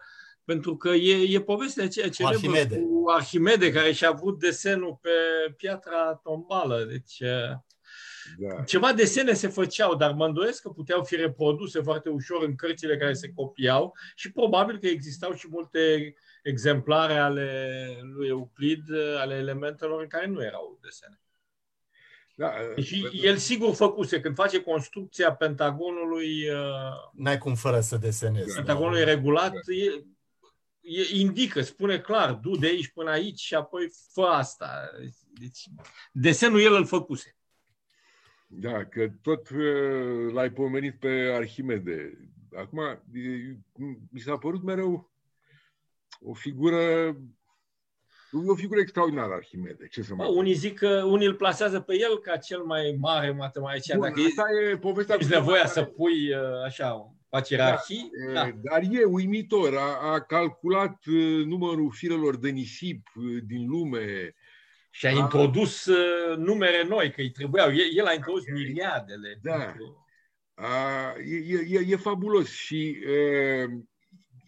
pentru 0.45 0.77
că 0.77 0.89
e, 0.89 1.35
e 1.35 1.41
povestea 1.41 1.85
aceea 1.85 2.09
celebră 2.09 2.37
Arhimede. 2.37 2.77
cu 2.79 3.05
Arhimede, 3.09 3.73
care 3.73 3.93
și-a 3.93 4.09
avut 4.09 4.39
desenul 4.39 4.99
pe 5.01 5.11
piatra 5.57 6.15
tombală. 6.15 6.85
Deci, 6.85 7.23
da. 8.39 8.63
ceva 8.63 8.93
desene 8.93 9.33
se 9.33 9.49
făceau, 9.49 9.95
dar 9.95 10.13
mă 10.13 10.27
îndoiesc 10.27 10.63
că 10.63 10.69
puteau 10.69 11.05
fi 11.05 11.17
reproduse 11.17 11.81
foarte 11.81 12.09
ușor 12.09 12.43
în 12.43 12.55
cărțile 12.55 12.97
care 12.97 13.13
se 13.13 13.33
copiau 13.35 13.97
și 14.15 14.33
probabil 14.33 14.79
că 14.79 14.87
existau 14.87 15.33
și 15.33 15.47
multe 15.51 16.15
exemplare 16.43 17.17
ale 17.17 17.87
lui 18.03 18.29
Euclid, 18.29 18.85
ale 19.19 19.35
elementelor 19.35 20.01
în 20.01 20.09
care 20.09 20.27
nu 20.27 20.43
erau 20.43 20.79
desene. 20.83 21.21
Da, 22.35 22.53
și 22.83 23.01
pentru... 23.01 23.19
el 23.27 23.37
sigur 23.37 23.75
făcuse, 23.75 24.21
când 24.21 24.35
face 24.35 24.63
construcția 24.63 25.33
Pentagonului... 25.35 26.49
Uh, 26.49 27.11
N-ai 27.13 27.39
cum 27.39 27.55
fără 27.55 27.81
să 27.81 27.97
desenezi. 27.97 28.55
Pentagonul 28.55 28.95
da. 28.95 29.01
e 29.01 29.05
regulat, 29.05 29.53
da. 29.53 29.73
e, 29.73 30.05
e, 30.81 31.19
indică, 31.19 31.61
spune 31.61 31.99
clar, 31.99 32.33
du 32.33 32.57
de 32.57 32.67
aici 32.67 32.89
până 32.89 33.11
aici 33.11 33.41
și 33.41 33.55
apoi 33.55 33.91
fă 34.13 34.23
asta. 34.23 34.91
Deci, 35.33 35.65
desenul 36.13 36.61
el 36.61 36.75
îl 36.75 36.87
făcuse. 36.87 37.37
Da, 38.47 38.85
că 38.85 39.09
tot 39.23 39.49
uh, 39.49 40.33
l-ai 40.33 40.51
pomenit 40.51 40.99
pe 40.99 41.09
Arhimede. 41.09 42.31
Acum, 42.57 43.03
mi 44.11 44.21
s-a 44.21 44.37
părut 44.37 44.63
mereu 44.63 45.11
o 46.21 46.35
figură 46.35 47.17
E 48.33 48.51
o 48.51 48.55
figură 48.55 48.81
extraordinară, 48.81 49.33
Arhimede. 49.35 49.87
Ce 49.91 50.03
să 50.03 50.15
Bă, 50.15 50.23
mai 50.23 50.35
unii 50.37 50.55
zic 50.55 50.79
că 50.79 51.03
unii 51.07 51.27
îl 51.27 51.35
plasează 51.35 51.81
pe 51.81 51.95
el 51.99 52.19
ca 52.19 52.37
cel 52.37 52.63
mai 52.63 52.97
mare 53.01 53.31
matematician. 53.31 53.99
Bun, 53.99 54.09
Dacă 54.09 54.21
asta 54.21 54.45
e 54.73 54.77
povestea 54.77 55.17
e 55.21 55.27
nevoia 55.27 55.67
să 55.67 55.83
pui 55.83 56.35
uh, 56.35 56.65
așa, 56.65 57.15
faci 57.29 57.49
ierarhii, 57.49 58.11
E, 58.29 58.33
da. 58.33 58.51
Dar 58.63 58.83
e 58.91 59.05
uimitor. 59.05 59.77
A, 59.77 60.13
a 60.13 60.21
calculat 60.21 61.05
uh, 61.07 61.45
numărul 61.45 61.93
firelor 61.93 62.37
de 62.37 62.49
nisip 62.49 63.09
uh, 63.15 63.43
din 63.47 63.69
lume. 63.69 64.35
Și 64.91 65.07
a 65.07 65.09
a- 65.09 65.13
introdus 65.13 65.85
uh, 65.85 66.37
numere 66.37 66.85
noi, 66.89 67.11
că 67.11 67.21
îi 67.21 67.31
trebuiau. 67.31 67.71
El, 67.71 67.89
el 67.97 68.07
a 68.07 68.13
introdus 68.13 68.45
miriadele. 68.53 69.39
Da. 69.43 69.75
A, 70.55 71.15
e, 71.19 71.37
e, 71.37 71.79
e, 71.79 71.85
e 71.89 71.97
fabulos 71.97 72.51
și 72.51 72.99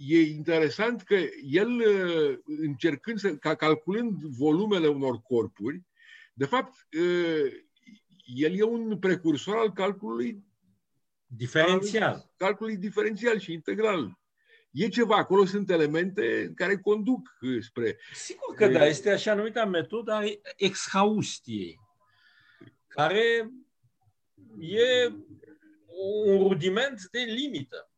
e, 0.09 0.19
e 0.19 0.31
interesant 0.31 1.03
că 1.03 1.15
el, 1.43 1.81
e, 1.81 2.41
încercând 2.45 3.19
să, 3.19 3.37
ca 3.37 3.55
calculând 3.55 4.23
volumele 4.23 4.87
unor 4.87 5.21
corpuri, 5.21 5.83
de 6.35 6.45
fapt, 6.45 6.87
e, 6.91 7.01
el 8.25 8.59
e 8.59 8.63
un 8.63 8.99
precursor 8.99 9.57
al 9.57 9.73
calculului, 9.73 10.45
Diferențial. 11.27 12.33
calculului 12.37 12.79
diferențial 12.79 13.39
și 13.39 13.53
integral. 13.53 14.21
E 14.71 14.89
ceva, 14.89 15.17
acolo 15.17 15.45
sunt 15.45 15.71
elemente 15.71 16.53
care 16.55 16.79
conduc 16.79 17.29
e, 17.41 17.61
spre... 17.61 17.99
Sigur 18.15 18.55
că 18.55 18.69
da, 18.69 18.87
este 18.87 19.11
așa 19.11 19.35
numita 19.35 19.65
metoda 19.65 20.21
exhaustiei, 20.57 21.81
care 22.89 23.51
e 24.59 25.13
un 26.27 26.39
rudiment 26.39 27.09
de 27.11 27.21
limită. 27.21 27.91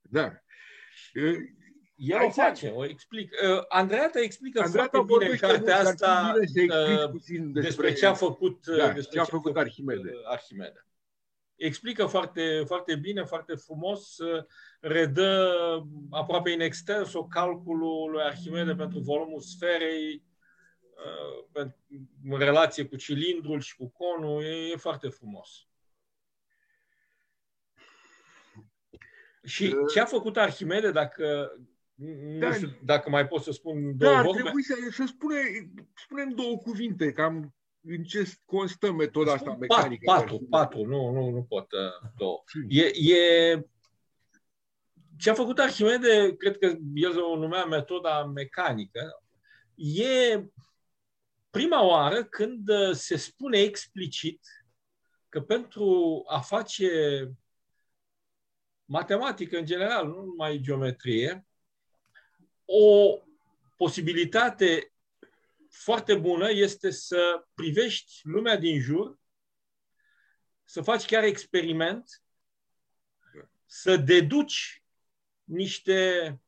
Da. 0.00 0.42
E, 1.14 1.20
El 1.96 2.18
Aici- 2.18 2.26
o 2.26 2.30
face, 2.30 2.68
o 2.68 2.84
explic. 2.84 3.30
Uh, 3.56 3.62
Andreata 3.68 4.20
explică 4.20 4.60
Andreea 4.60 4.88
foarte 4.88 5.06
bine 5.06 5.30
în 5.30 5.36
vorbește 5.36 5.46
mult, 5.46 5.58
cartea 5.64 5.76
ar 5.78 5.84
fi 5.84 5.88
asta 6.04 6.32
bine 6.32 6.46
să 6.46 6.60
explici 6.60 6.98
uh, 7.02 7.10
puțin 7.10 7.52
despre 7.52 7.92
ce 7.92 8.06
a 8.06 8.14
făcut, 8.14 8.66
uh, 8.66 8.76
Da, 8.76 8.92
despre 8.92 9.14
ce 9.14 9.20
a 9.20 9.24
făcut 9.24 9.56
Arhimede. 9.56 10.10
uh, 10.14 10.20
Arhimede. 10.30 10.84
Explică 11.54 12.06
foarte, 12.06 12.62
foarte 12.66 12.94
bine, 12.96 13.24
foarte 13.24 13.54
frumos, 13.54 14.18
uh, 14.18 14.44
redă 14.80 15.52
aproape 16.10 16.50
in 16.50 16.60
extenso 16.60 17.24
calculul 17.26 18.10
lui 18.10 18.22
Arhimede 18.22 18.74
pentru 18.74 18.98
volumul 18.98 19.40
sferei, 19.40 20.24
uh, 20.80 21.44
pen- 21.52 21.76
în 22.30 22.38
relație 22.38 22.84
cu 22.84 22.96
cilindrul 22.96 23.60
și 23.60 23.76
cu 23.76 23.88
conul, 23.88 24.42
e, 24.42 24.70
e 24.72 24.76
foarte 24.76 25.08
frumos. 25.08 25.68
Și 29.44 29.64
Uh, 29.64 29.90
ce 29.92 30.00
a 30.00 30.04
făcut 30.04 30.36
Arhimede, 30.36 30.90
dacă 30.90 31.52
nu 31.94 32.38
Da. 32.38 32.52
știu 32.52 32.78
dacă 32.84 33.10
mai 33.10 33.26
pot 33.26 33.42
să 33.42 33.52
spun 33.52 33.96
două 33.96 34.12
Da, 34.12 34.18
ar 34.18 34.24
vorbe, 34.24 34.40
trebui 34.42 34.62
să, 34.62 34.74
să 34.90 35.04
spune, 35.06 35.40
spunem 35.94 36.30
două 36.30 36.56
cuvinte, 36.56 37.12
cam 37.12 37.54
în 37.80 38.02
ce 38.02 38.32
constă 38.44 38.92
metoda 38.92 39.32
asta 39.32 39.50
Spun 39.50 39.58
mecanică. 39.60 40.02
Patru, 40.04 40.24
patru, 40.24 40.46
patru, 40.50 40.84
nu, 40.84 41.10
nu, 41.10 41.30
nu 41.30 41.42
pot 41.42 41.72
uh, 41.72 42.10
două. 42.16 42.42
Cinci. 42.46 42.76
E, 42.76 43.14
e, 43.14 43.64
ce 45.18 45.30
a 45.30 45.34
făcut 45.34 45.58
Arhimede, 45.58 46.36
cred 46.36 46.58
că 46.58 46.76
el 46.94 47.22
o 47.22 47.36
numea 47.36 47.64
metoda 47.64 48.24
mecanică, 48.24 49.22
e 49.74 50.44
prima 51.50 51.84
oară 51.84 52.24
când 52.24 52.68
uh, 52.68 52.90
se 52.92 53.16
spune 53.16 53.58
explicit 53.58 54.40
că 55.28 55.40
pentru 55.40 56.22
a 56.26 56.40
face 56.40 56.88
matematică 58.90 59.58
în 59.58 59.64
general, 59.64 60.06
nu 60.06 60.24
numai 60.24 60.58
geometrie, 60.58 61.46
o 62.64 63.18
posibilitate 63.76 64.92
foarte 65.68 66.14
bună 66.14 66.50
este 66.50 66.90
să 66.90 67.46
privești 67.54 68.20
lumea 68.22 68.56
din 68.56 68.80
jur, 68.80 69.18
să 70.64 70.82
faci 70.82 71.04
chiar 71.04 71.22
experiment, 71.22 72.22
să 73.66 73.96
deduci 73.96 74.82
niște. 75.44 76.40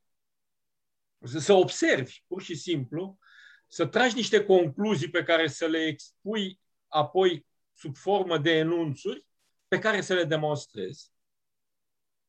să 1.25 1.39
să 1.39 1.53
observi, 1.53 2.25
pur 2.27 2.43
și 2.43 2.55
simplu, 2.55 3.19
să 3.67 3.87
tragi 3.87 4.15
niște 4.15 4.45
concluzii 4.45 5.11
pe 5.11 5.23
care 5.23 5.49
să 5.49 5.67
le 5.67 5.87
expui 5.87 6.61
apoi 6.89 7.47
sub 7.73 7.97
formă 7.97 8.39
de 8.39 8.51
enunțuri 8.51 9.27
pe 9.69 9.79
care 9.79 10.01
să 10.01 10.15
le 10.15 10.25
demonstrezi. 10.25 11.13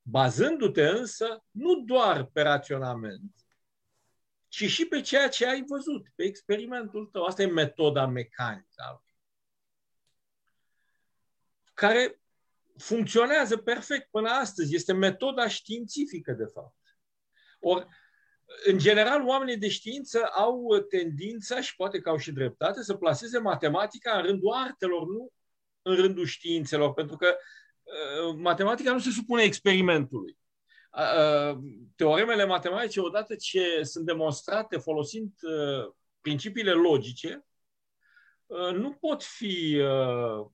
Bazându-te 0.05 0.87
însă 0.87 1.43
nu 1.51 1.75
doar 1.75 2.25
pe 2.25 2.41
raționament, 2.41 3.33
ci 4.47 4.65
și 4.65 4.85
pe 4.85 5.01
ceea 5.01 5.29
ce 5.29 5.47
ai 5.47 5.63
văzut, 5.67 6.07
pe 6.15 6.23
experimentul 6.23 7.05
tău. 7.05 7.23
Asta 7.23 7.41
e 7.41 7.45
metoda 7.45 8.05
mecanică, 8.05 9.03
care 11.73 12.21
funcționează 12.77 13.57
perfect 13.57 14.09
până 14.11 14.29
astăzi. 14.29 14.75
Este 14.75 14.93
metoda 14.93 15.47
științifică, 15.47 16.31
de 16.31 16.45
fapt. 16.45 16.77
Ori, 17.59 17.87
în 18.65 18.77
general, 18.77 19.27
oamenii 19.27 19.57
de 19.57 19.69
știință 19.69 20.25
au 20.25 20.79
tendința, 20.89 21.61
și 21.61 21.75
poate 21.75 21.99
că 22.01 22.09
au 22.09 22.17
și 22.17 22.31
dreptate, 22.31 22.83
să 22.83 22.95
placeze 22.95 23.39
matematica 23.39 24.17
în 24.17 24.23
rândul 24.25 24.53
artelor, 24.53 25.07
nu 25.07 25.31
în 25.81 25.95
rândul 25.95 26.25
științelor, 26.25 26.93
pentru 26.93 27.15
că 27.15 27.27
uh, 27.27 27.62
matematica 28.37 28.91
nu 28.91 28.99
se 28.99 29.09
supune 29.09 29.43
experimentului. 29.43 30.37
Uh, 30.91 31.57
teoremele 31.95 32.45
matematice, 32.45 32.99
odată 32.99 33.35
ce 33.35 33.83
sunt 33.83 34.05
demonstrate 34.05 34.77
folosind 34.77 35.31
uh, 35.41 35.93
principiile 36.21 36.71
logice, 36.71 37.45
uh, 38.45 38.73
nu 38.73 38.93
pot 38.93 39.23
fi 39.23 39.79
uh, 39.79 40.45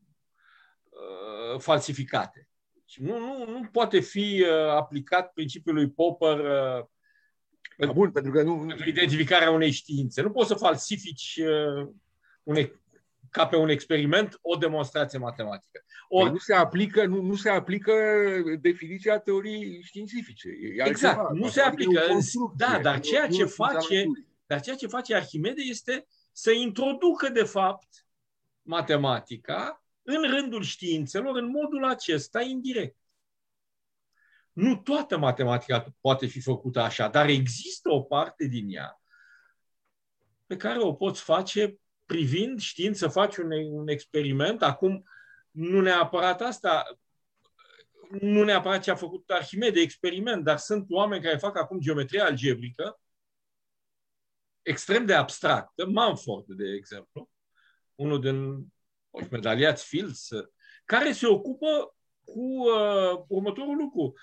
uh, 0.90 1.60
falsificate. 1.60 2.48
Deci 2.74 2.98
nu, 2.98 3.18
nu, 3.18 3.46
nu 3.52 3.68
poate 3.72 4.00
fi 4.00 4.46
uh, 4.50 4.70
aplicat 4.70 5.34
principiul 5.34 5.76
lui 5.76 5.90
Popper 5.90 6.40
uh, 6.40 6.86
Da, 7.78 7.92
bun, 7.92 8.12
pentru 8.12 8.32
că 8.32 8.42
nu... 8.42 8.66
pentru 8.66 8.90
identificarea 8.90 9.52
unei 9.52 9.72
științe. 9.72 10.22
Nu 10.22 10.32
poți 10.32 10.48
să 10.48 10.56
falsifici 10.56 11.40
uh, 11.42 11.88
une, 12.44 12.82
ca 13.32 13.48
pe 13.48 13.56
un 13.56 13.70
experiment 13.70 14.38
o 14.42 14.56
demonstrație 14.56 15.20
matematică. 15.20 15.84
Or, 16.10 16.22
Ori, 16.24 16.32
nu 16.32 16.38
se 16.38 16.54
aplică, 16.54 17.06
nu, 17.06 17.22
nu 17.22 17.36
se 17.36 17.50
aplică 17.50 17.94
definiția 18.62 19.20
teoriei 19.20 19.82
științifice. 19.84 20.50
E 20.50 20.84
Exact, 20.88 21.18
altceva. 21.18 21.30
nu 21.40 21.48
se 21.50 21.60
Matematica 21.62 21.84
e 21.92 21.96
o 21.96 21.98
aplică. 22.00 22.12
construcție, 22.14 22.66
Da, 22.68 22.80
dar 22.80 22.96
nu- 22.96 23.02
ceea 23.02 23.28
nu 23.28 23.36
ce 23.36 23.44
o 23.44 23.48
știință 23.48 23.64
a 23.64 23.68
face- 23.80 23.96
naturii. 23.98 24.28
Dar 24.46 24.62
ceea 24.62 24.76
ce 24.76 24.88
face 24.88 25.16
Arhimede 25.16 25.62
este 25.62 26.08
să 26.32 26.52
introducă, 26.52 27.30
de 27.30 27.44
fapt, 27.44 27.88
matematica 28.62 29.84
în 30.02 30.22
rândul 30.30 30.64
științelor 30.64 31.36
în 31.36 31.46
modul 31.50 31.86
acesta 31.86 32.42
indirect. 32.42 32.98
Nu 34.52 34.76
toată 34.76 35.18
matematica 35.18 35.86
poate 36.02 36.26
fi 36.26 36.42
făcută 36.42 36.80
așa, 36.80 37.08
dar 37.08 37.28
există 37.30 37.90
o 37.92 38.02
parte 38.02 38.46
din 38.46 38.66
ea 38.70 39.02
pe 40.46 40.58
care 40.58 40.80
o 40.80 40.94
poți 40.94 41.22
face 41.22 41.80
privind, 42.10 42.60
știind 42.60 42.96
să 42.96 43.08
faci 43.08 43.38
un, 43.38 43.52
un 43.52 43.88
experiment. 43.88 44.64
Acum, 44.64 45.04
nu 45.52 45.82
neapărat 45.82 46.42
asta, 46.42 47.00
nu 48.10 48.44
neapărat 48.44 48.84
ce 48.84 48.92
a 48.92 48.96
făcut 48.96 49.30
Arhimede, 49.30 49.80
experiment, 49.80 50.44
dar 50.44 50.58
sunt 50.58 50.86
oameni 50.90 51.24
care 51.24 51.38
fac 51.38 51.58
acum 51.58 51.80
geometrie 51.80 52.22
algebrică, 52.22 53.00
extrem 54.62 55.06
de 55.06 55.14
abstractă, 55.14 55.86
Manford, 55.88 56.46
de 56.48 56.74
exemplu, 56.78 57.30
unul 57.96 58.22
din 58.22 58.68
oși 59.10 59.32
medaliați 59.32 59.86
Fields, 59.86 60.30
care 60.86 61.12
se 61.12 61.28
ocupă 61.28 61.96
cu 62.24 62.70
uh, 62.70 63.24
următorul 63.28 63.76
lucru. 63.78 64.14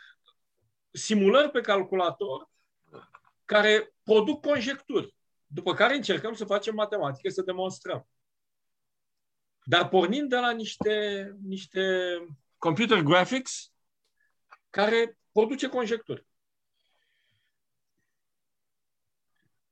Simulări 0.91 1.51
pe 1.51 1.61
calculator 1.61 2.51
care 3.45 3.95
produc 4.03 4.41
conjecturi, 4.47 5.16
după 5.57 5.75
care 5.75 5.95
încercăm 5.95 6.35
să 6.35 6.45
facem 6.45 6.75
matematică, 6.75 7.29
să 7.29 7.43
demonstrăm. 7.43 8.09
Dar 9.65 9.89
pornind 9.89 10.29
de 10.29 10.37
la 10.37 10.51
niște, 10.51 11.37
niște 11.43 11.81
computer 12.59 13.01
graphics 13.01 13.73
care 14.71 15.19
produce 15.33 15.69
conjecturi. 15.69 16.27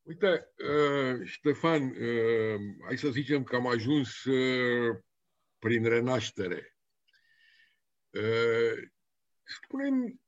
Uite, 0.03 0.53
uh, 0.57 1.27
Ștefan, 1.27 1.83
uh, 1.83 2.61
hai 2.85 2.99
să 2.99 3.09
zicem 3.09 3.42
că 3.42 3.57
am 3.57 3.66
ajuns 3.66 4.25
uh, 4.25 4.97
prin 5.59 5.85
renaștere. 5.85 6.77
Uh, 8.11 8.88
spune 9.44 10.18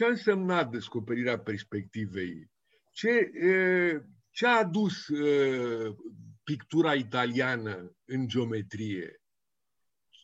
ce 0.00 0.06
a 0.06 0.08
însemnat 0.08 0.70
descoperirea 0.70 1.38
perspectivei? 1.38 2.50
Ce, 2.92 3.30
uh, 3.34 4.02
ce 4.30 4.46
a 4.46 4.58
adus 4.58 5.08
uh, 5.08 5.96
pictura 6.44 6.94
italiană 6.94 7.96
în 8.04 8.28
geometrie? 8.28 9.22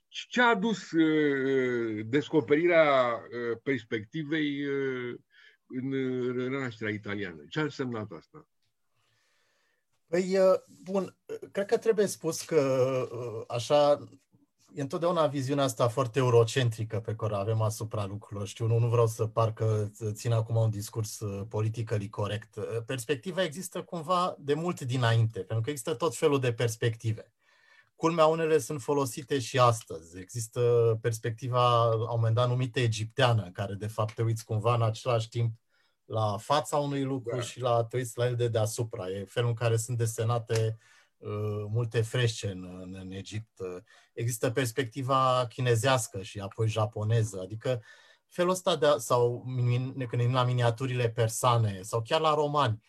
Ce 0.09 0.41
a 0.41 0.49
adus 0.49 0.91
uh, 0.91 2.07
descoperirea 2.07 3.15
uh, 3.15 3.59
perspectivei 3.62 4.65
uh, 4.65 5.15
în 5.67 5.91
renașterea 6.37 6.93
italiană. 6.93 7.45
Ce 7.49 7.61
a 7.61 7.62
însemnat 7.62 8.11
asta? 8.11 8.49
Păi, 10.07 10.39
uh, 10.39 10.55
bun, 10.83 11.17
cred 11.53 11.67
că 11.67 11.79
trebuie 11.79 12.07
spus 12.07 12.43
că 12.43 12.61
uh, 13.12 13.45
așa 13.49 14.09
e 14.77 14.81
întotdeauna 14.81 15.27
viziunea 15.27 15.65
asta 15.65 15.89
foarte 15.89 16.19
eurocentrică 16.19 17.01
pe 17.01 17.15
care 17.15 17.33
o 17.33 17.37
avem 17.37 17.61
asupra 17.61 18.05
lucrurilor. 18.05 18.47
Știu, 18.47 18.67
nu, 18.67 18.79
nu 18.79 18.89
vreau 18.89 19.07
să 19.07 19.27
parcă 19.27 19.93
țin 20.12 20.33
acum 20.33 20.57
un 20.57 20.71
discurs 20.71 21.21
uh, 21.21 21.47
politically 21.49 22.09
corect. 22.09 22.59
Perspectiva 22.87 23.43
există 23.43 23.83
cumva 23.83 24.37
de 24.39 24.55
mult 24.55 24.81
dinainte, 24.81 25.39
pentru 25.39 25.61
că 25.61 25.71
există 25.71 25.95
tot 25.95 26.17
felul 26.17 26.41
de 26.41 26.53
perspective. 26.53 27.33
Culmea, 27.95 28.27
unele 28.27 28.59
sunt 28.59 28.83
folosite 28.83 29.39
și 29.39 29.59
astăzi. 29.59 30.19
Există 30.19 30.61
perspectiva, 31.01 31.85
la 31.85 31.95
un 31.95 32.07
moment 32.11 32.35
dat, 32.35 32.49
numită 32.49 32.81
egipteană, 32.81 33.43
în 33.43 33.53
care, 33.53 33.75
de 33.75 33.87
fapt, 33.87 34.15
te 34.15 34.23
uiți 34.23 34.45
cumva 34.45 34.75
în 34.75 34.83
același 34.83 35.29
timp 35.29 35.53
la 36.05 36.37
fața 36.37 36.77
unui 36.77 37.03
lucru 37.03 37.37
da. 37.37 37.43
și 37.43 37.61
la 37.61 37.85
te 37.85 37.97
uiți 37.97 38.19
la 38.19 38.27
el 38.27 38.37
de 38.37 38.49
deasupra. 38.49 39.09
E 39.09 39.25
felul 39.25 39.49
în 39.49 39.55
care 39.55 39.77
sunt 39.77 39.99
desenate 39.99 40.77
uh, 40.79 40.96
multe 41.69 42.03
fresce 42.03 42.51
în, 42.51 42.79
în, 42.81 42.97
în 43.01 43.11
Egipt. 43.11 43.59
Există 44.12 44.51
perspectiva 44.51 45.47
chinezească 45.49 46.23
și 46.23 46.41
apoi 46.41 46.69
japoneză, 46.69 47.41
adică 47.41 47.83
felul 48.29 48.51
ăsta 48.51 48.77
de, 48.77 48.95
sau 48.97 49.45
ne 49.95 50.05
gândim 50.05 50.33
la 50.33 50.45
miniaturile 50.45 51.11
persane 51.11 51.83
sau 51.83 52.03
chiar 52.03 52.21
la 52.21 52.35
romani, 52.35 52.83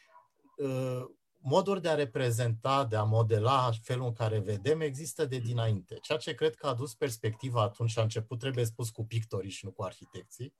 uh, 0.57 1.03
moduri 1.39 1.81
de 1.81 1.89
a 1.89 1.95
reprezenta, 1.95 2.85
de 2.85 2.95
a 2.95 3.03
modela 3.03 3.71
felul 3.81 4.05
în 4.05 4.13
care 4.13 4.39
vedem 4.39 4.81
există 4.81 5.25
de 5.25 5.37
dinainte. 5.37 5.97
Ceea 6.01 6.17
ce 6.17 6.33
cred 6.33 6.55
că 6.55 6.67
a 6.67 6.73
dus 6.73 6.93
perspectiva 6.93 7.61
atunci 7.61 7.89
și 7.89 7.99
a 7.99 8.01
început, 8.01 8.39
trebuie 8.39 8.65
spus, 8.65 8.89
cu 8.89 9.05
pictorii 9.05 9.49
și 9.49 9.65
nu 9.65 9.71
cu 9.71 9.83
arhitecții, 9.83 10.53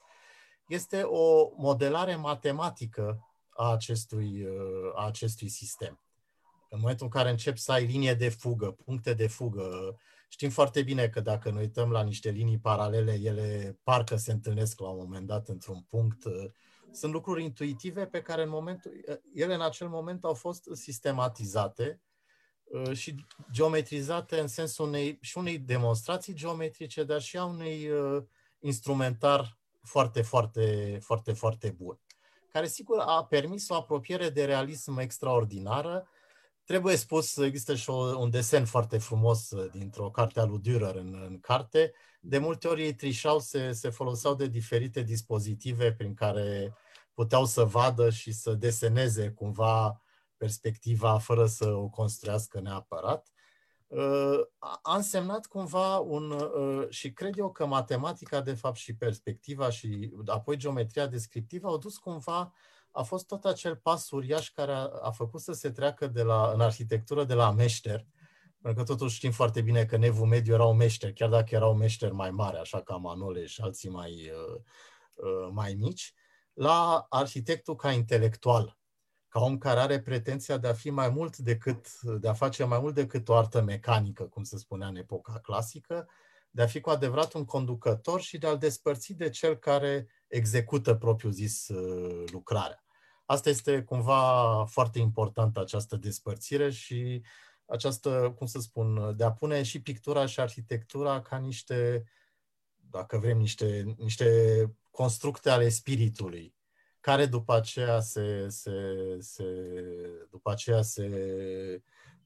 este 0.68 1.02
o 1.02 1.50
modelare 1.56 2.16
matematică 2.16 3.28
a 3.50 3.72
acestui, 3.72 4.46
a 4.96 5.06
acestui 5.06 5.50
sistem. 5.50 6.02
În 6.70 6.80
momentul 6.80 7.06
în 7.06 7.12
care 7.12 7.30
încep 7.30 7.58
să 7.58 7.72
ai 7.72 7.86
linie 7.86 8.14
de 8.14 8.30
fugă, 8.30 8.72
puncte 8.72 9.14
de 9.14 9.28
fugă, 9.28 9.98
știm 10.30 10.50
foarte 10.50 10.82
bine 10.82 11.08
că 11.08 11.20
dacă 11.20 11.52
ne 11.52 11.60
uităm 11.60 11.92
la 11.92 12.04
niște 12.04 12.30
linii 12.30 12.60
paralele, 12.60 13.14
ele 13.14 13.80
parcă 13.84 14.16
se 14.16 14.32
întâlnesc 14.32 14.80
la 14.80 14.90
un 14.90 14.98
moment 14.98 15.28
dat 15.28 15.48
într-un 15.48 15.86
punct. 15.90 16.24
Sunt 16.92 17.14
lucruri 17.14 17.44
intuitive 17.44 18.06
pe 18.06 18.22
care 18.22 18.44
în 18.44 18.50
momentul, 18.50 18.92
ele 19.34 19.54
în 19.54 19.62
acel 19.62 19.88
moment 19.88 20.24
au 20.24 20.34
fost 20.34 20.70
sistematizate 20.72 22.02
și 22.94 23.26
geometrizate 23.52 24.40
în 24.40 24.48
sensul 24.48 24.88
unei, 24.88 25.18
și 25.22 25.38
unei 25.38 25.58
demonstrații 25.58 26.34
geometrice, 26.34 27.04
dar 27.04 27.22
și 27.22 27.38
a 27.38 27.46
unui 27.46 27.90
instrumentar 28.60 29.58
foarte, 29.84 30.22
foarte, 30.22 30.98
foarte, 31.02 31.34
foarte 31.34 31.70
bun, 31.70 32.00
care 32.52 32.68
sigur 32.68 33.00
a 33.00 33.26
permis 33.26 33.70
o 33.70 33.76
apropiere 33.76 34.30
de 34.30 34.46
realism 34.46 34.98
extraordinară. 34.98 36.08
Trebuie 36.68 36.96
spus, 36.96 37.38
există 37.38 37.76
și 37.76 37.90
o, 37.90 37.96
un 37.96 38.30
desen 38.30 38.66
foarte 38.66 38.98
frumos 38.98 39.52
uh, 39.52 39.72
dintr-o 39.72 40.10
carte 40.10 40.40
a 40.40 40.46
lui 40.46 40.60
Dürer 40.60 40.96
în, 40.96 41.26
în 41.28 41.40
carte. 41.40 41.94
De 42.20 42.38
multe 42.38 42.68
ori 42.68 42.82
ei 42.82 42.94
trișau, 42.94 43.40
se, 43.40 43.72
se 43.72 43.90
foloseau 43.90 44.36
de 44.36 44.48
diferite 44.48 45.02
dispozitive 45.02 45.94
prin 45.94 46.14
care 46.14 46.74
puteau 47.14 47.46
să 47.46 47.64
vadă 47.64 48.10
și 48.10 48.32
să 48.32 48.54
deseneze 48.54 49.30
cumva 49.30 50.02
perspectiva 50.38 51.18
fără 51.18 51.46
să 51.46 51.66
o 51.74 51.90
construiască 51.90 52.60
neapărat. 52.60 53.32
Uh, 53.88 54.40
a 54.82 54.96
însemnat 54.96 55.46
cumva 55.46 55.98
un, 55.98 56.32
uh, 56.32 56.90
și 56.90 57.12
cred 57.12 57.38
eu 57.38 57.52
că 57.52 57.66
matematica, 57.66 58.42
de 58.42 58.54
fapt, 58.54 58.78
și 58.78 58.96
perspectiva 58.96 59.70
și 59.70 60.12
apoi 60.26 60.58
geometria 60.58 61.08
descriptivă 61.08 61.68
au 61.68 61.78
dus 61.78 61.98
cumva, 61.98 62.54
a 62.98 63.04
fost 63.04 63.28
tot 63.28 63.46
acel 63.46 63.76
pas 63.76 64.12
uriaș 64.12 64.50
care 64.50 64.72
a, 64.72 64.90
a 65.02 65.12
făcut 65.12 65.42
să 65.42 65.54
se 65.54 65.72
treacă 65.72 66.08
de 66.08 66.24
la, 66.24 66.52
în 66.54 66.62
arhitectură 66.62 67.24
de 67.24 67.34
la 67.34 67.52
meșter, 67.52 68.06
pentru 68.62 68.84
că 68.84 68.92
totuși 68.92 69.16
știm 69.16 69.32
foarte 69.32 69.62
bine 69.62 69.86
că 69.86 69.98
Nevul 69.98 70.28
Mediu 70.28 70.54
era 70.54 70.66
un 70.66 70.78
meșter, 70.78 71.14
chiar 71.14 71.30
dacă 71.30 71.56
era 71.56 71.68
un 71.68 71.78
meșter 71.78 72.12
mai 72.12 72.32
mare, 72.32 72.58
așa 72.58 72.82
ca 72.82 72.96
Manole 72.96 73.46
și 73.46 73.62
alții 73.62 73.90
mai, 73.90 74.32
uh, 75.14 75.50
mai 75.52 75.74
mici, 75.74 76.14
la 76.54 77.06
arhitectul 77.10 77.76
ca 77.76 77.92
intelectual, 77.92 78.78
ca 79.28 79.40
om 79.40 79.58
care 79.58 79.80
are 79.80 80.02
pretenția 80.02 80.58
de 80.58 80.68
a 80.68 80.74
fi 80.74 80.90
mai 80.90 81.10
mult 81.10 81.38
decât, 81.38 82.02
de 82.02 82.28
a 82.28 82.34
face 82.34 82.64
mai 82.64 82.80
mult 82.80 82.94
decât 82.94 83.30
o 83.30 83.36
artă 83.36 83.62
mecanică, 83.62 84.24
cum 84.24 84.44
se 84.44 84.58
spunea 84.58 84.88
în 84.88 84.96
epoca 84.96 85.40
clasică, 85.40 86.08
de 86.50 86.62
a 86.62 86.68
fi 86.68 86.80
cu 86.80 86.90
adevărat 86.90 87.34
un 87.34 87.46
conducător 87.46 88.22
și 88.22 88.38
de 88.38 88.48
a-l 88.48 88.58
despărți 88.58 89.14
de 89.14 89.30
cel 89.30 89.56
care 89.56 90.08
execută 90.28 90.96
propriu 90.96 91.30
zis 91.30 91.68
uh, 91.68 92.24
lucrarea. 92.32 92.87
Asta 93.30 93.50
este 93.50 93.84
cumva 93.84 94.66
foarte 94.66 95.00
importantă, 95.00 95.60
această 95.60 95.96
despărțire 95.96 96.70
și 96.70 97.22
această, 97.66 98.34
cum 98.38 98.48
să 98.48 98.60
spun, 98.60 99.14
de 99.18 99.24
a 99.24 99.32
pune 99.32 99.64
și 99.64 99.82
pictura 99.82 100.26
și 100.26 100.40
arhitectura 100.40 101.22
ca 101.22 101.38
niște, 101.38 102.04
dacă 102.90 103.18
vrem, 103.18 103.38
niște, 103.38 103.96
niște 103.98 104.30
constructe 104.92 105.50
ale 105.50 105.70
spiritului, 105.70 106.56
care 107.00 107.26
după 107.26 107.54
aceea 107.54 108.00
se, 108.00 108.50
se, 108.50 108.72
se, 109.20 109.44
după 110.30 110.52
aceea 110.52 110.82
se, 110.82 111.08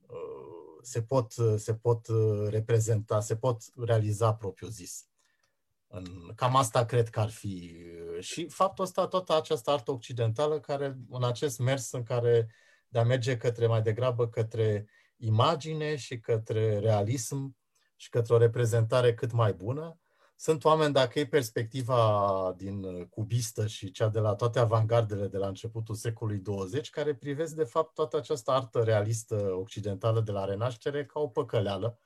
uh, 0.07 0.79
se, 0.81 1.01
pot, 1.01 1.33
se 1.57 1.75
pot 1.75 2.07
reprezenta, 2.47 3.19
se 3.19 3.35
pot 3.35 3.61
realiza 3.75 4.33
propriu 4.33 4.67
zis. 4.67 5.05
Cam 6.35 6.55
asta 6.55 6.85
cred 6.85 7.09
că 7.09 7.19
ar 7.19 7.29
fi. 7.29 7.75
Și 8.19 8.47
faptul 8.49 8.83
ăsta, 8.83 9.07
toată 9.07 9.35
această 9.35 9.71
artă 9.71 9.91
occidentală, 9.91 10.59
care 10.59 10.97
în 11.09 11.23
acest 11.23 11.59
mers 11.59 11.91
în 11.91 12.03
care 12.03 12.47
de 12.87 12.99
a 12.99 13.03
merge 13.03 13.37
către 13.37 13.67
mai 13.67 13.81
degrabă 13.81 14.27
către 14.27 14.89
imagine 15.17 15.95
și 15.95 16.19
către 16.19 16.79
realism 16.79 17.57
și 17.95 18.09
către 18.09 18.33
o 18.33 18.37
reprezentare 18.37 19.13
cât 19.13 19.31
mai 19.31 19.53
bună, 19.53 20.01
sunt 20.41 20.63
oameni, 20.63 20.93
dacă 20.93 21.19
e 21.19 21.25
perspectiva 21.25 22.53
din 22.57 22.83
uh, 22.83 23.05
cubistă 23.09 23.67
și 23.67 23.91
cea 23.91 24.07
de 24.07 24.19
la 24.19 24.35
toate 24.35 24.59
avangardele 24.59 25.27
de 25.27 25.37
la 25.37 25.47
începutul 25.47 25.95
secolului 25.95 26.39
20, 26.39 26.89
care 26.89 27.15
privesc, 27.15 27.55
de 27.55 27.63
fapt, 27.63 27.93
toată 27.93 28.17
această 28.17 28.51
artă 28.51 28.83
realistă 28.83 29.35
occidentală 29.35 30.21
de 30.21 30.31
la 30.31 30.45
Renaștere 30.45 31.05
ca 31.05 31.19
o 31.19 31.27
păcăleală, 31.27 31.99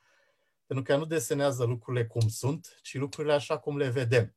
pentru 0.65 0.85
că 0.85 0.97
nu 0.97 1.05
desenează 1.05 1.63
lucrurile 1.63 2.05
cum 2.05 2.27
sunt, 2.27 2.79
ci 2.81 2.93
lucrurile 2.93 3.33
așa 3.33 3.57
cum 3.57 3.77
le 3.77 3.89
vedem. 3.89 4.35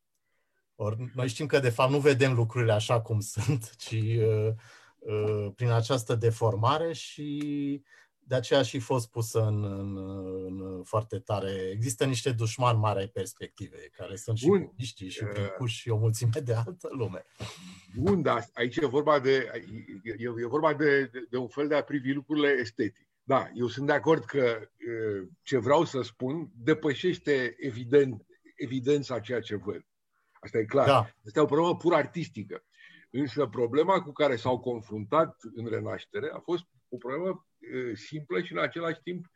Or, 0.75 0.97
noi 1.14 1.29
știm 1.29 1.47
că, 1.47 1.59
de 1.59 1.71
fapt, 1.71 1.91
nu 1.91 1.99
vedem 1.99 2.35
lucrurile 2.35 2.73
așa 2.73 3.01
cum 3.01 3.21
sunt, 3.21 3.75
ci 3.85 3.93
uh, 3.93 4.51
uh, 4.99 5.53
prin 5.55 5.71
această 5.71 6.14
deformare 6.14 6.93
și 6.93 7.83
de 8.29 8.35
aceea 8.35 8.62
și 8.62 8.79
fost 8.79 9.11
pusă 9.11 9.47
în, 9.47 9.64
în, 9.64 9.97
în 10.45 10.83
foarte 10.83 11.19
tare. 11.19 11.71
Există 11.73 12.05
niște 12.05 12.33
dușmani 12.33 12.79
mari 12.79 12.99
ai 12.99 13.07
perspective, 13.07 13.77
care 13.93 14.17
sunt 14.17 14.41
Bun. 14.47 14.59
și 14.59 14.67
budiștii 14.67 15.09
și 15.09 15.25
pincuși 15.25 15.81
și 15.81 15.88
o 15.88 15.97
mulțime 15.97 16.41
de 16.45 16.55
altă 16.55 16.88
lume. 16.91 17.25
Bun, 17.97 18.23
dar 18.23 18.49
aici 18.53 18.77
e 18.77 18.87
vorba 18.87 19.21
de, 19.21 19.51
e, 20.03 20.23
e 20.43 20.47
vorba 20.47 20.75
de, 20.75 21.05
de, 21.05 21.27
de 21.31 21.37
un 21.37 21.49
fel 21.49 21.69
de 21.69 21.75
a 21.75 21.83
privi 21.83 22.12
lucrurile 22.12 22.57
estetic. 22.61 23.08
Da, 23.29 23.51
eu 23.55 23.67
sunt 23.67 23.87
de 23.87 23.93
acord 23.93 24.25
că 24.25 24.71
ce 25.43 25.59
vreau 25.59 25.85
să 25.85 26.03
spun 26.03 26.51
depășește 26.55 27.57
evident, 27.59 28.27
evidența 28.57 29.21
ceea 29.21 29.41
ce 29.41 29.57
văd. 29.57 29.87
Asta 30.33 30.59
e 30.59 30.64
clar. 30.64 30.87
Da. 30.87 30.99
Asta 31.27 31.38
e 31.38 31.43
o 31.43 31.47
problemă 31.47 31.77
pur 31.77 31.95
artistică. 31.95 32.64
Însă 33.11 33.47
problema 33.47 34.03
cu 34.03 34.12
care 34.12 34.37
s-au 34.37 34.61
confruntat 34.61 35.37
în 35.55 35.67
renaștere 35.67 36.31
a 36.33 36.38
fost 36.38 36.64
o 36.88 36.97
problemă 36.97 37.47
simplă 37.95 38.43
și 38.43 38.53
în 38.53 38.59
același 38.59 39.01
timp 39.03 39.27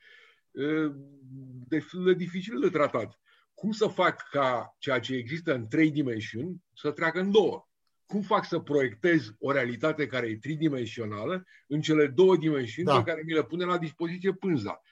destul 1.68 2.04
de 2.04 2.14
dificil 2.14 2.60
de 2.60 2.68
tratat. 2.68 3.20
Cum 3.54 3.70
să 3.70 3.86
fac 3.86 4.28
ca 4.30 4.76
ceea 4.78 5.00
ce 5.00 5.14
există 5.14 5.54
în 5.54 5.68
trei 5.68 5.90
dimensiuni 5.90 6.62
să 6.74 6.90
treacă 6.90 7.20
în 7.20 7.30
două? 7.30 7.68
Cum 8.12 8.20
fac 8.22 8.44
să 8.44 8.58
proiectez 8.58 9.34
o 9.38 9.52
realitate 9.52 10.06
care 10.06 10.26
e 10.26 10.36
tridimensională 10.36 11.44
în 11.66 11.80
cele 11.80 12.06
două 12.06 12.36
dimensiuni 12.36 12.88
da. 12.88 13.02
pe 13.02 13.10
care 13.10 13.22
mi 13.24 13.32
le 13.32 13.44
pune 13.44 13.64
la 13.64 13.78
dispoziție 13.78 14.32
pânza? 14.32 14.82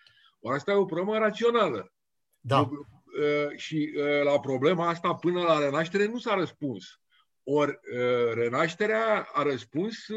Ori 0.41 0.57
asta 0.57 0.71
e 0.71 0.75
o 0.75 0.85
problemă 0.85 1.19
rațională. 1.19 1.93
Da. 2.41 2.69
Și 3.57 3.93
la 4.25 4.41
problema 4.41 4.89
asta, 4.89 5.15
până 5.15 5.41
la 5.41 5.59
renaștere, 5.59 6.07
nu 6.07 6.19
s-a 6.19 6.35
răspuns. 6.35 7.01
Ori 7.43 7.79
ă, 7.99 8.33
renașterea 8.35 9.29
a 9.33 9.43
răspuns 9.43 10.09
ă, 10.09 10.15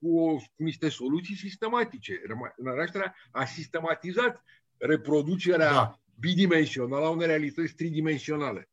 cu, 0.00 0.34
cu 0.34 0.62
niște 0.62 0.88
soluții 0.88 1.36
sistematice. 1.36 2.22
Renașterea 2.56 3.14
a 3.30 3.44
sistematizat 3.44 4.42
reproducerea 4.76 5.72
da. 5.72 6.00
bidimensională 6.20 7.04
a 7.04 7.10
unei 7.10 7.26
realități 7.26 7.74
tridimensionale. 7.74 8.70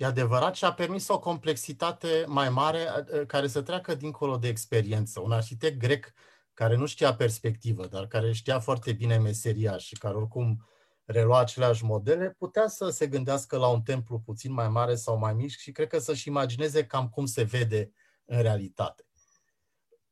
E 0.00 0.04
adevărat 0.04 0.54
și 0.54 0.64
a 0.64 0.72
permis 0.72 1.08
o 1.08 1.18
complexitate 1.18 2.24
mai 2.26 2.48
mare 2.48 2.86
ă, 3.20 3.24
care 3.24 3.46
să 3.46 3.62
treacă 3.62 3.94
dincolo 3.94 4.36
de 4.36 4.48
experiență. 4.48 5.20
Un 5.20 5.32
arhitect 5.32 5.78
grec 5.78 6.12
care 6.54 6.76
nu 6.76 6.86
știa 6.86 7.14
perspectivă, 7.14 7.86
dar 7.86 8.06
care 8.06 8.32
știa 8.32 8.60
foarte 8.60 8.92
bine 8.92 9.18
meseria 9.18 9.76
și 9.76 9.94
care 9.94 10.14
oricum 10.14 10.68
relua 11.04 11.38
aceleași 11.40 11.84
modele, 11.84 12.34
putea 12.38 12.68
să 12.68 12.90
se 12.90 13.06
gândească 13.06 13.56
la 13.56 13.68
un 13.68 13.82
templu 13.82 14.18
puțin 14.18 14.52
mai 14.52 14.68
mare 14.68 14.94
sau 14.94 15.18
mai 15.18 15.34
mic 15.34 15.50
și 15.50 15.72
cred 15.72 15.88
că 15.88 15.98
să-și 15.98 16.28
imagineze 16.28 16.86
cam 16.86 17.08
cum 17.08 17.26
se 17.26 17.42
vede 17.42 17.92
în 18.24 18.42
realitate. 18.42 19.04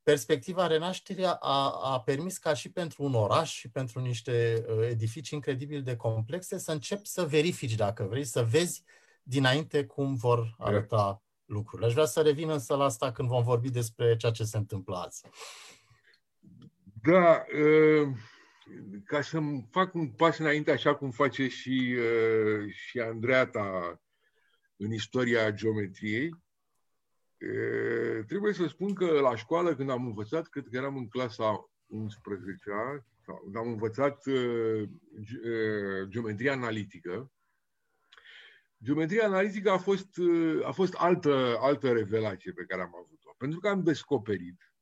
perspectiva 0.03 0.67
renașterii 0.67 1.25
a, 1.25 1.69
a 1.81 2.01
permis 2.05 2.37
ca 2.37 2.53
și 2.53 2.71
pentru 2.71 3.03
un 3.03 3.13
oraș 3.13 3.53
și 3.53 3.69
pentru 3.69 3.99
niște 3.99 4.65
uh, 4.67 4.87
edificii 4.89 5.37
incredibil 5.37 5.83
de 5.83 5.95
complexe 5.95 6.57
să 6.57 6.71
începi 6.71 7.07
să 7.07 7.25
verifici, 7.25 7.75
dacă 7.75 8.03
vrei, 8.03 8.23
să 8.23 8.43
vezi 8.43 8.83
dinainte 9.29 9.85
cum 9.85 10.15
vor 10.15 10.55
arăta 10.57 11.23
lucrurile. 11.45 11.87
Aș 11.87 11.93
vrea 11.93 12.05
să 12.05 12.21
revin 12.21 12.49
însă 12.49 12.75
la 12.75 12.83
asta 12.83 13.11
când 13.11 13.27
vom 13.27 13.43
vorbi 13.43 13.69
despre 13.69 14.15
ceea 14.15 14.31
ce 14.31 14.43
se 14.43 14.57
întâmplă 14.57 14.95
azi. 14.95 15.21
Da, 17.01 17.45
uh, 17.61 18.07
ca 19.05 19.21
să 19.21 19.39
fac 19.69 19.93
un 19.93 20.09
pas 20.09 20.37
înainte, 20.37 20.71
așa 20.71 20.95
cum 20.95 21.11
face 21.11 21.47
și, 21.47 21.95
uh, 21.97 22.71
și 22.73 22.99
Andreata 22.99 23.99
în 24.77 24.91
istoria 24.91 25.51
geometriei, 25.51 26.29
trebuie 28.27 28.53
să 28.53 28.67
spun 28.67 28.93
că 28.93 29.05
la 29.05 29.35
școală, 29.35 29.75
când 29.75 29.89
am 29.89 30.05
învățat, 30.05 30.47
cred 30.47 30.63
că 30.63 30.77
eram 30.77 30.97
în 30.97 31.07
clasa 31.07 31.69
11-a, 31.87 33.05
când 33.43 33.55
am 33.55 33.67
învățat 33.67 34.23
geometria 36.09 36.51
analitică, 36.51 37.31
geometria 38.83 39.25
analitică 39.25 39.71
a 39.71 39.77
fost, 39.77 40.07
a 40.63 40.71
fost 40.71 40.93
altă, 40.93 41.57
altă 41.59 41.91
revelație 41.91 42.51
pe 42.51 42.65
care 42.67 42.81
am 42.81 42.95
avut-o. 42.95 43.35
Pentru 43.37 43.59
că 43.59 43.67
am 43.67 43.83
descoperit 43.83 44.73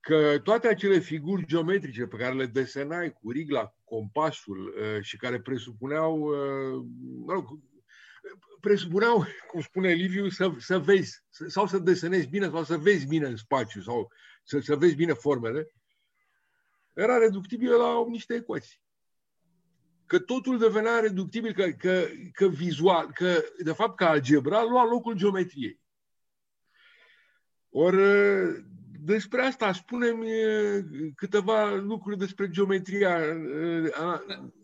că 0.00 0.38
toate 0.38 0.68
acele 0.68 0.98
figuri 0.98 1.46
geometrice 1.46 2.06
pe 2.06 2.16
care 2.16 2.34
le 2.34 2.46
desenai 2.46 3.12
cu 3.12 3.30
rigla, 3.30 3.66
cu 3.66 3.96
compasul 3.96 4.74
și 5.00 5.16
care 5.16 5.40
presupuneau, 5.40 6.18
mă 7.24 7.32
rog, 7.32 7.48
presupuneau, 8.60 9.26
cum 9.50 9.60
spune 9.60 9.92
Liviu, 9.92 10.28
să, 10.28 10.52
să 10.58 10.78
vezi, 10.78 11.24
sau 11.46 11.66
să 11.66 11.78
desenezi 11.78 12.28
bine, 12.28 12.48
sau 12.48 12.64
să 12.64 12.76
vezi 12.76 13.06
bine 13.06 13.26
în 13.26 13.36
spațiu, 13.36 13.80
sau 13.80 14.12
să, 14.42 14.58
să 14.58 14.76
vezi 14.76 14.94
bine 14.94 15.12
formele, 15.12 15.72
era 16.94 17.16
reductibilă 17.16 17.76
la 17.76 18.04
niște 18.08 18.34
ecuații. 18.34 18.81
Că 20.06 20.18
totul 20.18 20.58
devenea 20.58 20.98
reductibil, 20.98 21.52
că, 21.52 21.64
că, 21.78 22.04
că 22.32 22.48
vizual, 22.48 23.10
că 23.12 23.44
de 23.64 23.72
fapt 23.72 23.96
că 23.96 24.04
algebra 24.04 24.62
lua 24.62 24.84
locul 24.84 25.14
geometriei. 25.14 25.80
Ori 27.70 27.96
despre 29.04 29.42
asta 29.42 29.72
spune-mi 29.72 30.30
câteva 31.14 31.74
lucruri 31.74 32.18
despre 32.18 32.50
geometria 32.50 33.18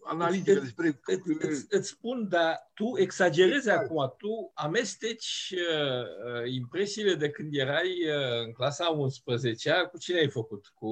analitică. 0.04 0.60
Despre... 0.60 1.00
Îți, 1.06 1.46
îți, 1.46 1.66
îți 1.68 1.88
spun, 1.88 2.28
dar 2.28 2.70
tu 2.74 2.92
exagerezi 2.96 3.70
acum, 3.70 4.14
tu 4.18 4.50
amesteci 4.54 5.54
uh, 5.54 6.52
impresiile 6.52 7.14
de 7.14 7.30
când 7.30 7.54
erai 7.54 7.88
uh, 7.88 8.44
în 8.44 8.52
clasa 8.52 8.86
11 8.86 9.88
cu 9.90 9.98
cine 9.98 10.18
ai 10.18 10.30
făcut? 10.30 10.66
Cu... 10.74 10.88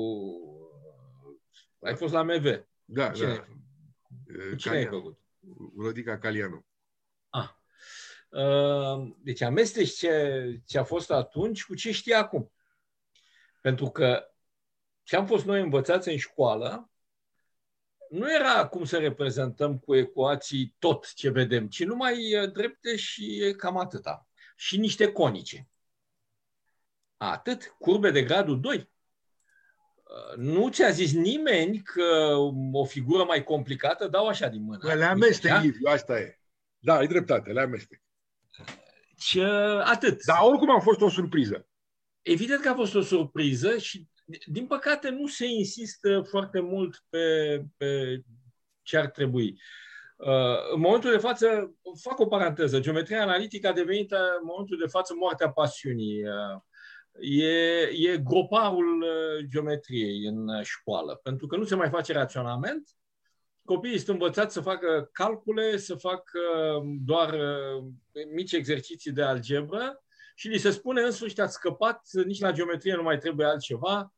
Ai 1.81 1.95
fost 1.95 2.13
la 2.13 2.23
MV. 2.23 2.65
Da, 2.85 3.11
cu 3.11 3.17
cine, 3.17 3.35
da. 3.35 3.47
Cu 4.51 4.55
cine 4.55 4.77
ai 4.77 4.87
făcut? 4.87 5.19
Rodica 5.79 6.19
Calianu. 6.19 6.67
Ah. 7.29 7.49
Uh, 8.29 9.15
deci 9.19 9.41
amesteci 9.41 9.97
ce, 9.97 10.61
ce 10.67 10.79
a 10.79 10.85
fost 10.85 11.11
atunci 11.11 11.65
cu 11.65 11.75
ce 11.75 11.93
știi 11.93 12.15
acum. 12.15 12.53
Pentru 13.61 13.91
că 13.91 14.35
ce 15.03 15.17
am 15.17 15.27
fost 15.27 15.45
noi 15.45 15.61
învățați 15.61 16.09
în 16.09 16.17
școală 16.17 16.91
nu 18.11 18.35
era 18.35 18.69
cum 18.69 18.85
să 18.85 18.99
reprezentăm 18.99 19.79
cu 19.79 19.95
ecuații 19.95 20.77
tot 20.79 21.15
ce 21.15 21.31
vedem, 21.31 21.69
ci 21.69 21.85
numai 21.85 22.43
uh, 22.43 22.53
drepte 22.53 22.97
și 22.97 23.55
cam 23.57 23.77
atâta. 23.77 24.29
Și 24.57 24.77
niște 24.77 25.13
conice. 25.13 25.69
Atât. 27.17 27.75
Curbe 27.79 28.11
de 28.11 28.23
gradul 28.23 28.61
2. 28.61 28.91
Uh, 30.07 30.37
nu 30.37 30.69
ți-a 30.71 30.91
zis 30.91 31.13
nimeni 31.13 31.83
că 31.83 32.35
o 32.73 32.85
figură 32.85 33.25
mai 33.25 33.45
complicată 33.45 34.09
dau 34.09 34.27
așa 34.27 34.49
din 34.49 34.63
mână. 34.63 34.95
Le 34.95 35.05
amestec, 35.05 35.53
asta 35.85 36.19
e. 36.19 36.39
Da, 36.79 36.97
ai 36.97 37.07
dreptate, 37.07 37.53
le 37.53 37.61
amestec. 37.61 38.01
Ce, 39.19 39.45
atât. 39.85 40.25
Dar 40.25 40.39
oricum 40.43 40.71
a 40.71 40.81
fost 40.81 41.01
o 41.01 41.09
surpriză. 41.09 41.69
Evident 42.23 42.61
că 42.61 42.69
a 42.69 42.75
fost 42.75 42.95
o 42.95 43.01
surpriză 43.01 43.79
și, 43.79 44.07
din 44.45 44.67
păcate, 44.67 45.09
nu 45.09 45.27
se 45.27 45.47
insistă 45.47 46.27
foarte 46.29 46.61
mult 46.61 47.05
pe, 47.09 47.63
pe 47.77 48.21
ce 48.83 48.97
ar 48.97 49.07
trebui. 49.07 49.61
Uh, 50.17 50.73
în 50.75 50.81
momentul 50.81 51.11
de 51.11 51.19
față, 51.19 51.75
fac 52.01 52.19
o 52.19 52.27
paranteză, 52.27 52.81
geometria 52.81 53.23
analitică 53.23 53.69
a 53.69 53.73
devenit 53.73 54.11
uh, 54.13 54.19
în 54.41 54.47
momentul 54.47 54.79
de 54.79 54.87
față 54.87 55.15
moartea 55.17 55.51
pasiunii. 55.51 56.23
Uh, 57.19 57.41
e, 57.41 57.81
e 57.93 58.19
groparul 58.25 59.05
geometriei 59.49 60.25
în 60.25 60.63
școală, 60.63 61.21
pentru 61.23 61.47
că 61.47 61.57
nu 61.57 61.65
se 61.65 61.75
mai 61.75 61.89
face 61.89 62.13
raționament. 62.13 62.89
Copiii 63.65 63.99
sunt 63.99 64.09
învățați 64.09 64.55
să 64.55 64.61
facă 64.61 65.09
calcule, 65.13 65.77
să 65.77 65.95
facă 65.95 66.41
doar 67.05 67.39
mici 68.35 68.53
exerciții 68.53 69.13
de 69.13 69.23
algebră 69.23 70.05
și 70.35 70.49
li 70.49 70.59
se 70.59 70.71
spune 70.71 71.03
în 71.03 71.11
sfârșit 71.11 71.41
ați 71.41 71.55
scăpat, 71.55 72.01
nici 72.25 72.41
la 72.41 72.53
geometrie 72.53 72.95
nu 72.95 73.03
mai 73.03 73.19
trebuie 73.19 73.47
altceva, 73.47 74.15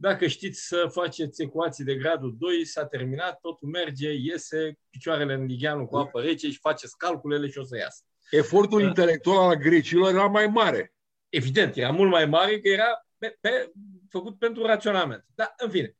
dacă 0.00 0.26
știți 0.26 0.66
să 0.66 0.88
faceți 0.92 1.42
ecuații 1.42 1.84
de 1.84 1.94
gradul 1.94 2.36
2, 2.38 2.64
s-a 2.64 2.86
terminat, 2.86 3.40
totul 3.40 3.68
merge, 3.68 4.12
iese, 4.12 4.78
picioarele 4.90 5.34
în 5.34 5.44
ligheanul 5.44 5.86
cu 5.86 5.96
apă 5.96 6.20
rece 6.20 6.50
și 6.50 6.58
faceți 6.58 6.96
calculele 6.96 7.48
și 7.48 7.58
o 7.58 7.64
să 7.64 7.76
iasă. 7.76 8.02
Efortul 8.30 8.80
da. 8.80 8.86
intelectual 8.86 9.48
al 9.48 9.54
grecilor 9.54 10.10
era 10.10 10.26
mai 10.26 10.46
mare. 10.46 10.92
Evident, 11.28 11.76
era 11.76 11.90
mult 11.90 12.10
mai 12.10 12.26
mare 12.26 12.60
că 12.60 12.68
era 12.68 13.06
pe, 13.18 13.36
pe, 13.40 13.72
făcut 14.08 14.38
pentru 14.38 14.66
raționament. 14.66 15.24
Dar, 15.34 15.54
în 15.56 15.70
fine, 15.70 15.96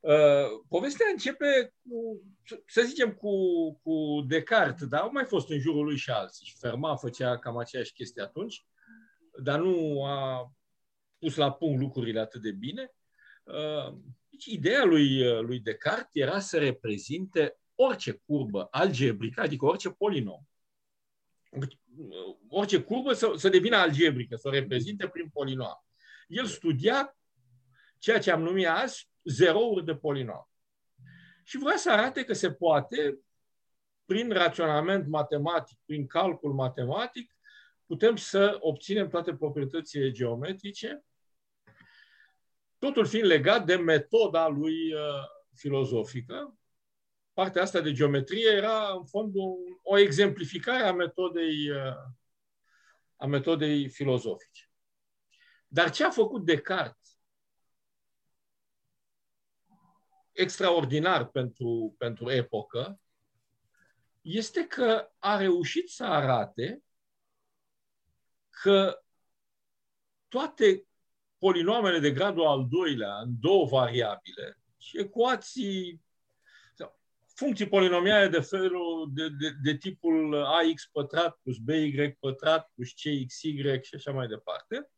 uh, 0.00 0.46
povestea 0.68 1.06
începe 1.10 1.74
cu, 1.82 2.22
să 2.66 2.82
zicem, 2.82 3.12
cu, 3.12 3.32
cu 3.82 4.24
Descartes, 4.26 4.86
dar 4.86 5.00
au 5.00 5.10
mai 5.12 5.24
fost 5.24 5.50
în 5.50 5.58
jurul 5.58 5.84
lui 5.84 5.96
și 5.96 6.10
alții. 6.10 6.46
Și 6.46 6.56
Fermat 6.58 7.00
făcea 7.00 7.38
cam 7.38 7.56
aceeași 7.56 7.92
chestie 7.92 8.22
atunci 8.22 8.66
dar 9.42 9.60
nu 9.60 10.04
a 10.04 10.52
pus 11.18 11.36
la 11.36 11.52
punct 11.52 11.80
lucrurile 11.80 12.20
atât 12.20 12.42
de 12.42 12.50
bine. 12.50 12.94
Uh, 13.44 13.94
deci, 14.28 14.44
ideea 14.44 14.84
lui, 14.84 15.22
lui 15.40 15.60
Descartes 15.60 16.10
era 16.12 16.38
să 16.38 16.58
reprezinte 16.58 17.58
orice 17.74 18.22
curbă 18.26 18.68
algebrică, 18.70 19.40
adică 19.40 19.64
orice 19.64 19.90
polinom. 19.90 20.40
Orice 22.48 22.82
curbă 22.82 23.12
să, 23.12 23.32
să 23.36 23.48
devină 23.48 23.76
algebrică, 23.76 24.36
să 24.36 24.48
o 24.48 24.50
reprezinte 24.50 25.08
prin 25.08 25.28
polinom. 25.28 25.74
El 26.26 26.46
studia 26.46 27.16
ceea 27.98 28.18
ce 28.18 28.30
am 28.30 28.42
numit 28.42 28.66
azi 28.66 29.10
zerouri 29.24 29.84
de 29.84 29.96
polinom. 29.96 30.42
Și 31.44 31.58
vrea 31.58 31.76
să 31.76 31.90
arate 31.90 32.24
că 32.24 32.32
se 32.32 32.52
poate, 32.52 33.18
prin 34.04 34.30
raționament 34.30 35.06
matematic, 35.06 35.78
prin 35.84 36.06
calcul 36.06 36.52
matematic, 36.52 37.36
putem 37.86 38.16
să 38.16 38.56
obținem 38.60 39.08
toate 39.08 39.34
proprietățile 39.34 40.10
geometrice, 40.10 41.04
totul 42.78 43.06
fiind 43.06 43.26
legat 43.26 43.66
de 43.66 43.76
metoda 43.76 44.48
lui 44.48 44.92
uh, 44.92 45.00
filozofică. 45.54 46.57
Partea 47.38 47.62
asta 47.62 47.80
de 47.80 47.92
geometrie 47.92 48.50
era, 48.50 48.92
în 48.92 49.06
fond, 49.06 49.34
o 49.82 49.98
exemplificare 49.98 50.82
a 50.82 50.92
metodei, 50.92 51.70
uh, 51.70 51.96
a 53.16 53.26
metodei 53.26 53.88
filozofice. 53.88 54.70
Dar 55.68 55.90
ce 55.90 56.04
a 56.04 56.10
făcut 56.10 56.44
Descartes 56.44 57.18
extraordinar 60.32 61.28
pentru, 61.28 61.94
pentru 61.98 62.30
epocă 62.30 63.00
este 64.20 64.66
că 64.66 65.10
a 65.18 65.36
reușit 65.36 65.88
să 65.88 66.04
arate 66.04 66.82
că 68.50 69.02
toate 70.28 70.86
polinomele 71.38 71.98
de 71.98 72.12
gradul 72.12 72.46
al 72.46 72.66
doilea 72.68 73.18
în 73.18 73.40
două 73.40 73.66
variabile 73.66 74.58
și 74.76 74.98
ecuații, 74.98 76.06
funcții 77.38 77.68
polinomiale 77.68 78.28
de 78.28 78.40
felul 78.40 79.10
de, 79.12 79.28
de, 79.28 79.50
de 79.62 79.76
tipul 79.76 80.44
ax 80.44 80.86
pătrat 80.92 81.38
plus 81.42 81.58
by 81.58 82.10
pătrat 82.20 82.70
plus 82.74 82.92
cxy 82.92 83.80
și 83.82 83.94
așa 83.94 84.12
mai 84.12 84.26
departe. 84.26 84.90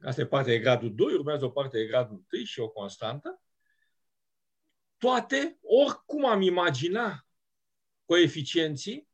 Asta 0.00 0.20
e 0.20 0.26
partea 0.26 0.52
de 0.52 0.58
gradul 0.58 0.94
2, 0.94 1.14
urmează 1.14 1.44
o 1.44 1.50
parte 1.50 1.78
de 1.78 1.86
gradul 1.86 2.24
1 2.32 2.44
și 2.44 2.60
o 2.60 2.68
constantă. 2.68 3.42
Toate, 4.96 5.58
oricum 5.60 6.26
am 6.26 6.40
imagina 6.40 7.26
coeficienții, 8.04 9.08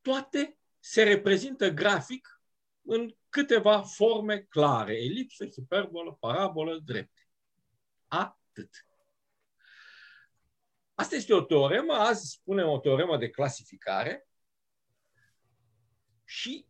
toate 0.00 0.58
se 0.78 1.02
reprezintă 1.02 1.68
grafic 1.68 2.40
în 2.82 3.16
câteva 3.28 3.82
forme 3.82 4.38
clare. 4.38 4.96
Elipsă, 4.96 5.46
hiperbolă, 5.46 6.16
parabolă, 6.20 6.78
drepte. 6.84 7.28
Atât. 8.06 8.86
Asta 10.98 11.14
este 11.14 11.34
o 11.34 11.40
teoremă, 11.40 11.92
azi 11.92 12.30
spunem 12.30 12.68
o 12.68 12.78
teoremă 12.78 13.16
de 13.16 13.30
clasificare 13.30 14.28
și 16.24 16.66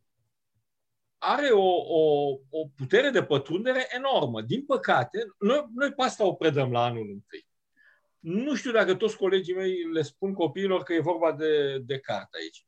are 1.18 1.51
o, 1.51 1.74
o, 1.87 2.31
o 2.51 2.68
putere 2.77 3.11
de 3.11 3.24
pătrundere 3.24 3.87
enormă. 3.91 4.43
Din 4.43 4.64
păcate, 4.64 5.27
noi, 5.39 5.66
noi 5.74 5.93
pe 5.93 6.03
asta 6.03 6.24
o 6.24 6.35
predăm 6.35 6.72
la 6.72 6.85
anul 6.85 7.11
întâi. 7.11 7.47
Nu 8.18 8.55
știu 8.55 8.72
dacă 8.72 8.95
toți 8.95 9.16
colegii 9.16 9.55
mei 9.55 9.83
le 9.93 10.03
spun 10.03 10.35
copiilor 10.35 10.83
că 10.83 10.93
e 10.93 11.01
vorba 11.01 11.33
de, 11.33 11.79
de 11.79 11.99
carte 11.99 12.37
aici. 12.41 12.66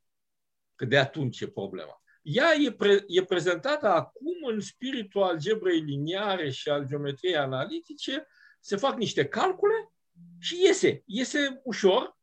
Că 0.75 0.85
de 0.85 0.99
atunci 0.99 1.41
e 1.41 1.49
problema. 1.49 2.03
Ea 2.23 2.55
e, 2.55 2.73
pre, 2.73 3.05
e 3.07 3.25
prezentată 3.25 3.87
acum 3.87 4.37
în 4.51 4.61
spiritul 4.61 5.23
algebrei 5.23 5.81
liniare 5.81 6.51
și 6.51 6.69
al 6.69 6.87
geometriei 6.87 7.37
analitice. 7.37 8.27
Se 8.61 8.77
fac 8.77 8.97
niște 8.97 9.29
calcule 9.29 9.93
și 10.39 10.63
iese. 10.63 11.03
Iese 11.07 11.61
ușor 11.65 12.17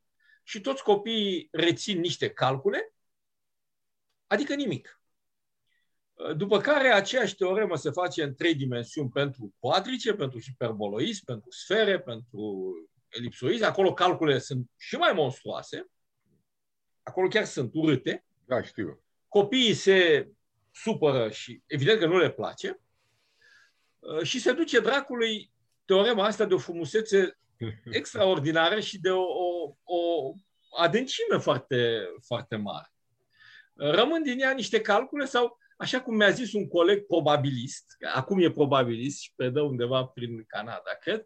și 0.44 0.62
toți 0.62 0.84
copiii 0.84 1.48
rețin 1.52 2.00
niște 2.00 2.30
calcule, 2.30 2.94
adică 4.28 4.56
nimic. 4.56 5.00
După 6.36 6.60
care 6.60 6.88
aceeași 6.88 7.36
teoremă 7.36 7.76
se 7.76 7.90
face 7.90 8.24
în 8.24 8.36
trei 8.36 8.56
dimensiuni 8.56 9.10
pentru 9.10 9.54
quadrice, 9.60 10.14
pentru 10.14 10.40
hiperboloism, 10.40 11.26
pentru 11.26 11.52
sfere, 11.52 12.00
pentru 12.00 12.74
elipsoism. 13.08 13.64
Acolo 13.64 13.94
calculele 13.94 14.40
sunt 14.40 14.70
și 14.78 14.96
mai 14.96 15.14
monstruoase. 15.14 15.90
Acolo 17.04 17.28
chiar 17.28 17.46
sunt 17.46 17.72
urâte. 17.74 18.26
Da, 18.46 18.62
știu. 18.62 19.04
Copiii 19.28 19.74
se 19.74 20.30
supără 20.72 21.30
și 21.30 21.62
evident 21.66 22.00
că 22.00 22.06
nu 22.06 22.18
le 22.18 22.32
place. 22.32 22.80
Și 24.24 24.40
se 24.40 24.54
duce 24.54 24.80
dracului 24.80 25.52
teorema 25.86 26.26
asta 26.26 26.46
de 26.46 26.54
o 26.54 26.58
frumusețe 26.58 27.38
extraordinară 27.92 28.80
și 28.80 29.00
de 29.00 29.10
o, 29.10 29.24
o, 29.24 29.76
o 29.84 30.34
adâncime 30.78 31.38
foarte, 31.38 32.08
foarte 32.26 32.56
mare. 32.56 32.94
Rămân 33.74 34.24
din 34.24 34.40
ea 34.40 34.52
niște 34.52 34.82
calcule 34.82 35.26
sau, 35.26 35.58
așa 35.78 36.02
cum 36.02 36.16
mi-a 36.16 36.30
zis 36.30 36.54
un 36.54 36.68
coleg 36.68 37.06
probabilist, 37.06 37.86
acum 38.14 38.40
e 38.40 38.52
probabilist 38.52 39.22
și 39.22 39.34
predă 39.36 39.62
undeva 39.62 40.06
prin 40.06 40.44
Canada, 40.48 40.92
cred, 41.02 41.26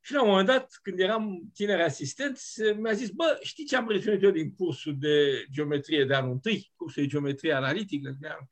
și 0.00 0.12
la 0.12 0.22
un 0.22 0.28
moment 0.28 0.46
dat, 0.46 0.78
când 0.82 1.00
eram 1.00 1.50
tineri 1.54 1.82
asistenți, 1.82 2.60
mi-a 2.76 2.92
zis, 2.92 3.08
bă, 3.08 3.38
știi 3.42 3.64
ce 3.64 3.76
am 3.76 3.88
reținut 3.88 4.22
eu 4.22 4.30
din 4.30 4.54
cursul 4.54 4.96
de 4.98 5.44
geometrie 5.52 6.04
de 6.04 6.14
anul 6.14 6.32
întâi, 6.32 6.72
cursul 6.76 7.02
de 7.02 7.08
geometrie 7.08 7.52
analitică 7.52 8.16
de 8.20 8.26
anul 8.28 8.48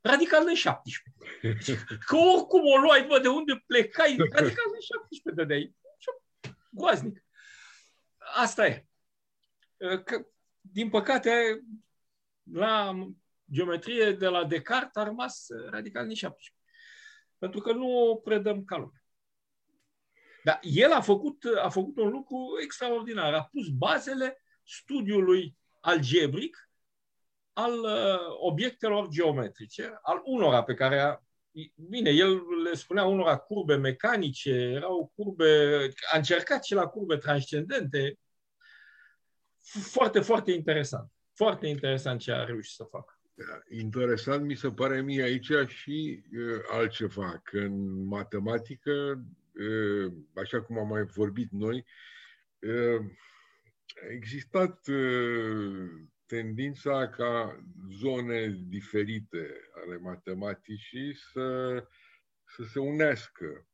Radical 0.00 0.44
în 0.46 0.54
17. 0.54 1.84
Că 2.06 2.16
oricum 2.16 2.62
o 2.74 2.76
luai, 2.76 3.06
bă, 3.08 3.18
de 3.18 3.28
unde 3.28 3.64
plecai, 3.66 4.16
radical 4.16 4.68
în 4.74 4.80
17 4.80 5.44
de 5.44 5.54
aici 5.54 5.74
groaznic. 6.78 7.24
Asta 8.34 8.66
e. 8.66 8.86
Că, 10.04 10.26
din 10.60 10.88
păcate, 10.88 11.60
la 12.52 12.94
geometrie 13.52 14.12
de 14.12 14.28
la 14.28 14.44
Descartes 14.44 14.96
a 14.96 15.04
rămas 15.04 15.46
radical 15.70 16.06
nici 16.06 16.18
17. 16.18 16.54
Pentru 17.38 17.60
că 17.60 17.72
nu 17.72 18.10
o 18.10 18.14
predăm 18.14 18.64
ca 18.64 18.76
lumea. 18.76 19.02
Dar 20.44 20.58
el 20.62 20.92
a 20.92 21.00
făcut, 21.00 21.44
a 21.62 21.68
făcut 21.68 21.98
un 21.98 22.08
lucru 22.08 22.36
extraordinar. 22.62 23.34
A 23.34 23.42
pus 23.42 23.68
bazele 23.68 24.42
studiului 24.64 25.56
algebric 25.80 26.70
al 27.52 27.78
uh, 27.78 28.18
obiectelor 28.38 29.08
geometrice, 29.08 29.98
al 30.02 30.20
unora 30.24 30.62
pe 30.62 30.74
care 30.74 31.00
a 31.00 31.18
Bine, 31.74 32.10
el 32.10 32.40
le 32.64 32.74
spunea 32.74 33.04
unora 33.04 33.36
curbe 33.36 33.76
mecanice, 33.76 34.50
erau 34.50 35.12
curbe, 35.14 35.88
a 36.12 36.16
încercat 36.16 36.64
și 36.64 36.74
la 36.74 36.86
curbe 36.86 37.16
transcendente. 37.16 38.18
Foarte, 39.90 40.20
foarte 40.20 40.52
interesant. 40.52 41.12
Foarte 41.34 41.66
interesant 41.66 42.20
ce 42.20 42.32
a 42.32 42.44
reușit 42.44 42.74
să 42.74 42.84
facă. 42.84 43.20
Interesant 43.68 44.44
mi 44.44 44.54
se 44.54 44.70
pare 44.70 45.02
mie 45.02 45.22
aici 45.22 45.50
și 45.66 46.22
uh, 46.32 46.60
altceva, 46.70 47.40
că 47.44 47.58
în 47.58 48.04
matematică, 48.06 49.24
uh, 49.54 50.12
așa 50.34 50.62
cum 50.62 50.78
am 50.78 50.88
mai 50.88 51.02
vorbit 51.02 51.50
noi, 51.50 51.84
uh, 52.58 53.04
a 54.08 54.12
existat 54.12 54.86
uh, 54.88 55.88
tendința 56.28 57.08
ca 57.08 57.64
zone 58.00 58.58
diferite 58.68 59.70
ale 59.84 59.96
matematicii 59.96 61.14
să, 61.32 61.78
să 62.56 62.62
se 62.72 62.78
unească. 62.78 63.66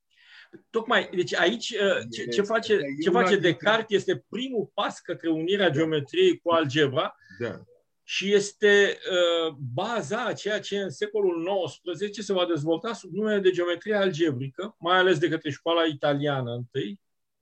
Tocmai, 0.71 1.11
deci 1.15 1.35
aici 1.35 1.71
uh, 1.71 2.03
ce, 2.11 2.27
ce 2.27 2.43
face, 2.43 2.81
ce 3.03 3.11
face 3.11 3.37
Descartes 3.37 3.97
este 3.97 4.25
primul 4.29 4.71
pas 4.75 5.01
către 5.01 5.31
unirea 5.31 5.71
geometriei 5.71 6.39
cu 6.39 6.51
algebra 6.51 7.15
da. 7.39 7.63
și 8.03 8.33
este 8.33 8.99
uh, 9.11 9.55
baza 9.75 10.25
a 10.25 10.33
ceea 10.33 10.61
ce 10.61 10.79
în 10.79 10.91
secolul 10.91 11.49
XIX 11.93 12.25
se 12.25 12.33
va 12.33 12.47
dezvolta 12.47 12.93
sub 12.93 13.13
numele 13.13 13.41
de 13.41 13.51
geometrie 13.51 13.95
algebrică, 13.95 14.77
mai 14.79 14.99
ales 14.99 15.19
de 15.19 15.29
către 15.29 15.51
școala 15.51 15.85
italiană 15.85 16.51
întâi, 16.51 17.01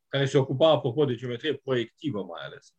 care 0.08 0.24
se 0.24 0.38
ocupa, 0.38 0.70
apropo, 0.70 1.04
de 1.04 1.14
geometrie 1.14 1.54
proiectivă 1.54 2.22
mai 2.22 2.44
ales 2.44 2.74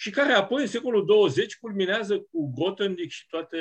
și 0.00 0.10
care 0.10 0.32
apoi 0.32 0.62
în 0.62 0.68
secolul 0.68 1.06
20 1.06 1.58
culminează 1.58 2.20
cu 2.20 2.52
Grothendieck 2.54 3.10
și 3.10 3.26
toate, 3.28 3.58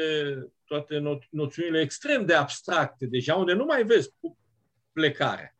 toate 0.65 0.99
no- 0.99 1.29
noțiunile 1.29 1.81
extrem 1.81 2.25
de 2.25 2.33
abstracte, 2.33 3.05
deja 3.05 3.35
unde 3.35 3.53
nu 3.53 3.65
mai 3.65 3.83
vezi 3.83 4.13
plecare. 4.91 5.57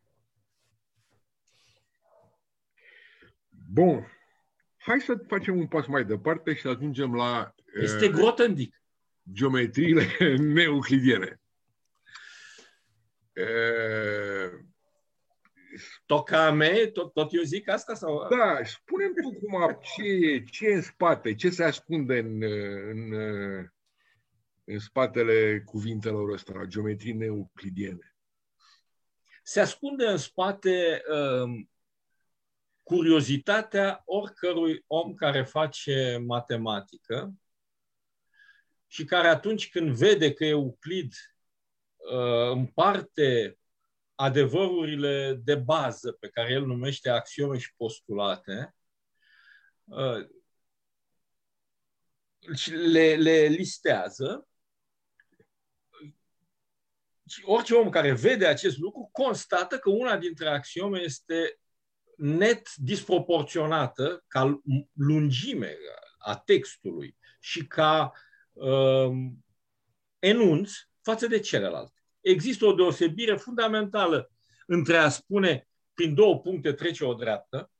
Bun. 3.72 4.06
Hai 4.76 5.00
să 5.00 5.14
facem 5.26 5.58
un 5.58 5.66
pas 5.66 5.86
mai 5.86 6.04
departe 6.04 6.54
și 6.54 6.60
să 6.60 6.68
ajungem 6.68 7.14
la... 7.14 7.54
Este 7.80 8.06
uh, 8.06 8.12
Grothendieck. 8.12 8.82
Geometriile 9.32 10.06
neuclidiene. 10.54 11.40
Uh, 13.32 14.67
Tocame, 16.06 16.86
tot, 16.86 17.12
tot 17.12 17.34
eu 17.34 17.42
zic 17.42 17.68
asta? 17.68 17.94
Sau? 17.94 18.28
Da, 18.28 18.64
spune 18.64 19.06
tu 19.22 19.32
cum, 19.32 19.78
ce, 19.80 20.42
ce 20.50 20.66
e 20.66 20.74
în 20.74 20.82
spate, 20.82 21.34
ce 21.34 21.50
se 21.50 21.64
ascunde 21.64 22.18
în, 22.18 22.42
în, 22.90 23.12
în 24.64 24.78
spatele 24.78 25.62
cuvintelor 25.64 26.30
ăsta, 26.30 26.64
geometrii 26.66 27.12
neuclidiene. 27.12 28.16
Se 29.42 29.60
ascunde 29.60 30.06
în 30.06 30.16
spate 30.16 31.02
um, 31.08 31.70
curiozitatea 32.82 34.02
oricărui 34.04 34.84
om 34.86 35.14
care 35.14 35.42
face 35.42 36.22
matematică 36.26 37.34
și 38.86 39.04
care 39.04 39.28
atunci 39.28 39.70
când 39.70 39.96
vede 39.96 40.32
că 40.32 40.44
Euclid 40.44 41.12
uh, 41.96 42.50
împarte 42.50 43.58
adevărurile 44.20 45.40
de 45.44 45.54
bază 45.54 46.12
pe 46.12 46.28
care 46.28 46.52
el 46.52 46.66
numește 46.66 47.10
axiome 47.10 47.58
și 47.58 47.74
postulate, 47.76 48.74
uh, 49.84 50.26
le, 52.66 53.14
le 53.14 53.46
listează. 53.46 54.48
Și 57.28 57.42
orice 57.44 57.74
om 57.74 57.90
care 57.90 58.12
vede 58.12 58.46
acest 58.46 58.78
lucru 58.78 59.08
constată 59.12 59.78
că 59.78 59.90
una 59.90 60.16
dintre 60.16 60.48
axiome 60.48 61.00
este 61.00 61.60
net 62.16 62.74
disproporționată 62.74 64.24
ca 64.28 64.62
lungime 64.92 65.76
a 66.18 66.36
textului 66.38 67.16
și 67.40 67.66
ca 67.66 68.12
um, 68.52 69.44
enunț 70.18 70.72
față 71.00 71.26
de 71.26 71.40
celălalt 71.40 71.97
există 72.30 72.66
o 72.66 72.72
deosebire 72.72 73.36
fundamentală 73.36 74.30
între 74.66 74.96
a 74.96 75.08
spune 75.08 75.68
prin 75.94 76.14
două 76.14 76.38
puncte 76.40 76.72
trece 76.72 77.04
o 77.04 77.14
dreaptă 77.14 77.70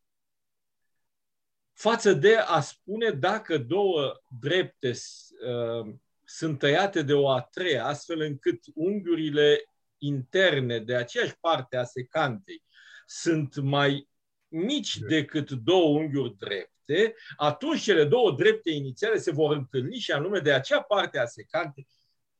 față 1.78 2.12
de 2.12 2.36
a 2.36 2.60
spune 2.60 3.10
dacă 3.10 3.58
două 3.58 4.20
drepte 4.40 4.88
uh, 4.88 5.94
sunt 6.24 6.58
tăiate 6.58 7.02
de 7.02 7.12
o 7.12 7.30
a 7.30 7.40
treia, 7.40 7.86
astfel 7.86 8.20
încât 8.20 8.60
unghiurile 8.74 9.64
interne 9.98 10.78
de 10.78 10.94
aceeași 10.94 11.38
parte 11.40 11.76
a 11.76 11.84
secantei 11.84 12.64
sunt 13.06 13.56
mai 13.56 14.08
mici 14.48 14.96
decât 14.96 15.50
două 15.50 15.98
unghiuri 15.98 16.36
drepte, 16.36 17.14
atunci 17.36 17.82
cele 17.82 18.04
două 18.04 18.32
drepte 18.32 18.70
inițiale 18.70 19.18
se 19.18 19.30
vor 19.30 19.56
întâlni 19.56 19.98
și 19.98 20.12
anume 20.12 20.38
de 20.38 20.52
acea 20.52 20.82
parte 20.82 21.18
a 21.18 21.26
secantei. 21.26 21.86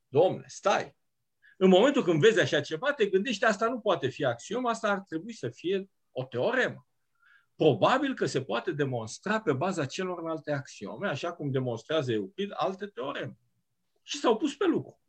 Domne, 0.08 0.44
stai! 0.46 0.96
În 1.60 1.68
momentul 1.68 2.02
când 2.02 2.20
vezi 2.20 2.40
așa 2.40 2.60
ceva, 2.60 2.92
te 2.92 3.06
gândești, 3.06 3.44
asta 3.44 3.68
nu 3.68 3.80
poate 3.80 4.08
fi 4.08 4.24
axiom, 4.24 4.66
asta 4.66 4.90
ar 4.90 5.00
trebui 5.00 5.32
să 5.32 5.48
fie 5.48 5.90
o 6.12 6.24
teoremă. 6.24 6.86
Probabil 7.56 8.14
că 8.14 8.26
se 8.26 8.42
poate 8.42 8.72
demonstra 8.72 9.40
pe 9.40 9.52
baza 9.52 9.86
celorlalte 9.86 10.52
axiome, 10.52 11.08
așa 11.08 11.32
cum 11.32 11.50
demonstrează 11.50 12.12
Euclid 12.12 12.50
alte 12.54 12.86
teoreme. 12.86 13.36
Și 14.02 14.18
s-au 14.18 14.36
pus 14.36 14.56
pe 14.56 14.66
lucru. 14.66 15.00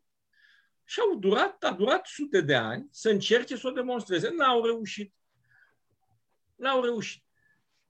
Și 0.83 0.99
au 0.99 1.15
durat, 1.19 1.63
a 1.63 1.71
durat 1.71 2.05
sute 2.05 2.41
de 2.41 2.55
ani 2.55 2.87
să 2.91 3.09
încerce 3.09 3.55
să 3.55 3.67
o 3.67 3.71
demonstreze. 3.71 4.29
N-au 4.29 4.65
reușit. 4.65 5.13
N-au 6.55 6.83
reușit. 6.83 7.23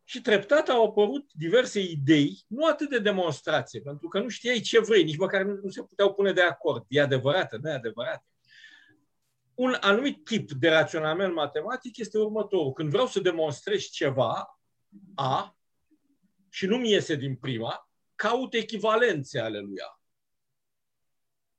Și 0.04 0.22
treptat 0.22 0.70
au 0.70 0.86
apărut 0.86 1.34
diverse 1.34 1.80
idei, 1.80 2.44
nu 2.48 2.66
atât 2.66 2.90
de 2.90 3.00
demonstrație, 3.00 3.82
pentru 3.82 4.08
că 4.08 4.20
nu 4.20 4.30
știai 4.30 4.60
ce 4.60 4.80
vrei, 4.80 5.04
nici 5.04 5.18
măcar 5.18 5.42
nu, 5.44 5.60
nu 5.64 5.70
se 5.70 5.84
puteau 5.84 6.14
pune 6.14 6.34
de 6.34 6.42
acord. 6.42 6.86
E 6.88 7.02
adevărată, 7.02 7.60
nu 7.62 7.70
e 7.70 7.74
adevărată. 7.74 8.24
Un 9.60 9.78
anumit 9.80 10.24
tip 10.24 10.52
de 10.52 10.70
raționament 10.70 11.34
matematic 11.34 11.98
este 11.98 12.18
următorul. 12.18 12.74
Când 12.74 12.90
vreau 12.90 13.08
să 13.08 13.20
demonstrez 13.20 13.82
ceva, 13.82 14.60
A, 15.16 15.58
și 16.50 16.66
nu-mi 16.66 16.90
iese 16.90 17.16
din 17.16 17.36
prima, 17.36 17.90
caut 18.16 18.54
echivalențe 18.54 19.40
ale 19.40 19.60
lui 19.60 19.80
A. 19.82 20.02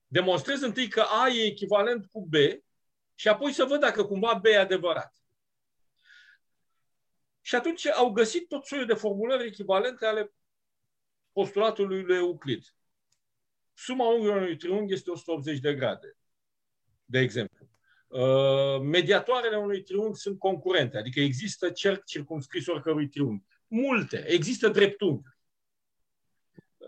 Demonstrez 0.07 0.61
întâi 0.61 0.89
că 0.89 1.01
A 1.01 1.29
e 1.29 1.45
echivalent 1.45 2.07
cu 2.07 2.27
B 2.27 2.35
și 3.15 3.29
apoi 3.29 3.53
să 3.53 3.65
văd 3.65 3.81
dacă 3.81 4.05
cumva 4.05 4.35
B 4.35 4.45
e 4.45 4.59
adevărat. 4.59 5.15
Și 7.41 7.55
atunci 7.55 7.87
au 7.87 8.11
găsit 8.11 8.49
tot 8.49 8.67
soiul 8.67 8.87
de 8.87 8.95
formulări 8.95 9.47
echivalente 9.47 10.07
ale 10.07 10.33
postulatului 11.33 12.03
lui 12.03 12.17
Euclid. 12.17 12.75
Suma 13.75 14.09
unghiului 14.09 14.43
unui 14.43 14.57
triunghi 14.57 14.93
este 14.93 15.11
180 15.11 15.59
de 15.59 15.75
grade, 15.75 16.17
de 17.05 17.19
exemplu. 17.19 17.60
Uh, 18.11 18.81
mediatoarele 18.83 19.57
unui 19.57 19.83
triunghi 19.83 20.19
sunt 20.19 20.39
concurente, 20.39 20.97
adică 20.97 21.21
există 21.21 21.71
cerc 21.71 22.05
circumscris 22.05 22.67
oricărui 22.67 23.09
triunghi. 23.09 23.45
Multe. 23.67 24.25
Există 24.27 24.69
dreptunghi. 24.69 25.29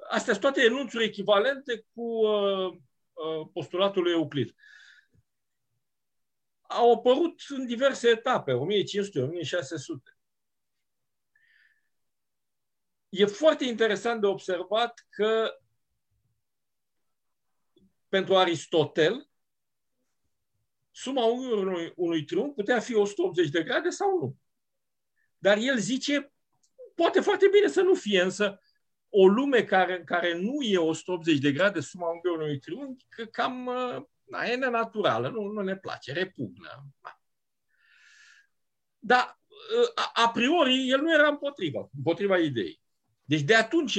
Astea 0.09 0.33
sunt 0.33 0.41
toate 0.41 0.63
enunțuri 0.63 1.05
echivalente 1.05 1.87
cu 1.95 2.03
uh, 2.03 2.73
uh, 3.13 3.49
postulatul 3.53 4.03
lui 4.03 4.13
Euclid. 4.13 4.55
Au 6.61 6.93
apărut 6.93 7.41
în 7.49 7.67
diverse 7.67 8.09
etape, 8.09 8.53
1500, 8.53 9.21
1600 9.21 10.17
e 13.13 13.25
foarte 13.27 13.65
interesant 13.65 14.21
de 14.21 14.27
observat 14.27 15.07
că 15.11 15.61
pentru 18.09 18.37
Aristotel, 18.37 19.31
suma 20.93 21.25
unui, 21.25 21.93
unui 21.97 22.25
triunghi 22.25 22.55
putea 22.55 22.81
fi 22.81 22.95
180 22.95 23.49
de 23.49 23.63
grade 23.63 23.91
sau 23.91 24.19
nu. 24.19 24.37
Dar 25.39 25.57
el 25.61 25.79
zice, 25.79 26.33
poate 26.95 27.21
foarte 27.21 27.49
bine 27.53 27.69
să 27.69 27.81
nu 27.81 27.95
fie, 27.95 28.21
însă 28.21 28.61
o 29.09 29.27
lume 29.27 29.65
care, 29.65 29.99
în 29.99 30.05
care 30.05 30.39
nu 30.39 30.63
e 30.63 30.79
180 30.79 31.39
de 31.39 31.53
grade 31.53 31.81
suma 31.81 32.11
unghiului 32.11 32.45
unui 32.45 32.59
triunghi, 32.59 33.07
că 33.09 33.25
cam 33.25 33.71
na, 34.25 34.45
e 34.45 34.57
nenaturală, 34.57 35.29
nu, 35.29 35.43
nu 35.43 35.61
ne 35.61 35.77
place, 35.77 36.13
repugnă. 36.13 36.87
Dar 38.99 39.41
a, 39.95 40.11
a 40.15 40.31
priori 40.31 40.89
el 40.89 41.01
nu 41.01 41.13
era 41.13 41.29
împotriva, 41.29 41.91
împotriva 41.97 42.39
ideii. 42.39 42.81
Deci 43.25 43.41
de 43.41 43.55
atunci 43.55 43.99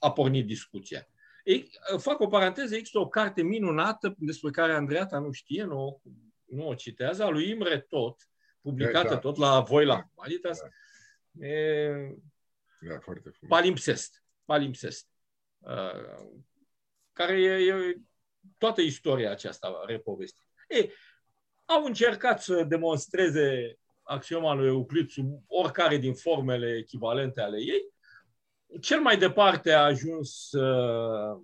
a 0.00 0.12
pornit 0.12 0.46
discuția. 0.46 1.08
Ei, 1.44 1.70
fac 1.98 2.20
o 2.20 2.26
paranteză, 2.26 2.74
există 2.74 2.98
o 2.98 3.08
carte 3.08 3.42
minunată 3.42 4.14
despre 4.18 4.50
care 4.50 4.72
Andreata 4.72 5.18
nu 5.18 5.32
știe, 5.32 5.62
nu, 5.64 6.02
nu 6.44 6.68
o 6.68 6.74
citează, 6.74 7.24
a 7.24 7.28
lui 7.28 7.48
Imre 7.48 7.80
Tot, 7.80 8.28
publicată 8.60 9.08
da, 9.08 9.18
tot 9.18 9.36
la 9.36 9.60
voi 9.60 9.84
la 9.84 10.08
Humanitas. 10.14 10.60
Da. 11.30 11.46
E, 11.46 12.16
da, 12.80 12.98
foarte 12.98 13.30
frumos. 13.30 13.58
Palimpsest. 13.58 14.24
Palimpsest. 14.44 15.08
Uh, 15.58 16.28
care 17.12 17.40
e, 17.40 17.64
e 17.64 18.00
toată 18.58 18.80
istoria 18.80 19.30
aceasta 19.30 19.84
repovestită. 19.86 20.48
Ei, 20.68 20.92
au 21.64 21.84
încercat 21.84 22.42
să 22.42 22.64
demonstreze 22.64 23.78
axioma 24.02 24.54
lui 24.54 24.66
Euclid 24.66 25.10
sub 25.10 25.42
oricare 25.46 25.96
din 25.96 26.14
formele 26.14 26.76
echivalente 26.76 27.40
ale 27.40 27.58
ei 27.58 27.93
cel 28.80 29.00
mai 29.00 29.18
departe 29.18 29.72
a 29.72 29.84
ajuns, 29.84 30.52
uh, 30.52 31.42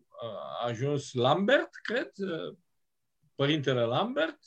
a 0.60 0.64
ajuns 0.64 1.12
Lambert, 1.12 1.70
cred, 1.82 2.10
uh, 2.16 2.56
părintele 3.34 3.80
Lambert. 3.80 4.38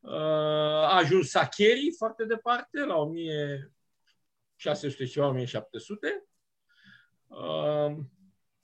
Uh, 0.00 0.12
a 0.12 0.96
ajuns 0.96 1.30
Sacheri 1.30 1.94
foarte 1.96 2.24
departe, 2.24 2.84
la 2.84 2.96
1600 2.96 5.04
și 5.04 5.18
1700. 5.18 6.26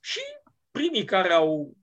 Și 0.00 0.20
primii 0.70 1.04
care 1.04 1.32
au 1.32 1.76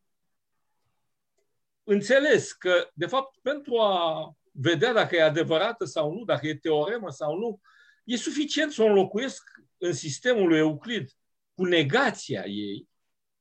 înțeles 1.84 2.52
că, 2.52 2.90
de 2.94 3.06
fapt, 3.06 3.38
pentru 3.42 3.78
a 3.78 4.34
vedea 4.52 4.94
dacă 4.94 5.16
e 5.16 5.22
adevărată 5.22 5.86
sau 5.86 6.14
nu, 6.14 6.24
dacă 6.24 6.48
e 6.48 6.56
teoremă 6.56 7.10
sau 7.10 7.38
nu, 7.38 7.62
e 8.04 8.16
suficient 8.16 8.72
să 8.72 8.82
o 8.82 8.86
înlocuiesc 8.86 9.44
în 9.78 9.94
sistemul 9.94 10.48
lui 10.48 10.58
Euclid 10.58 11.19
cu 11.60 11.66
negația 11.66 12.46
ei, 12.46 12.90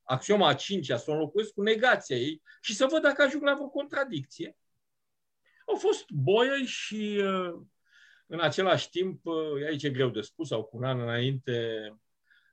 axioma 0.03 0.49
a 0.49 0.55
cincea, 0.55 0.97
să 0.97 1.11
o 1.11 1.13
înlocuiesc 1.13 1.53
cu 1.53 1.63
negația 1.63 2.17
ei 2.17 2.43
și 2.61 2.75
să 2.75 2.87
văd 2.91 3.03
dacă 3.03 3.23
ajung 3.23 3.43
la 3.43 3.55
vreo 3.55 3.69
contradicție. 3.69 4.57
Au 5.67 5.77
fost 5.77 6.11
boieri 6.11 6.65
și 6.65 7.21
uh, 7.23 7.63
în 8.27 8.41
același 8.41 8.91
timp, 8.91 9.27
uh, 9.27 9.67
aici 9.67 9.83
e 9.83 9.91
greu 9.91 10.09
de 10.09 10.21
spus, 10.21 10.51
au 10.51 10.65
cu 10.65 10.77
un 10.77 10.85
an 10.85 11.01
înainte 11.01 11.89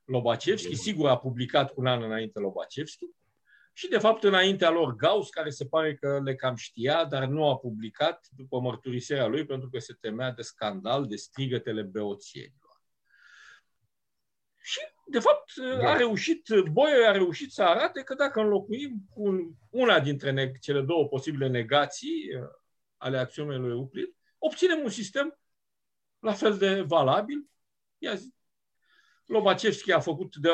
Lobachevski, 0.04 0.76
sigur 0.76 1.10
a 1.10 1.18
publicat 1.18 1.74
cu 1.74 1.82
un 1.82 1.88
an 1.88 2.04
înainte 2.04 2.40
Lobachevski, 2.40 3.06
și 3.74 3.88
de 3.88 3.98
fapt 3.98 4.24
înaintea 4.24 4.70
lor 4.70 4.96
Gauss, 4.96 5.30
care 5.30 5.50
se 5.50 5.66
pare 5.66 5.96
că 5.96 6.22
le 6.24 6.36
cam 6.36 6.56
știa, 6.56 7.06
dar 7.06 7.26
nu 7.26 7.50
a 7.50 7.58
publicat 7.58 8.28
după 8.36 8.60
mărturisirea 8.60 9.28
lui 9.28 9.46
pentru 9.46 9.70
că 9.70 9.80
se 9.80 9.94
temea 9.94 10.32
de 10.32 10.42
scandal, 10.42 11.08
de 11.08 11.16
strigătele 11.16 11.82
beoțienilor. 11.82 12.82
Și, 14.62 14.80
de 15.08 15.20
fapt, 15.20 15.56
da. 15.56 15.90
a 15.90 15.98
reușit, 15.98 16.50
Boio 16.72 17.08
a 17.08 17.12
reușit 17.12 17.52
să 17.52 17.64
arate 17.64 18.04
că 18.04 18.14
dacă 18.14 18.40
înlocuim 18.40 19.06
cu 19.14 19.56
una 19.70 20.00
dintre 20.00 20.52
cele 20.62 20.82
două 20.82 21.08
posibile 21.08 21.48
negații 21.48 22.36
uh, 22.36 22.48
ale 22.98 23.18
axiomei 23.18 23.58
lui 23.58 23.70
Euclid, 23.70 24.16
obținem 24.38 24.80
un 24.84 24.90
sistem 24.90 25.40
la 26.20 26.34
fel 26.34 26.58
de 26.58 26.82
valabil. 26.82 27.50
Ia 27.98 28.16
zi. 28.16 28.34
Lobachevski 29.26 29.92
a 29.92 30.00
făcut 30.00 30.36
de, 30.36 30.50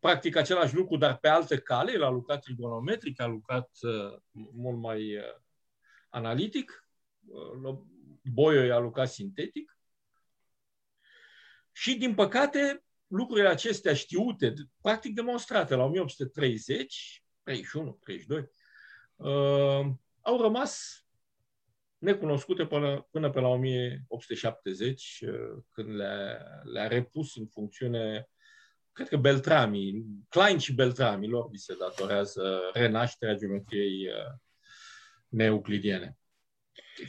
practic 0.00 0.36
același 0.36 0.74
lucru, 0.74 0.96
dar 0.96 1.16
pe 1.16 1.28
altă 1.28 1.58
cale. 1.58 1.92
El 1.92 2.02
a 2.02 2.08
lucrat 2.08 2.42
trigonometric, 2.42 3.20
a 3.20 3.26
lucrat 3.26 3.70
uh, 3.80 4.20
mult 4.52 4.78
mai 4.78 5.16
uh, 5.16 5.22
analitic. 6.08 6.88
Uh, 7.26 7.78
Boio 8.22 8.74
a 8.74 8.78
lucrat 8.78 9.10
sintetic. 9.10 9.78
Și, 11.72 11.96
din 11.96 12.14
păcate, 12.14 12.84
lucrurile 13.08 13.48
acestea 13.48 13.94
știute, 13.94 14.54
practic 14.80 15.14
demonstrate 15.14 15.74
la 15.74 15.84
1830, 15.84 17.22
31, 17.42 17.98
32, 18.02 18.50
uh, 19.16 19.92
au 20.20 20.40
rămas 20.40 21.04
necunoscute 21.98 22.66
până, 22.66 23.08
până 23.10 23.30
pe 23.30 23.40
la 23.40 23.48
1870, 23.48 25.24
uh, 25.26 25.62
când 25.70 25.94
le-a, 25.94 26.38
le 26.72 26.86
repus 26.86 27.36
în 27.36 27.46
funcțiune, 27.46 28.28
cred 28.92 29.08
că 29.08 29.16
Beltrami, 29.16 30.04
Klein 30.28 30.58
și 30.58 30.74
Beltrami, 30.74 31.28
lor 31.28 31.50
li 31.50 31.58
se 31.58 31.76
datorează 31.78 32.60
renașterea 32.72 33.34
geometriei 33.34 34.06
uh, 34.08 34.38
neeuclidiene. 35.28 36.18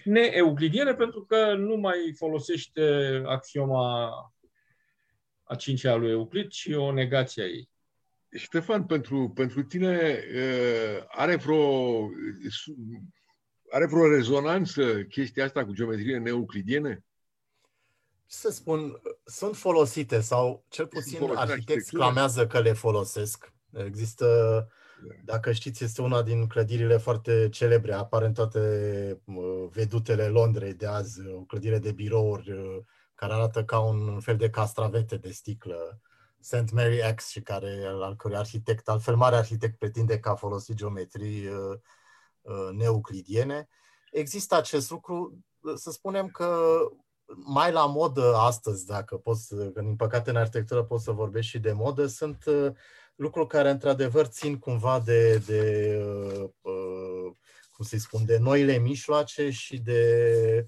Neeuclidiene 0.03 0.93
pentru 0.93 1.23
că 1.25 1.53
nu 1.53 1.75
mai 1.75 2.13
folosește 2.17 3.21
axioma 3.25 4.11
a 5.49 5.55
cincea 5.55 5.95
lui 5.95 6.11
Euclid 6.11 6.51
și 6.51 6.73
o 6.73 6.91
negație 6.91 7.43
a 7.43 7.45
ei. 7.45 7.69
Ștefan, 8.31 8.85
pentru, 8.85 9.29
pentru 9.29 9.63
tine 9.63 10.23
are 11.07 11.35
vreo, 11.35 12.09
are 13.69 13.85
vreo 13.85 14.07
rezonanță 14.07 15.03
chestia 15.03 15.43
asta 15.43 15.65
cu 15.65 15.73
geometrie 15.73 16.17
neeuclidiene? 16.17 17.03
să 18.31 18.49
spun, 18.49 19.01
sunt 19.25 19.55
folosite 19.55 20.19
sau 20.19 20.65
cel 20.67 20.87
puțin 20.87 21.19
arhitecți 21.35 21.91
clamează 21.91 22.47
că 22.47 22.59
le 22.59 22.73
folosesc. 22.73 23.53
Există, 23.85 24.25
da. 25.07 25.13
dacă 25.23 25.51
știți, 25.51 25.83
este 25.83 26.01
una 26.01 26.23
din 26.23 26.47
clădirile 26.47 26.97
foarte 26.97 27.49
celebre, 27.51 27.93
apare 27.93 28.25
în 28.25 28.33
toate 28.33 29.21
vedutele 29.69 30.27
Londrei 30.27 30.73
de 30.73 30.85
azi, 30.85 31.27
o 31.27 31.41
clădire 31.41 31.79
de 31.79 31.91
birouri 31.91 32.53
care 33.19 33.33
arată 33.33 33.63
ca 33.63 33.79
un 33.79 34.19
fel 34.19 34.37
de 34.37 34.49
castravete 34.49 35.17
de 35.17 35.31
sticlă, 35.31 36.01
St. 36.39 36.71
Mary 36.71 37.13
X, 37.15 37.27
și 37.29 37.41
care, 37.41 37.83
al 37.85 38.15
cărui 38.15 38.37
arhitect, 38.37 38.89
altfel 38.89 39.15
mare 39.15 39.35
arhitect, 39.35 39.77
pretinde 39.77 40.19
că 40.19 40.29
a 40.29 40.35
folosit 40.35 40.75
geometrii 40.75 41.47
uh, 41.47 41.77
uh, 42.41 42.69
neuclidiene. 42.71 43.67
Există 44.11 44.55
acest 44.55 44.89
lucru, 44.89 45.39
să 45.75 45.91
spunem 45.91 46.27
că 46.27 46.77
mai 47.35 47.71
la 47.71 47.85
modă 47.85 48.35
astăzi, 48.35 48.85
dacă 48.85 49.17
poți, 49.17 49.55
că 49.55 49.81
din 49.81 49.95
păcate 49.95 50.29
în 50.29 50.35
arhitectură 50.35 50.83
poți 50.83 51.03
să 51.03 51.11
vorbești 51.11 51.51
și 51.51 51.59
de 51.59 51.71
modă, 51.71 52.05
sunt 52.05 52.45
uh, 52.45 52.71
lucruri 53.15 53.47
care 53.47 53.69
într-adevăr 53.69 54.25
țin 54.25 54.59
cumva 54.59 54.99
de, 54.99 55.37
de 55.37 55.93
cum 57.71 57.85
să 57.85 57.97
spun, 57.97 58.25
de 58.25 58.37
noile 58.37 58.77
mijloace 58.77 59.49
și 59.49 59.77
de 59.77 60.67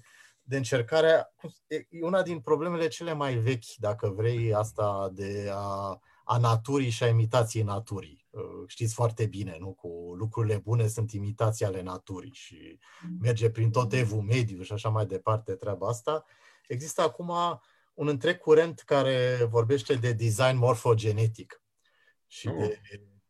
de 0.52 0.58
încercare, 0.58 1.34
e 1.66 2.04
una 2.04 2.22
din 2.22 2.40
problemele 2.40 2.88
cele 2.88 3.12
mai 3.12 3.34
vechi, 3.34 3.74
dacă 3.76 4.08
vrei, 4.08 4.54
asta 4.54 5.10
de 5.12 5.50
a, 5.52 6.00
a 6.24 6.38
naturii 6.38 6.90
și 6.90 7.02
a 7.02 7.08
imitației 7.08 7.62
naturii. 7.62 8.26
Uh, 8.30 8.42
știți 8.66 8.94
foarte 8.94 9.26
bine, 9.26 9.56
nu? 9.58 9.72
Cu 9.72 10.14
lucrurile 10.16 10.56
bune 10.56 10.86
sunt 10.86 11.12
imitații 11.12 11.64
ale 11.64 11.82
naturii 11.82 12.32
și 12.34 12.78
merge 13.20 13.50
prin 13.50 13.70
tot 13.70 13.92
evul 13.92 14.20
mediu 14.20 14.62
și 14.62 14.72
așa 14.72 14.88
mai 14.88 15.06
departe 15.06 15.54
treaba 15.54 15.88
asta. 15.88 16.24
Există 16.66 17.02
acum 17.02 17.32
un 17.94 18.08
întreg 18.08 18.38
curent 18.38 18.80
care 18.80 19.46
vorbește 19.50 19.94
de 19.94 20.12
design 20.12 20.56
morfogenetic 20.56 21.62
și 22.26 22.48
oh. 22.48 22.70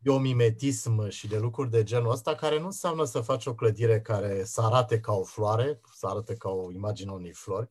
De 0.03 0.11
biomimetism 0.11 1.09
și 1.09 1.27
de 1.27 1.39
lucruri 1.39 1.71
de 1.71 1.83
genul 1.83 2.11
ăsta, 2.11 2.35
care 2.35 2.59
nu 2.59 2.65
înseamnă 2.65 3.05
să 3.05 3.21
faci 3.21 3.47
o 3.47 3.55
clădire 3.55 4.01
care 4.01 4.45
să 4.45 4.61
arate 4.61 5.01
ca 5.01 5.13
o 5.13 5.23
floare, 5.23 5.81
să 5.95 6.07
arate 6.07 6.35
ca 6.37 6.49
o 6.49 6.73
imagine 6.73 7.11
unei 7.11 7.33
flori, 7.33 7.71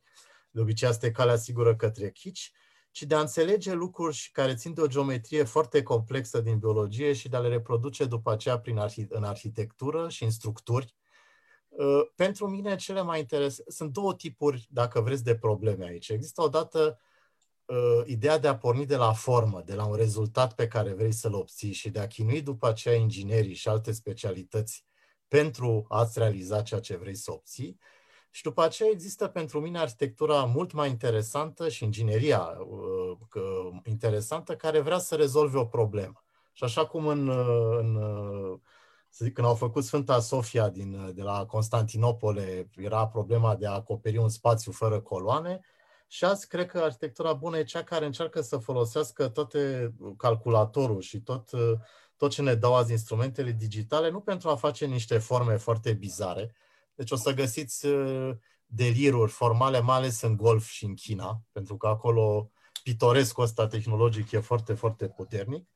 de 0.51 0.61
obicei 0.61 0.87
asta 0.87 1.05
e 1.05 1.11
calea 1.11 1.35
sigură 1.35 1.75
către 1.75 2.11
chici, 2.11 2.51
ci 2.91 3.01
de 3.03 3.15
a 3.15 3.19
înțelege 3.19 3.73
lucruri 3.73 4.29
care 4.33 4.55
țin 4.55 4.73
de 4.73 4.81
o 4.81 4.87
geometrie 4.87 5.43
foarte 5.43 5.83
complexă 5.83 6.41
din 6.41 6.57
biologie 6.57 7.13
și 7.13 7.29
de 7.29 7.35
a 7.35 7.39
le 7.39 7.47
reproduce 7.47 8.05
după 8.05 8.31
aceea 8.31 8.59
prin 8.59 8.77
arhi- 8.77 9.09
în 9.09 9.23
arhitectură 9.23 10.09
și 10.09 10.23
în 10.23 10.31
structuri. 10.31 10.95
Uh, 11.69 12.01
pentru 12.15 12.47
mine 12.47 12.75
cele 12.75 13.01
mai 13.01 13.19
interesante 13.19 13.71
sunt 13.71 13.93
două 13.93 14.15
tipuri, 14.15 14.67
dacă 14.69 15.01
vreți, 15.01 15.23
de 15.23 15.35
probleme 15.35 15.85
aici. 15.85 16.09
Există 16.09 16.41
odată 16.41 16.99
uh, 17.65 18.01
ideea 18.05 18.37
de 18.37 18.47
a 18.47 18.57
porni 18.57 18.85
de 18.85 18.95
la 18.95 19.13
formă, 19.13 19.61
de 19.65 19.73
la 19.73 19.85
un 19.85 19.95
rezultat 19.95 20.55
pe 20.55 20.67
care 20.67 20.93
vrei 20.93 21.11
să-l 21.11 21.33
obții 21.33 21.71
și 21.71 21.89
de 21.89 21.99
a 21.99 22.07
chinui 22.07 22.41
după 22.41 22.67
aceea 22.67 22.95
inginerii 22.95 23.53
și 23.53 23.67
alte 23.67 23.91
specialități 23.91 24.85
pentru 25.27 25.85
a-ți 25.89 26.19
realiza 26.19 26.61
ceea 26.61 26.79
ce 26.79 26.95
vrei 26.95 27.15
să 27.15 27.31
obții. 27.31 27.79
Și 28.29 28.43
după 28.43 28.63
aceea 28.63 28.89
există 28.89 29.27
pentru 29.27 29.59
mine 29.59 29.79
arhitectura 29.79 30.43
mult 30.43 30.71
mai 30.71 30.89
interesantă 30.89 31.69
și 31.69 31.83
ingineria 31.83 32.39
uh, 32.39 33.17
interesantă 33.83 34.55
care 34.55 34.79
vrea 34.79 34.97
să 34.97 35.15
rezolve 35.15 35.57
o 35.57 35.65
problemă. 35.65 36.23
Și 36.53 36.63
așa 36.63 36.85
cum 36.85 37.07
în, 37.07 37.27
uh, 37.27 37.77
în 37.79 37.95
uh, 37.95 38.59
să 39.09 39.25
zic, 39.25 39.33
când 39.33 39.47
au 39.47 39.55
făcut 39.55 39.83
Sfânta 39.83 40.19
Sofia 40.19 40.69
din, 40.69 41.11
de 41.13 41.21
la 41.21 41.45
Constantinopole, 41.45 42.69
era 42.75 43.07
problema 43.07 43.55
de 43.55 43.67
a 43.67 43.71
acoperi 43.71 44.17
un 44.17 44.29
spațiu 44.29 44.71
fără 44.71 45.01
coloane, 45.01 45.59
și 46.11 46.25
azi 46.25 46.47
cred 46.47 46.65
că 46.65 46.79
arhitectura 46.79 47.33
bună 47.33 47.57
e 47.57 47.63
cea 47.63 47.83
care 47.83 48.05
încearcă 48.05 48.41
să 48.41 48.57
folosească 48.57 49.27
toate 49.27 49.93
calculatorul 50.17 51.01
și 51.01 51.21
tot, 51.21 51.49
tot 52.17 52.31
ce 52.31 52.41
ne 52.41 52.55
dau 52.55 52.75
azi 52.75 52.91
instrumentele 52.91 53.51
digitale, 53.51 54.09
nu 54.09 54.19
pentru 54.19 54.49
a 54.49 54.55
face 54.55 54.85
niște 54.85 55.17
forme 55.17 55.57
foarte 55.57 55.93
bizare. 55.93 56.55
Deci 56.95 57.11
o 57.11 57.15
să 57.15 57.33
găsiți 57.33 57.85
uh, 57.85 58.31
deliruri 58.65 59.31
formale, 59.31 59.79
mai 59.79 59.95
ales 59.97 60.21
în 60.21 60.35
golf 60.35 60.67
și 60.67 60.85
în 60.85 60.93
China, 60.93 61.41
pentru 61.51 61.77
că 61.77 61.87
acolo 61.87 62.51
pitorescul 62.83 63.43
ăsta 63.43 63.67
tehnologic 63.67 64.31
e 64.31 64.39
foarte, 64.39 64.73
foarte 64.73 65.07
puternic. 65.07 65.69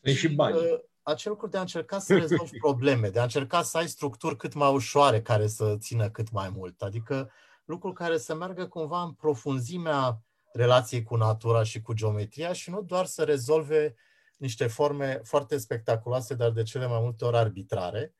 E 0.00 0.14
și 0.14 0.28
bani. 0.28 0.56
Uh, 0.56 0.62
acel 1.02 1.30
lucru 1.30 1.46
de 1.46 1.56
a 1.56 1.60
încerca 1.60 1.98
să 1.98 2.16
rezolvi 2.16 2.58
probleme, 2.66 3.08
de 3.08 3.18
a 3.18 3.22
încerca 3.22 3.62
să 3.62 3.76
ai 3.76 3.88
structuri 3.88 4.36
cât 4.36 4.54
mai 4.54 4.72
ușoare 4.72 5.22
care 5.22 5.46
să 5.46 5.76
țină 5.78 6.10
cât 6.10 6.30
mai 6.30 6.50
mult. 6.54 6.82
Adică 6.82 7.30
lucruri 7.68 7.94
care 7.94 8.18
să 8.18 8.34
meargă 8.34 8.66
cumva 8.66 9.02
în 9.02 9.12
profunzimea 9.12 10.22
relației 10.52 11.02
cu 11.02 11.16
natura 11.16 11.62
și 11.62 11.80
cu 11.80 11.92
geometria 11.92 12.52
și 12.52 12.70
nu 12.70 12.82
doar 12.82 13.06
să 13.06 13.24
rezolve 13.24 13.94
niște 14.36 14.66
forme 14.66 15.20
foarte 15.24 15.58
spectaculoase, 15.58 16.34
dar 16.34 16.50
de 16.50 16.62
cele 16.62 16.86
mai 16.86 17.00
multe 17.00 17.24
ori 17.24 17.36
arbitrare, 17.36 18.14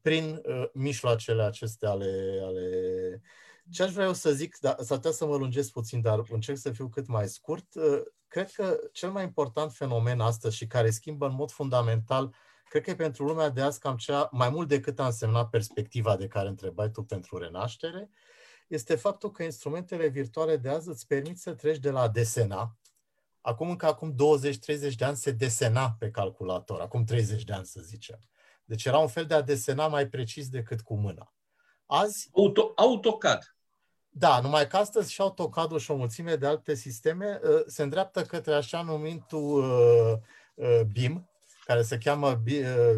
prin 0.00 0.40
uh, 0.44 0.64
mijloacele 0.72 1.42
acestea 1.42 1.90
ale, 1.90 2.40
ale... 2.44 2.68
Ce 3.70 3.82
aș 3.82 3.92
vrea 3.92 4.06
eu 4.06 4.12
să 4.12 4.32
zic, 4.32 4.56
dar 4.58 4.76
s-ar 4.80 4.96
putea 4.96 5.10
să 5.10 5.26
mă 5.26 5.36
lungesc 5.36 5.70
puțin, 5.70 6.00
dar 6.00 6.22
încerc 6.28 6.58
să 6.58 6.70
fiu 6.70 6.88
cât 6.88 7.06
mai 7.06 7.28
scurt, 7.28 7.74
uh, 7.74 8.00
cred 8.28 8.50
că 8.50 8.78
cel 8.92 9.10
mai 9.10 9.22
important 9.22 9.72
fenomen 9.72 10.20
astăzi 10.20 10.56
și 10.56 10.66
care 10.66 10.90
schimbă 10.90 11.26
în 11.26 11.34
mod 11.34 11.50
fundamental, 11.50 12.34
cred 12.68 12.82
că 12.82 12.90
e 12.90 12.94
pentru 12.94 13.24
lumea 13.24 13.48
de 13.48 13.60
azi 13.60 13.78
cam 13.78 13.96
cea, 13.96 14.28
mai 14.32 14.50
mult 14.50 14.68
decât 14.68 14.98
a 14.98 15.06
însemnat 15.06 15.50
perspectiva 15.50 16.16
de 16.16 16.26
care 16.26 16.48
întrebai 16.48 16.90
tu 16.90 17.02
pentru 17.02 17.38
renaștere, 17.38 18.10
uh, 18.10 18.32
este 18.66 18.94
faptul 18.94 19.30
că 19.30 19.42
instrumentele 19.42 20.06
virtuale 20.06 20.56
de 20.56 20.68
azi 20.68 20.88
îți 20.88 21.06
permit 21.06 21.38
să 21.38 21.52
treci 21.52 21.78
de 21.78 21.90
la 21.90 22.00
a 22.00 22.08
desena, 22.08 22.76
acum 23.40 23.70
încă 23.70 23.86
acum 23.86 24.14
20-30 24.14 24.16
de 24.96 25.04
ani 25.04 25.16
se 25.16 25.30
desena 25.30 25.96
pe 25.98 26.10
calculator, 26.10 26.80
acum 26.80 27.04
30 27.04 27.44
de 27.44 27.52
ani 27.52 27.66
să 27.66 27.80
zicem. 27.80 28.18
Deci 28.64 28.84
era 28.84 28.98
un 28.98 29.08
fel 29.08 29.26
de 29.26 29.34
a 29.34 29.42
desena 29.42 29.88
mai 29.88 30.08
precis 30.08 30.48
decât 30.48 30.80
cu 30.80 30.94
mâna. 30.94 31.34
Azi... 31.86 32.28
Auto, 32.32 32.72
AutoCAD. 32.76 33.56
Da, 34.08 34.40
numai 34.40 34.66
că 34.66 34.76
astăzi 34.76 35.12
și 35.12 35.20
AutoCAD-ul 35.20 35.78
și 35.78 35.90
o 35.90 35.96
mulțime 35.96 36.36
de 36.36 36.46
alte 36.46 36.74
sisteme 36.74 37.40
uh, 37.42 37.62
se 37.66 37.82
îndreaptă 37.82 38.22
către 38.22 38.54
așa 38.54 38.82
numitul 38.82 39.58
uh, 39.58 40.18
uh, 40.54 40.80
BIM, 40.92 41.28
care 41.64 41.82
se 41.82 41.98
cheamă 41.98 42.42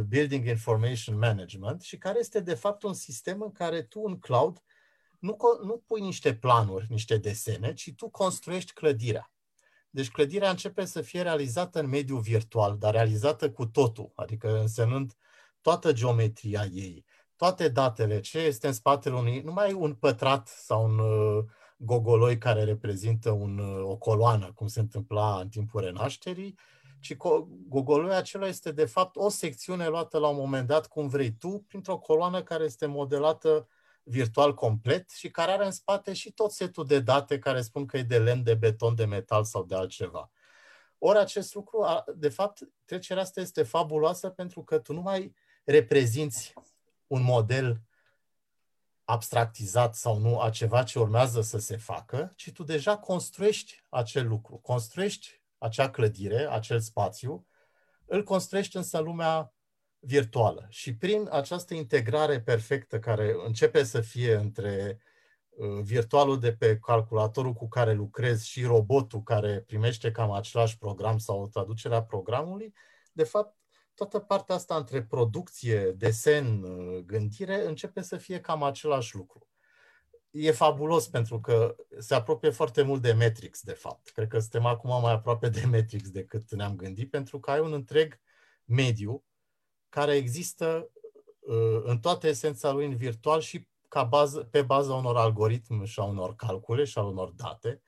Building 0.08 0.46
Information 0.46 1.18
Management 1.18 1.82
și 1.82 1.98
care 1.98 2.18
este 2.18 2.40
de 2.40 2.54
fapt 2.54 2.82
un 2.82 2.94
sistem 2.94 3.42
în 3.42 3.52
care 3.52 3.82
tu 3.82 4.00
în 4.04 4.18
cloud 4.18 4.62
nu, 5.20 5.36
nu 5.62 5.82
pui 5.86 6.00
niște 6.00 6.34
planuri, 6.34 6.86
niște 6.88 7.16
desene, 7.16 7.72
ci 7.72 7.92
tu 7.96 8.08
construiești 8.08 8.72
clădirea. 8.72 9.30
Deci 9.90 10.10
clădirea 10.10 10.50
începe 10.50 10.84
să 10.84 11.00
fie 11.00 11.22
realizată 11.22 11.80
în 11.80 11.88
mediul 11.88 12.20
virtual, 12.20 12.78
dar 12.78 12.92
realizată 12.92 13.50
cu 13.50 13.66
totul, 13.66 14.12
adică 14.14 14.60
însemnând 14.60 15.12
toată 15.60 15.92
geometria 15.92 16.64
ei, 16.72 17.04
toate 17.36 17.68
datele, 17.68 18.20
ce 18.20 18.38
este 18.38 18.66
în 18.66 18.72
spatele 18.72 19.14
unui, 19.14 19.40
nu 19.40 19.52
mai 19.52 19.72
un 19.72 19.94
pătrat 19.94 20.48
sau 20.48 20.84
un 20.84 20.98
uh, 20.98 21.44
gogoloi 21.78 22.38
care 22.38 22.64
reprezintă 22.64 23.30
un, 23.30 23.58
uh, 23.58 23.82
o 23.82 23.96
coloană, 23.96 24.52
cum 24.54 24.66
se 24.66 24.80
întâmpla 24.80 25.40
în 25.40 25.48
timpul 25.48 25.80
renașterii, 25.80 26.58
ci 27.00 27.16
gogoloiul 27.68 28.12
acela 28.12 28.46
este 28.46 28.72
de 28.72 28.84
fapt 28.84 29.16
o 29.16 29.28
secțiune 29.28 29.88
luată 29.88 30.18
la 30.18 30.28
un 30.28 30.36
moment 30.36 30.66
dat, 30.66 30.86
cum 30.86 31.08
vrei 31.08 31.32
tu, 31.32 31.64
printr-o 31.68 31.98
coloană 31.98 32.42
care 32.42 32.64
este 32.64 32.86
modelată 32.86 33.68
virtual 34.08 34.54
complet 34.54 35.10
și 35.10 35.30
care 35.30 35.52
are 35.52 35.64
în 35.64 35.70
spate 35.70 36.12
și 36.12 36.32
tot 36.32 36.52
setul 36.52 36.86
de 36.86 37.00
date 37.00 37.38
care 37.38 37.60
spun 37.62 37.86
că 37.86 37.96
e 37.96 38.02
de 38.02 38.18
lemn, 38.18 38.42
de 38.42 38.54
beton, 38.54 38.94
de 38.94 39.04
metal 39.04 39.44
sau 39.44 39.64
de 39.64 39.74
altceva. 39.74 40.30
Ori 40.98 41.18
acest 41.18 41.54
lucru, 41.54 41.86
de 42.14 42.28
fapt, 42.28 42.58
trecerea 42.84 43.22
asta 43.22 43.40
este 43.40 43.62
fabuloasă 43.62 44.28
pentru 44.28 44.62
că 44.62 44.78
tu 44.78 44.92
nu 44.92 45.00
mai 45.00 45.34
reprezinți 45.64 46.52
un 47.06 47.22
model 47.22 47.80
abstractizat 49.04 49.94
sau 49.94 50.18
nu 50.18 50.40
a 50.40 50.50
ceva 50.50 50.82
ce 50.82 50.98
urmează 50.98 51.40
să 51.40 51.58
se 51.58 51.76
facă, 51.76 52.32
ci 52.36 52.52
tu 52.52 52.62
deja 52.62 52.98
construiești 52.98 53.84
acel 53.88 54.28
lucru, 54.28 54.56
construiești 54.56 55.42
acea 55.58 55.90
clădire, 55.90 56.48
acel 56.50 56.80
spațiu, 56.80 57.46
îl 58.04 58.22
construiești 58.22 58.76
însă 58.76 58.98
în 58.98 59.04
lumea 59.04 59.54
virtuală. 60.06 60.66
Și 60.68 60.96
prin 60.96 61.28
această 61.30 61.74
integrare 61.74 62.40
perfectă 62.40 62.98
care 62.98 63.34
începe 63.46 63.82
să 63.82 64.00
fie 64.00 64.34
între 64.34 64.98
uh, 65.48 65.80
virtualul 65.82 66.38
de 66.40 66.52
pe 66.52 66.78
calculatorul 66.78 67.52
cu 67.52 67.68
care 67.68 67.92
lucrezi 67.92 68.48
și 68.48 68.64
robotul 68.64 69.22
care 69.22 69.60
primește 69.66 70.10
cam 70.10 70.32
același 70.32 70.78
program 70.78 71.18
sau 71.18 71.48
traducerea 71.48 72.02
programului, 72.02 72.74
de 73.12 73.24
fapt, 73.24 73.56
toată 73.94 74.18
partea 74.18 74.54
asta 74.54 74.76
între 74.76 75.02
producție, 75.02 75.90
desen, 75.90 76.62
uh, 76.62 76.98
gândire, 77.04 77.66
începe 77.66 78.00
să 78.02 78.16
fie 78.16 78.40
cam 78.40 78.62
același 78.62 79.14
lucru. 79.14 79.48
E 80.30 80.50
fabulos 80.50 81.08
pentru 81.08 81.40
că 81.40 81.76
se 81.98 82.14
apropie 82.14 82.50
foarte 82.50 82.82
mult 82.82 83.02
de 83.02 83.12
Matrix, 83.12 83.62
de 83.62 83.72
fapt. 83.72 84.08
Cred 84.08 84.28
că 84.28 84.38
suntem 84.38 84.66
acum 84.66 85.00
mai 85.00 85.12
aproape 85.12 85.48
de 85.48 85.62
Matrix 85.70 86.10
decât 86.10 86.54
ne-am 86.54 86.76
gândit, 86.76 87.10
pentru 87.10 87.40
că 87.40 87.50
ai 87.50 87.60
un 87.60 87.72
întreg 87.72 88.20
mediu 88.64 89.24
care 89.88 90.14
există 90.14 90.90
uh, 91.40 91.80
în 91.84 91.98
toată 91.98 92.26
esența 92.26 92.72
lui 92.72 92.86
în 92.86 92.96
virtual 92.96 93.40
și 93.40 93.68
ca 93.88 94.02
bază, 94.02 94.40
pe 94.40 94.62
baza 94.62 94.94
unor 94.94 95.16
algoritmi 95.16 95.86
și 95.86 96.00
a 96.00 96.02
unor 96.02 96.34
calcule 96.34 96.84
și 96.84 96.98
a 96.98 97.02
unor 97.02 97.30
date. 97.30 97.82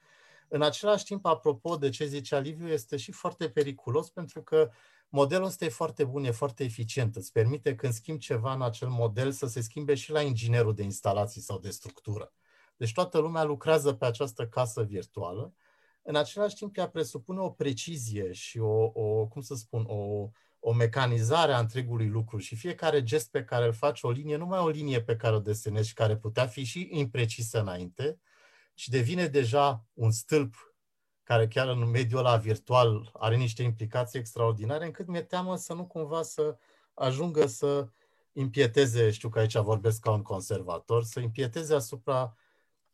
În 0.48 0.62
același 0.62 1.04
timp, 1.04 1.26
apropo 1.26 1.76
de 1.76 1.88
ce 1.88 2.06
zicea 2.06 2.38
Liviu, 2.38 2.68
este 2.68 2.96
și 2.96 3.12
foarte 3.12 3.50
periculos 3.50 4.10
pentru 4.10 4.42
că 4.42 4.70
modelul 5.08 5.46
ăsta 5.46 5.64
e 5.64 5.68
foarte 5.68 6.04
bun, 6.04 6.24
e 6.24 6.30
foarte 6.30 6.64
eficient. 6.64 7.16
Îți 7.16 7.32
permite 7.32 7.74
când 7.74 7.92
schimbi 7.92 8.20
ceva 8.20 8.52
în 8.52 8.62
acel 8.62 8.88
model 8.88 9.32
să 9.32 9.46
se 9.46 9.60
schimbe 9.60 9.94
și 9.94 10.10
la 10.10 10.22
inginerul 10.22 10.74
de 10.74 10.82
instalații 10.82 11.40
sau 11.40 11.58
de 11.58 11.70
structură. 11.70 12.32
Deci 12.76 12.92
toată 12.92 13.18
lumea 13.18 13.44
lucrează 13.44 13.92
pe 13.92 14.06
această 14.06 14.46
casă 14.46 14.82
virtuală. 14.82 15.54
În 16.02 16.16
același 16.16 16.54
timp, 16.54 16.76
ea 16.76 16.88
presupune 16.88 17.40
o 17.40 17.50
precizie 17.50 18.32
și 18.32 18.58
o, 18.58 18.90
o 18.94 19.26
cum 19.26 19.42
să 19.42 19.54
spun, 19.54 19.84
o, 19.88 20.28
o 20.68 20.72
mecanizare 20.72 21.52
a 21.52 21.58
întregului 21.58 22.08
lucru 22.08 22.38
și 22.38 22.56
fiecare 22.56 23.02
gest 23.02 23.30
pe 23.30 23.44
care 23.44 23.66
îl 23.66 23.72
faci, 23.72 24.02
o 24.02 24.10
linie, 24.10 24.36
nu 24.36 24.46
mai 24.46 24.58
o 24.58 24.68
linie 24.68 25.02
pe 25.02 25.16
care 25.16 25.34
o 25.34 25.38
desenezi 25.38 25.88
și 25.88 25.94
care 25.94 26.16
putea 26.16 26.46
fi 26.46 26.64
și 26.64 26.88
imprecisă 26.90 27.60
înainte, 27.60 28.20
ci 28.74 28.88
devine 28.88 29.26
deja 29.26 29.84
un 29.94 30.10
stâlp 30.10 30.74
care 31.22 31.48
chiar 31.48 31.68
în 31.68 31.90
mediul 31.90 32.18
ăla 32.18 32.36
virtual 32.36 33.10
are 33.12 33.36
niște 33.36 33.62
implicații 33.62 34.18
extraordinare, 34.18 34.84
încât 34.84 35.06
mi-e 35.06 35.22
teamă 35.22 35.56
să 35.56 35.74
nu 35.74 35.86
cumva 35.86 36.22
să 36.22 36.58
ajungă 36.94 37.46
să 37.46 37.88
impieteze, 38.32 39.10
știu 39.10 39.28
că 39.28 39.38
aici 39.38 39.56
vorbesc 39.56 40.00
ca 40.00 40.10
un 40.10 40.22
conservator, 40.22 41.04
să 41.04 41.20
impieteze 41.20 41.74
asupra 41.74 42.36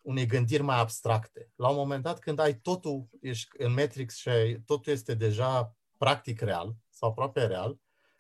unei 0.01 0.27
gândiri 0.27 0.63
mai 0.63 0.79
abstracte. 0.79 1.51
La 1.57 1.69
un 1.69 1.77
moment 1.77 2.03
dat, 2.03 2.19
când 2.19 2.39
ai 2.39 2.55
totul, 2.55 3.09
ești 3.21 3.49
în 3.59 3.73
Matrix 3.73 4.17
și 4.17 4.29
ai, 4.29 4.61
totul 4.61 4.93
este 4.93 5.15
deja 5.15 5.77
practic 5.97 6.41
real 6.41 6.77
sau 6.95 7.09
aproape 7.09 7.47
real, 7.47 7.79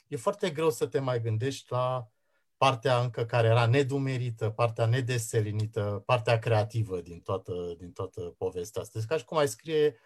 e 0.09 0.17
foarte 0.17 0.51
greu 0.51 0.71
să 0.71 0.87
te 0.87 0.99
mai 0.99 1.21
gândești 1.21 1.73
la 1.73 2.09
partea 2.57 3.01
încă 3.01 3.25
care 3.25 3.47
era 3.47 3.67
nedumerită, 3.67 4.51
partea 4.51 4.87
nedeselinită, 4.87 6.03
partea 6.07 6.39
creativă 6.39 7.01
din 7.01 7.21
toată, 7.21 7.75
din 7.79 7.93
toată 7.93 8.21
povestea 8.21 8.83
asta. 8.83 8.99
Deci 8.99 9.09
ca 9.09 9.17
și 9.17 9.25
cum 9.25 9.37
ai 9.37 9.49
scrie 9.49 9.99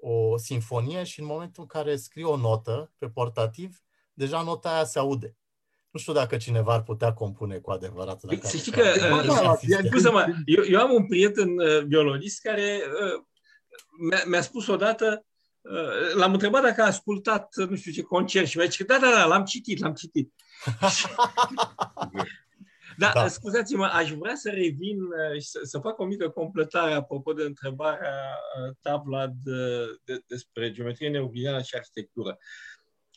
o 0.00 0.36
sinfonie 0.36 1.04
și 1.04 1.20
în 1.20 1.26
momentul 1.26 1.62
în 1.62 1.68
care 1.68 1.96
scrii 1.96 2.24
o 2.24 2.36
notă 2.36 2.92
pe 2.98 3.08
portativ, 3.08 3.82
deja 4.12 4.42
nota 4.42 4.74
aia 4.74 4.84
se 4.84 4.98
aude. 4.98 5.36
Nu 5.90 6.00
știu 6.00 6.12
dacă 6.12 6.36
cineva 6.36 6.72
ar 6.72 6.82
putea 6.82 7.12
compune 7.12 7.58
cu 7.58 7.70
adevărat. 7.70 8.22
Dacă 8.22 8.46
să 8.46 8.56
știi 8.56 8.72
că, 8.72 8.82
uh, 8.82 9.58
eu, 10.44 10.64
eu 10.64 10.80
am 10.80 10.92
un 10.92 11.06
prieten 11.06 11.58
uh, 11.58 11.84
violonist 11.84 12.40
care 12.40 12.80
uh, 12.86 13.24
mi-a, 14.08 14.22
mi-a 14.26 14.40
spus 14.40 14.66
odată, 14.66 15.24
uh, 15.24 15.29
l-am 16.14 16.32
întrebat 16.32 16.62
dacă 16.62 16.82
a 16.82 16.86
ascultat, 16.86 17.54
nu 17.56 17.76
știu 17.76 17.92
ce, 17.92 18.02
concert 18.02 18.46
și 18.46 18.56
mi-a 18.56 18.66
zis, 18.66 18.84
da, 18.84 18.98
da, 18.98 19.10
da, 19.10 19.24
l-am 19.24 19.44
citit, 19.44 19.78
l-am 19.78 19.94
citit. 19.94 20.34
da, 22.98 23.10
da, 23.14 23.28
scuzați-mă, 23.28 23.84
aș 23.84 24.12
vrea 24.12 24.34
să 24.34 24.50
revin 24.50 24.98
și 25.40 25.46
să, 25.48 25.60
să 25.62 25.78
fac 25.78 25.98
o 25.98 26.04
mică 26.04 26.28
completare 26.28 26.92
apropo 26.92 27.32
de 27.32 27.42
întrebarea 27.42 28.38
ta, 28.82 28.96
Vlad, 28.96 29.32
de, 29.42 29.84
de, 30.04 30.22
despre 30.26 30.70
geometrie 30.70 31.08
neuclidiană 31.08 31.62
și 31.62 31.74
arhitectură. 31.74 32.38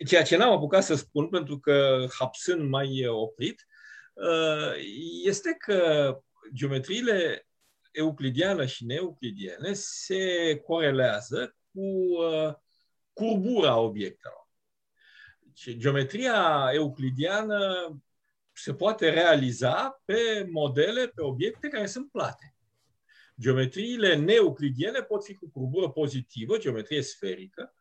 Ceea 0.08 0.24
ce 0.24 0.38
n-am 0.38 0.52
apucat 0.52 0.84
să 0.84 0.96
spun, 0.96 1.30
pentru 1.30 1.60
că 1.60 2.06
hapsând 2.20 2.70
mai 2.70 3.06
oprit, 3.08 3.68
este 5.24 5.56
că 5.60 6.18
geometriile 6.54 7.48
euclidiană 7.92 8.66
și 8.66 8.86
neeuclidiene 8.86 9.74
se 9.74 10.56
corelează 10.66 11.56
cu 11.74 12.18
curbura 13.14 13.78
obiectelor. 13.78 14.48
Geometria 15.78 16.70
euclidiană 16.74 17.92
se 18.52 18.74
poate 18.74 19.10
realiza 19.10 20.02
pe 20.06 20.48
modele, 20.52 21.08
pe 21.08 21.22
obiecte 21.22 21.68
care 21.68 21.86
sunt 21.86 22.12
plate. 22.12 22.56
Geometriile 23.40 24.16
neuclidiene 24.16 25.02
pot 25.02 25.24
fi 25.24 25.36
cu 25.36 25.50
curbură 25.50 25.90
pozitivă, 25.90 26.58
geometrie 26.58 27.02
sferică, 27.02 27.76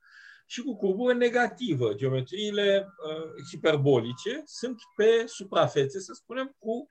și 0.46 0.60
cu 0.62 0.76
curbură 0.76 1.14
negativă. 1.14 1.94
Geometriile 1.94 2.86
uh, 2.86 3.44
hiperbolice 3.50 4.42
sunt 4.44 4.80
pe 4.96 5.24
suprafețe, 5.26 6.00
să 6.00 6.12
spunem, 6.14 6.56
cu 6.58 6.90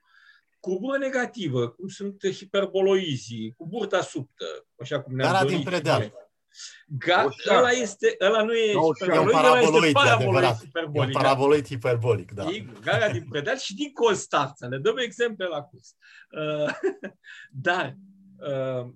curbură 0.60 0.98
negativă, 0.98 1.68
cum 1.68 1.88
sunt 1.88 2.26
hiperboloizii, 2.32 3.54
cu 3.56 3.66
burta 3.66 4.00
subtă, 4.00 4.66
așa 4.76 5.02
cum 5.02 5.14
ne-am 5.14 5.42
dorit. 5.42 5.56
din 5.56 5.64
predeal. 5.64 6.12
Ga, 6.86 7.28
ăla, 7.50 7.70
este, 7.70 8.16
ăla 8.20 8.42
nu 8.42 8.54
e 8.54 8.72
hiperboloid, 9.00 9.34
ăla 9.34 9.86
este 9.86 9.92
paraboloid 9.92 10.56
hiperbolic. 10.56 11.14
E 11.14 11.18
paraboloid 11.18 11.66
hiperbolic, 11.66 12.32
da. 12.32 12.48
E 12.48 12.66
gara 12.82 13.08
din 13.08 13.26
predeal 13.28 13.58
și 13.58 13.74
din 13.74 13.92
Constanța. 13.92 14.68
Ne 14.68 14.78
dăm 14.78 14.96
exemple 14.96 15.46
la 15.46 15.62
curs. 15.62 15.94
Uh, 16.30 16.74
dar 17.68 17.96
uh, 18.38 18.90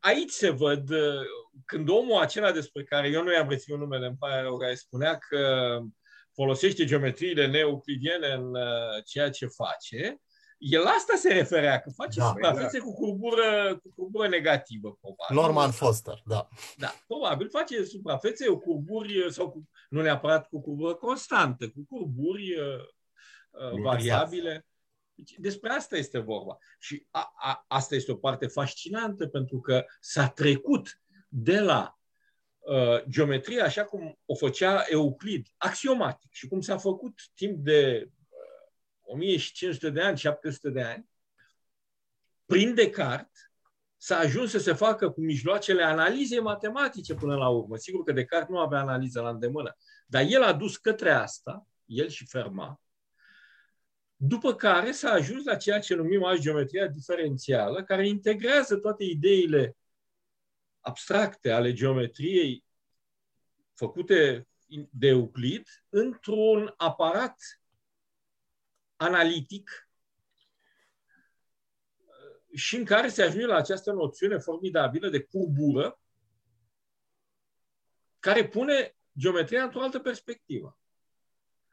aici 0.00 0.30
se 0.30 0.50
văd 0.50 0.90
uh, 0.90 1.26
când 1.64 1.88
omul 1.88 2.20
acela 2.20 2.52
despre 2.52 2.84
care 2.84 3.08
eu 3.08 3.22
nu 3.22 3.32
i-am 3.32 3.48
reținut 3.48 3.78
numele, 3.78 4.06
în 4.06 4.16
pare 4.16 4.40
rău, 4.40 4.56
care 4.56 4.74
spunea 4.74 5.18
că 5.18 5.78
folosește 6.34 6.84
geometriile 6.84 7.46
neeuclidiene 7.46 8.32
în 8.32 8.54
uh, 8.54 9.04
ceea 9.04 9.30
ce 9.30 9.46
face, 9.46 10.20
el 10.58 10.84
asta 10.84 11.16
se 11.16 11.32
referea, 11.32 11.80
că 11.80 11.90
face 11.90 12.18
da, 12.18 12.26
suprafețe 12.26 12.78
da. 12.78 12.84
cu 12.84 12.94
curbură, 12.94 13.78
cu 13.82 13.92
curbură 13.96 14.28
negativă, 14.28 14.98
probabil. 15.00 15.36
Norman 15.36 15.70
Foster, 15.70 16.22
da. 16.26 16.48
Da, 16.76 16.94
probabil 17.06 17.48
face 17.48 17.84
suprafețe 17.84 18.46
cu 18.46 18.58
curburi, 18.58 19.32
sau 19.32 19.50
cu, 19.50 19.68
nu 19.88 20.02
neapărat 20.02 20.48
cu 20.48 20.60
curbură 20.60 20.94
constantă, 20.94 21.68
cu 21.68 21.86
curburi 21.88 22.54
uh, 22.60 23.72
uh 23.72 23.80
variabile. 23.82 24.66
Deci, 25.14 25.34
despre 25.38 25.70
asta 25.70 25.96
este 25.96 26.18
vorba. 26.18 26.58
Și 26.78 27.06
a, 27.10 27.32
a, 27.36 27.64
asta 27.68 27.94
este 27.94 28.12
o 28.12 28.16
parte 28.16 28.46
fascinantă, 28.46 29.26
pentru 29.26 29.60
că 29.60 29.84
s-a 30.00 30.28
trecut 30.28 31.02
de 31.28 31.60
la 31.60 31.98
uh, 32.58 33.04
geometria 33.08 33.64
așa 33.64 33.84
cum 33.84 34.18
o 34.24 34.34
făcea 34.34 34.84
Euclid, 34.88 35.46
axiomatic, 35.56 36.32
și 36.32 36.48
cum 36.48 36.60
s-a 36.60 36.76
făcut 36.76 37.20
timp 37.34 37.58
de 37.58 38.02
uh, 38.04 38.17
1500 39.08 39.90
de 39.90 40.00
ani, 40.00 40.18
700 40.18 40.70
de 40.70 40.82
ani, 40.82 41.08
prin 42.46 42.74
Descartes, 42.74 43.50
s-a 43.96 44.18
ajuns 44.18 44.50
să 44.50 44.58
se 44.58 44.72
facă 44.72 45.10
cu 45.10 45.20
mijloacele 45.20 45.82
analizei 45.82 46.40
matematice 46.40 47.14
până 47.14 47.36
la 47.36 47.48
urmă. 47.48 47.76
Sigur 47.76 48.04
că 48.04 48.12
Descartes 48.12 48.48
nu 48.48 48.58
avea 48.58 48.80
analiză 48.80 49.20
la 49.20 49.28
îndemână, 49.28 49.76
dar 50.06 50.24
el 50.28 50.42
a 50.42 50.52
dus 50.52 50.76
către 50.76 51.10
asta, 51.10 51.66
el 51.84 52.08
și 52.08 52.26
Fermat, 52.26 52.80
după 54.16 54.54
care 54.54 54.90
s-a 54.90 55.10
ajuns 55.10 55.44
la 55.44 55.56
ceea 55.56 55.80
ce 55.80 55.94
numim 55.94 56.24
azi 56.24 56.40
geometria 56.40 56.86
diferențială, 56.86 57.84
care 57.84 58.08
integrează 58.08 58.76
toate 58.76 59.04
ideile 59.04 59.76
abstracte 60.80 61.50
ale 61.50 61.72
geometriei 61.72 62.64
făcute 63.74 64.48
de 64.90 65.06
Euclid 65.06 65.68
într-un 65.88 66.74
aparat 66.76 67.36
analitic 68.98 69.88
și 72.54 72.76
în 72.76 72.84
care 72.84 73.08
se 73.08 73.22
ajunge 73.22 73.46
la 73.46 73.56
această 73.56 73.92
noțiune 73.92 74.38
formidabilă 74.38 75.08
de 75.08 75.22
curbură 75.22 76.00
care 78.18 78.48
pune 78.48 78.96
geometria 79.18 79.62
într-o 79.62 79.80
altă 79.80 79.98
perspectivă. 79.98 80.78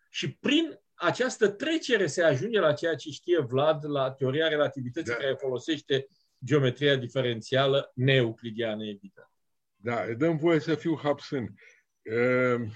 Și 0.10 0.36
prin 0.36 0.80
această 0.94 1.50
trecere 1.50 2.08
se 2.08 2.24
ajunge 2.24 2.60
la 2.60 2.74
ceea 2.74 2.96
ce 2.96 3.10
știe 3.10 3.40
Vlad 3.40 3.86
la 3.86 4.12
teoria 4.12 4.48
relativității 4.48 5.14
da. 5.14 5.18
care 5.18 5.34
folosește 5.34 6.08
geometria 6.46 6.96
diferențială 6.96 7.92
neeuclidiană, 7.96 8.84
evident. 8.86 9.30
Da, 9.76 10.14
dăm 10.14 10.38
voie 10.38 10.60
să 10.60 10.76
fiu 10.76 10.98
hapsân. 10.98 11.56
Ehm, 12.02 12.72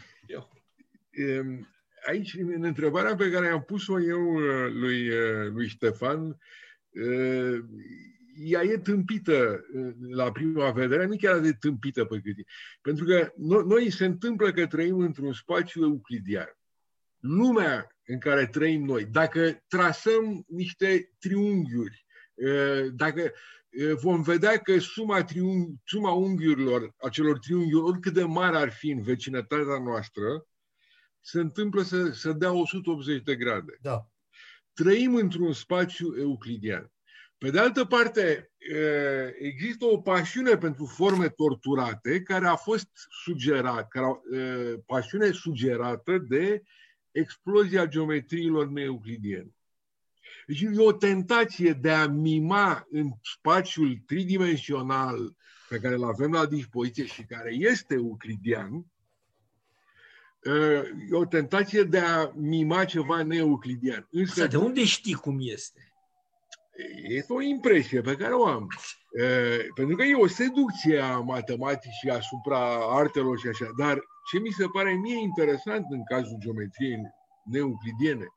ehm, 1.10 1.68
aici, 2.08 2.34
în 2.34 2.64
întrebarea 2.64 3.16
pe 3.16 3.30
care 3.30 3.48
am 3.48 3.62
pus-o 3.62 4.02
eu 4.02 4.34
uh, 4.34 4.72
lui, 4.72 5.10
uh, 5.10 5.48
lui 5.52 5.68
Ștefan, 5.68 6.38
uh, 6.90 7.60
ea 8.44 8.64
e 8.64 8.78
tâmpită 8.78 9.66
la 10.10 10.32
prima 10.32 10.72
vedere, 10.72 11.06
nu 11.06 11.16
chiar 11.16 11.40
de 11.40 11.52
tâmpită 11.52 12.06
pe 12.06 12.20
cât 12.24 12.38
e. 12.38 12.44
Pentru 12.82 13.06
că 13.06 13.32
noi 13.66 13.90
se 13.90 14.06
întâmplă 14.06 14.52
că 14.52 14.68
trăim 14.68 15.00
într-un 15.00 15.34
spațiu 15.34 15.84
euclidian. 15.84 16.58
Lumea 17.20 17.96
în 18.06 18.20
care 18.20 18.48
trăim 18.48 18.84
noi, 18.84 19.06
dacă 19.06 19.64
trasăm 19.68 20.44
niște 20.48 21.12
triunghiuri, 21.20 22.06
dacă 22.94 23.32
vom 24.02 24.22
vedea 24.22 24.58
că 24.58 24.80
suma, 24.80 25.24
triunghi, 25.24 25.74
suma 25.86 26.12
unghiurilor, 26.12 26.96
acelor 26.98 27.40
triunghiuri, 27.40 27.86
oricât 27.86 28.14
de 28.14 28.24
mare 28.24 28.58
ar 28.58 28.72
fi 28.72 28.90
în 28.90 29.02
vecinătatea 29.02 29.80
noastră, 29.84 30.49
se 31.22 31.40
întâmplă 31.40 31.82
să, 31.82 32.12
să 32.12 32.32
dea 32.32 32.52
180 32.52 33.24
de 33.24 33.36
grade. 33.36 33.78
Da. 33.82 34.08
Trăim 34.74 35.16
într-un 35.16 35.54
spațiu 35.54 36.18
euclidian. 36.18 36.92
Pe 37.38 37.50
de 37.50 37.60
altă 37.60 37.86
parte, 37.86 38.52
există 39.40 39.86
o 39.86 39.98
pasiune 39.98 40.58
pentru 40.58 40.86
forme 40.86 41.30
torturate 41.30 42.22
care 42.22 42.48
a 42.48 42.56
fost 42.56 42.90
sugerată, 43.24 43.88
care, 43.90 44.08
pasiune 44.86 45.32
sugerată 45.32 46.18
de 46.18 46.62
explozia 47.12 47.86
geometriilor 47.86 48.68
neeuclidiene. 48.68 49.56
Deci 50.48 50.62
e 50.62 50.70
o 50.78 50.92
tentație 50.92 51.74
de 51.74 51.92
a 51.92 52.08
mima 52.08 52.88
în 52.90 53.10
spațiul 53.22 54.02
tridimensional 54.06 55.36
pe 55.70 55.80
care 55.80 55.96
îl 55.96 56.04
avem 56.04 56.32
la 56.32 56.46
dispoziție 56.46 57.06
și 57.06 57.24
care 57.24 57.54
este 57.54 57.94
euclidian, 57.94 58.86
e 61.12 61.16
o 61.16 61.26
tentație 61.26 61.84
de 61.84 62.00
a 62.00 62.32
mima 62.36 62.86
ceva 62.86 63.24
neeuclidian. 63.24 64.08
Însă, 64.12 64.48
de 64.48 64.58
unde 64.58 64.86
știi 64.86 65.14
cum 65.14 65.38
este? 65.40 65.94
Este 67.08 67.34
o 67.34 67.42
impresie 67.42 68.02
pe 68.02 68.16
care 68.16 68.34
o 68.34 68.46
am. 68.46 68.68
Pentru 69.76 69.96
că 69.96 70.04
e 70.04 70.16
o 70.16 70.28
seducție 70.28 71.00
a 71.00 71.20
matematicii 71.20 72.10
asupra 72.10 72.60
artelor 72.96 73.40
și 73.40 73.48
așa. 73.48 73.72
Dar 73.78 74.02
ce 74.32 74.40
mi 74.40 74.52
se 74.52 74.66
pare 74.74 74.92
mie 74.92 75.20
interesant 75.20 75.86
în 75.90 76.04
cazul 76.04 76.38
geometriei 76.40 76.98
neuclidiene 77.44 78.28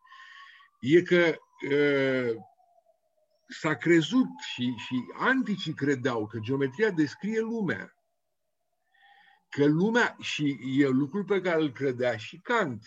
e 0.80 1.02
că 1.02 1.34
s-a 3.48 3.74
crezut 3.74 4.28
și, 4.52 4.74
și 4.76 4.94
anticii 5.18 5.74
credeau 5.74 6.26
că 6.26 6.38
geometria 6.38 6.90
descrie 6.90 7.40
lumea. 7.40 7.96
Că 9.56 9.64
lumea, 9.64 10.16
și 10.20 10.58
e 10.78 10.86
lucrul 10.86 11.24
pe 11.24 11.40
care 11.40 11.62
îl 11.62 11.72
credea 11.72 12.16
și 12.16 12.40
Kant, 12.42 12.82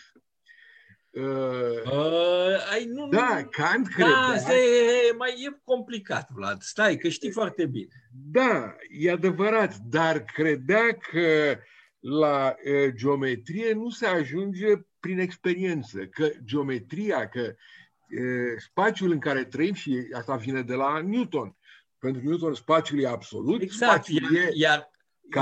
Uh, 1.16 1.92
uh, 1.92 2.70
ai, 2.72 2.84
nu, 2.84 3.08
da, 3.08 3.38
nu, 3.40 3.48
Kant 3.50 3.88
credea... 3.88 4.42
Da, 4.46 4.54
e, 4.54 5.12
mai 5.16 5.30
e 5.30 5.60
complicat, 5.64 6.28
Vlad. 6.34 6.62
Stai, 6.62 6.96
că 6.96 7.08
știi 7.08 7.30
foarte 7.30 7.66
bine. 7.66 7.88
Da, 8.30 8.76
e 8.90 9.10
adevărat, 9.10 9.76
dar 9.76 10.24
credea 10.24 10.96
că 10.96 11.58
la 11.98 12.54
uh, 12.64 12.92
geometrie 12.94 13.72
nu 13.72 13.90
se 13.90 14.06
ajunge 14.06 14.66
prin 15.00 15.18
experiență, 15.18 16.06
că 16.06 16.30
geometria, 16.44 17.28
că 17.28 17.40
uh, 17.40 18.58
spațiul 18.58 19.10
în 19.10 19.18
care 19.18 19.44
trăim, 19.44 19.74
și 19.74 20.08
asta 20.12 20.36
vine 20.36 20.62
de 20.62 20.74
la 20.74 21.00
Newton, 21.00 21.56
pentru 21.98 22.22
Newton 22.24 22.54
spațiul 22.54 23.00
e 23.00 23.08
absolut, 23.08 23.60
exact, 23.60 23.92
spațiul 23.92 24.32
iar, 24.32 24.44
e... 24.44 24.50
Iar, 24.52 24.90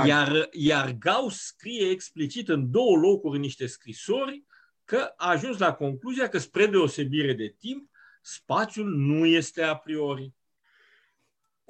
iar, 0.05 0.49
iar 0.51 0.91
Gauss 0.91 1.45
scrie 1.45 1.89
explicit 1.89 2.49
în 2.49 2.71
două 2.71 2.97
locuri 2.97 3.35
în 3.35 3.41
niște 3.41 3.65
scrisori 3.65 4.43
că 4.85 5.13
a 5.17 5.29
ajuns 5.29 5.57
la 5.57 5.73
concluzia 5.73 6.29
că, 6.29 6.37
spre 6.37 6.65
deosebire 6.65 7.33
de 7.33 7.55
timp, 7.59 7.89
spațiul 8.21 8.95
nu 8.95 9.25
este 9.25 9.61
a 9.61 9.75
priori. 9.75 10.33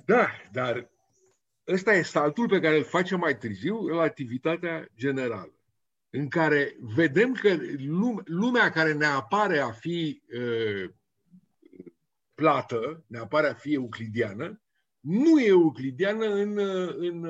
Da, 0.06 0.28
dar 0.52 0.90
ăsta 1.68 1.94
e 1.94 2.02
saltul 2.02 2.48
pe 2.48 2.60
care 2.60 2.78
îl 2.78 2.84
facem 2.84 3.20
mai 3.20 3.38
târziu, 3.38 3.88
relativitatea 3.88 4.88
generală, 4.98 5.54
în 6.10 6.28
care 6.28 6.76
vedem 6.80 7.34
că 7.34 7.58
lumea 8.26 8.70
care 8.70 8.94
ne 8.94 9.06
apare 9.06 9.60
a 9.60 9.72
fi 9.72 10.22
uh, 10.34 10.90
plată, 12.34 13.04
ne 13.08 13.18
apare 13.18 13.48
a 13.48 13.54
fi 13.54 13.74
euclidiană, 13.74 14.62
nu 15.00 15.40
e 15.40 15.48
euclidiană 15.48 16.26
în, 16.26 16.58
în 16.98 17.26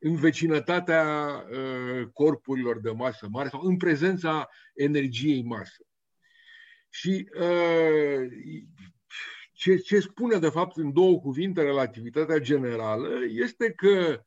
în 0.00 0.14
vecinătatea 0.14 1.04
uh, 1.50 2.06
corpurilor 2.12 2.80
de 2.80 2.90
masă 2.90 3.28
mare 3.30 3.48
sau 3.48 3.60
în 3.60 3.76
prezența 3.76 4.48
energiei 4.74 5.42
masă. 5.42 5.86
Și 6.88 7.28
uh, 7.40 8.26
ce, 9.52 9.76
ce 9.76 10.00
spune, 10.00 10.38
de 10.38 10.48
fapt, 10.48 10.76
în 10.76 10.92
două 10.92 11.20
cuvinte 11.20 11.62
relativitatea 11.62 12.38
generală 12.38 13.08
este 13.28 13.72
că 13.72 14.24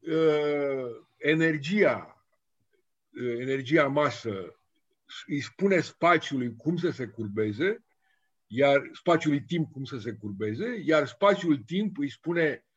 uh, 0.00 0.90
energia, 1.16 2.24
energia 3.38 3.86
masă 3.86 4.54
îi 5.26 5.40
spune 5.40 5.80
spațiului 5.80 6.54
cum 6.56 6.76
să 6.76 6.90
se 6.90 7.06
curbeze, 7.06 7.84
iar 8.46 8.90
spațiului 8.92 9.42
timp 9.42 9.72
cum 9.72 9.84
să 9.84 9.98
se 9.98 10.12
curbeze, 10.12 10.82
iar 10.84 11.06
spațiul 11.06 11.56
timp 11.56 11.98
îi 11.98 12.10
spune 12.10 12.64
Uh, 12.64 12.69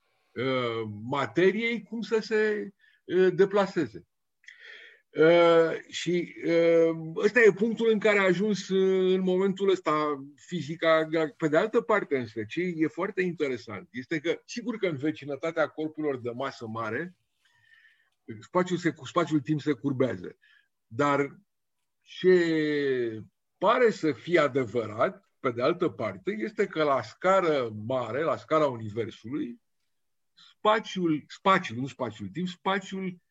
materiei 1.10 1.84
cum 1.84 2.02
să 2.02 2.20
se 2.22 2.70
uh, 3.04 3.34
deplaseze. 3.34 4.08
Uh, 5.10 5.80
și 5.88 6.36
ăsta 7.16 7.40
e 7.40 7.52
punctul 7.52 7.90
în 7.90 8.00
care 8.00 8.18
a 8.18 8.24
ajuns 8.24 8.70
în 8.70 9.22
momentul 9.22 9.70
ăsta 9.70 10.24
fizica. 10.36 11.08
Pe 11.38 11.48
de 11.48 11.58
altă 11.58 11.82
parte, 11.82 12.18
însă, 12.18 12.44
ce 12.44 12.62
e 12.62 12.88
foarte 12.88 13.22
interesant 13.22 13.88
este 13.92 14.20
că, 14.20 14.42
sigur 14.46 14.78
că 14.78 14.88
în 14.88 14.98
vecinătatea 14.98 15.68
corpurilor 15.68 16.20
de 16.20 16.30
masă 16.30 16.68
mare, 16.68 17.16
spațiul, 18.40 18.78
se, 18.78 18.94
spațiul 19.04 19.40
timp 19.40 19.62
se 19.62 19.72
curbează. 19.72 20.38
Dar 20.88 21.40
ce 22.02 23.24
pare 23.58 23.90
să 23.90 24.12
fie 24.12 24.40
adevărat, 24.40 25.30
pe 25.40 25.52
de 25.52 25.62
altă 25.62 25.90
parte, 25.90 26.36
este 26.38 26.68
că 26.68 26.84
la 26.84 27.02
scară 27.02 27.70
mare, 27.86 28.22
la 28.22 28.38
scara 28.38 28.66
Universului, 28.68 29.62
spațiul, 30.34 31.24
spațiul, 31.28 31.80
nu 31.80 31.88
spațiul 31.88 32.30
timp, 32.30 32.48
spațiul 32.48 33.22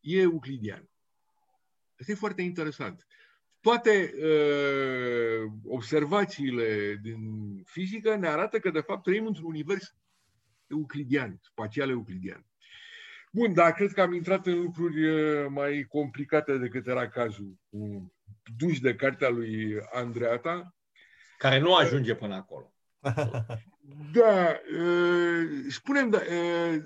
e 0.00 0.20
euclidian. 0.20 0.88
Asta 2.00 2.12
e 2.12 2.14
foarte 2.14 2.42
interesant. 2.42 3.06
Toate 3.60 4.14
uh, 4.14 5.52
observațiile 5.64 6.98
din 7.02 7.20
fizică 7.64 8.16
ne 8.16 8.28
arată 8.28 8.58
că, 8.58 8.70
de 8.70 8.80
fapt, 8.80 9.02
trăim 9.02 9.26
într-un 9.26 9.46
univers 9.46 9.94
euclidian, 10.66 11.38
spațial 11.42 11.90
euclidian. 11.90 12.46
Bun, 13.32 13.52
dar 13.52 13.72
cred 13.72 13.92
că 13.92 14.00
am 14.00 14.12
intrat 14.12 14.46
în 14.46 14.60
lucruri 14.60 15.08
uh, 15.08 15.46
mai 15.48 15.86
complicate 15.88 16.58
decât 16.58 16.86
era 16.86 17.08
cazul 17.08 17.58
cu 17.70 18.12
duși 18.56 18.80
de 18.80 18.94
cartea 18.94 19.28
lui 19.28 19.76
Andreata. 19.92 20.74
Care 21.38 21.58
nu 21.58 21.74
ajunge 21.74 22.14
până 22.14 22.34
acolo. 22.34 22.72
Da, 24.12 24.60
uh, 24.78 25.66
spunem, 25.70 26.10
da, 26.10 26.18
uh, 26.18 26.82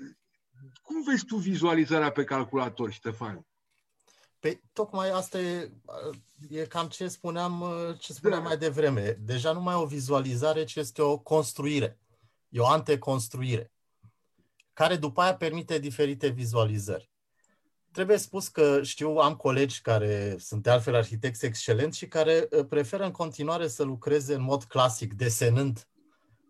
cum 0.81 1.03
vezi 1.03 1.25
tu 1.25 1.35
vizualizarea 1.35 2.11
pe 2.11 2.23
calculator, 2.23 2.91
Ștefan? 2.91 3.45
Păi, 4.39 4.61
tocmai 4.73 5.09
asta 5.09 5.39
e, 5.39 5.71
e 6.49 6.65
cam 6.65 6.87
ce 6.87 7.07
spuneam, 7.07 7.63
ce 7.99 8.13
spuneam 8.13 8.41
da. 8.41 8.47
mai 8.47 8.57
devreme. 8.57 9.17
Deja 9.19 9.51
nu 9.51 9.61
mai 9.61 9.73
e 9.73 9.77
o 9.77 9.85
vizualizare, 9.85 10.63
ci 10.63 10.75
este 10.75 11.01
o 11.01 11.17
construire. 11.17 11.99
E 12.49 12.59
o 12.59 12.67
anteconstruire, 12.67 13.71
care 14.73 14.95
după 14.95 15.21
aia 15.21 15.35
permite 15.35 15.79
diferite 15.79 16.27
vizualizări. 16.27 17.09
Trebuie 17.91 18.17
spus 18.17 18.47
că 18.47 18.83
știu, 18.83 19.15
am 19.15 19.35
colegi 19.35 19.81
care 19.81 20.35
sunt 20.39 20.63
de 20.63 20.69
altfel 20.69 20.95
arhitecți 20.95 21.45
excelenți 21.45 21.97
și 21.97 22.07
care 22.07 22.47
preferă 22.69 23.03
în 23.03 23.11
continuare 23.11 23.67
să 23.67 23.83
lucreze 23.83 24.33
în 24.33 24.41
mod 24.41 24.63
clasic, 24.63 25.13
desenând 25.13 25.87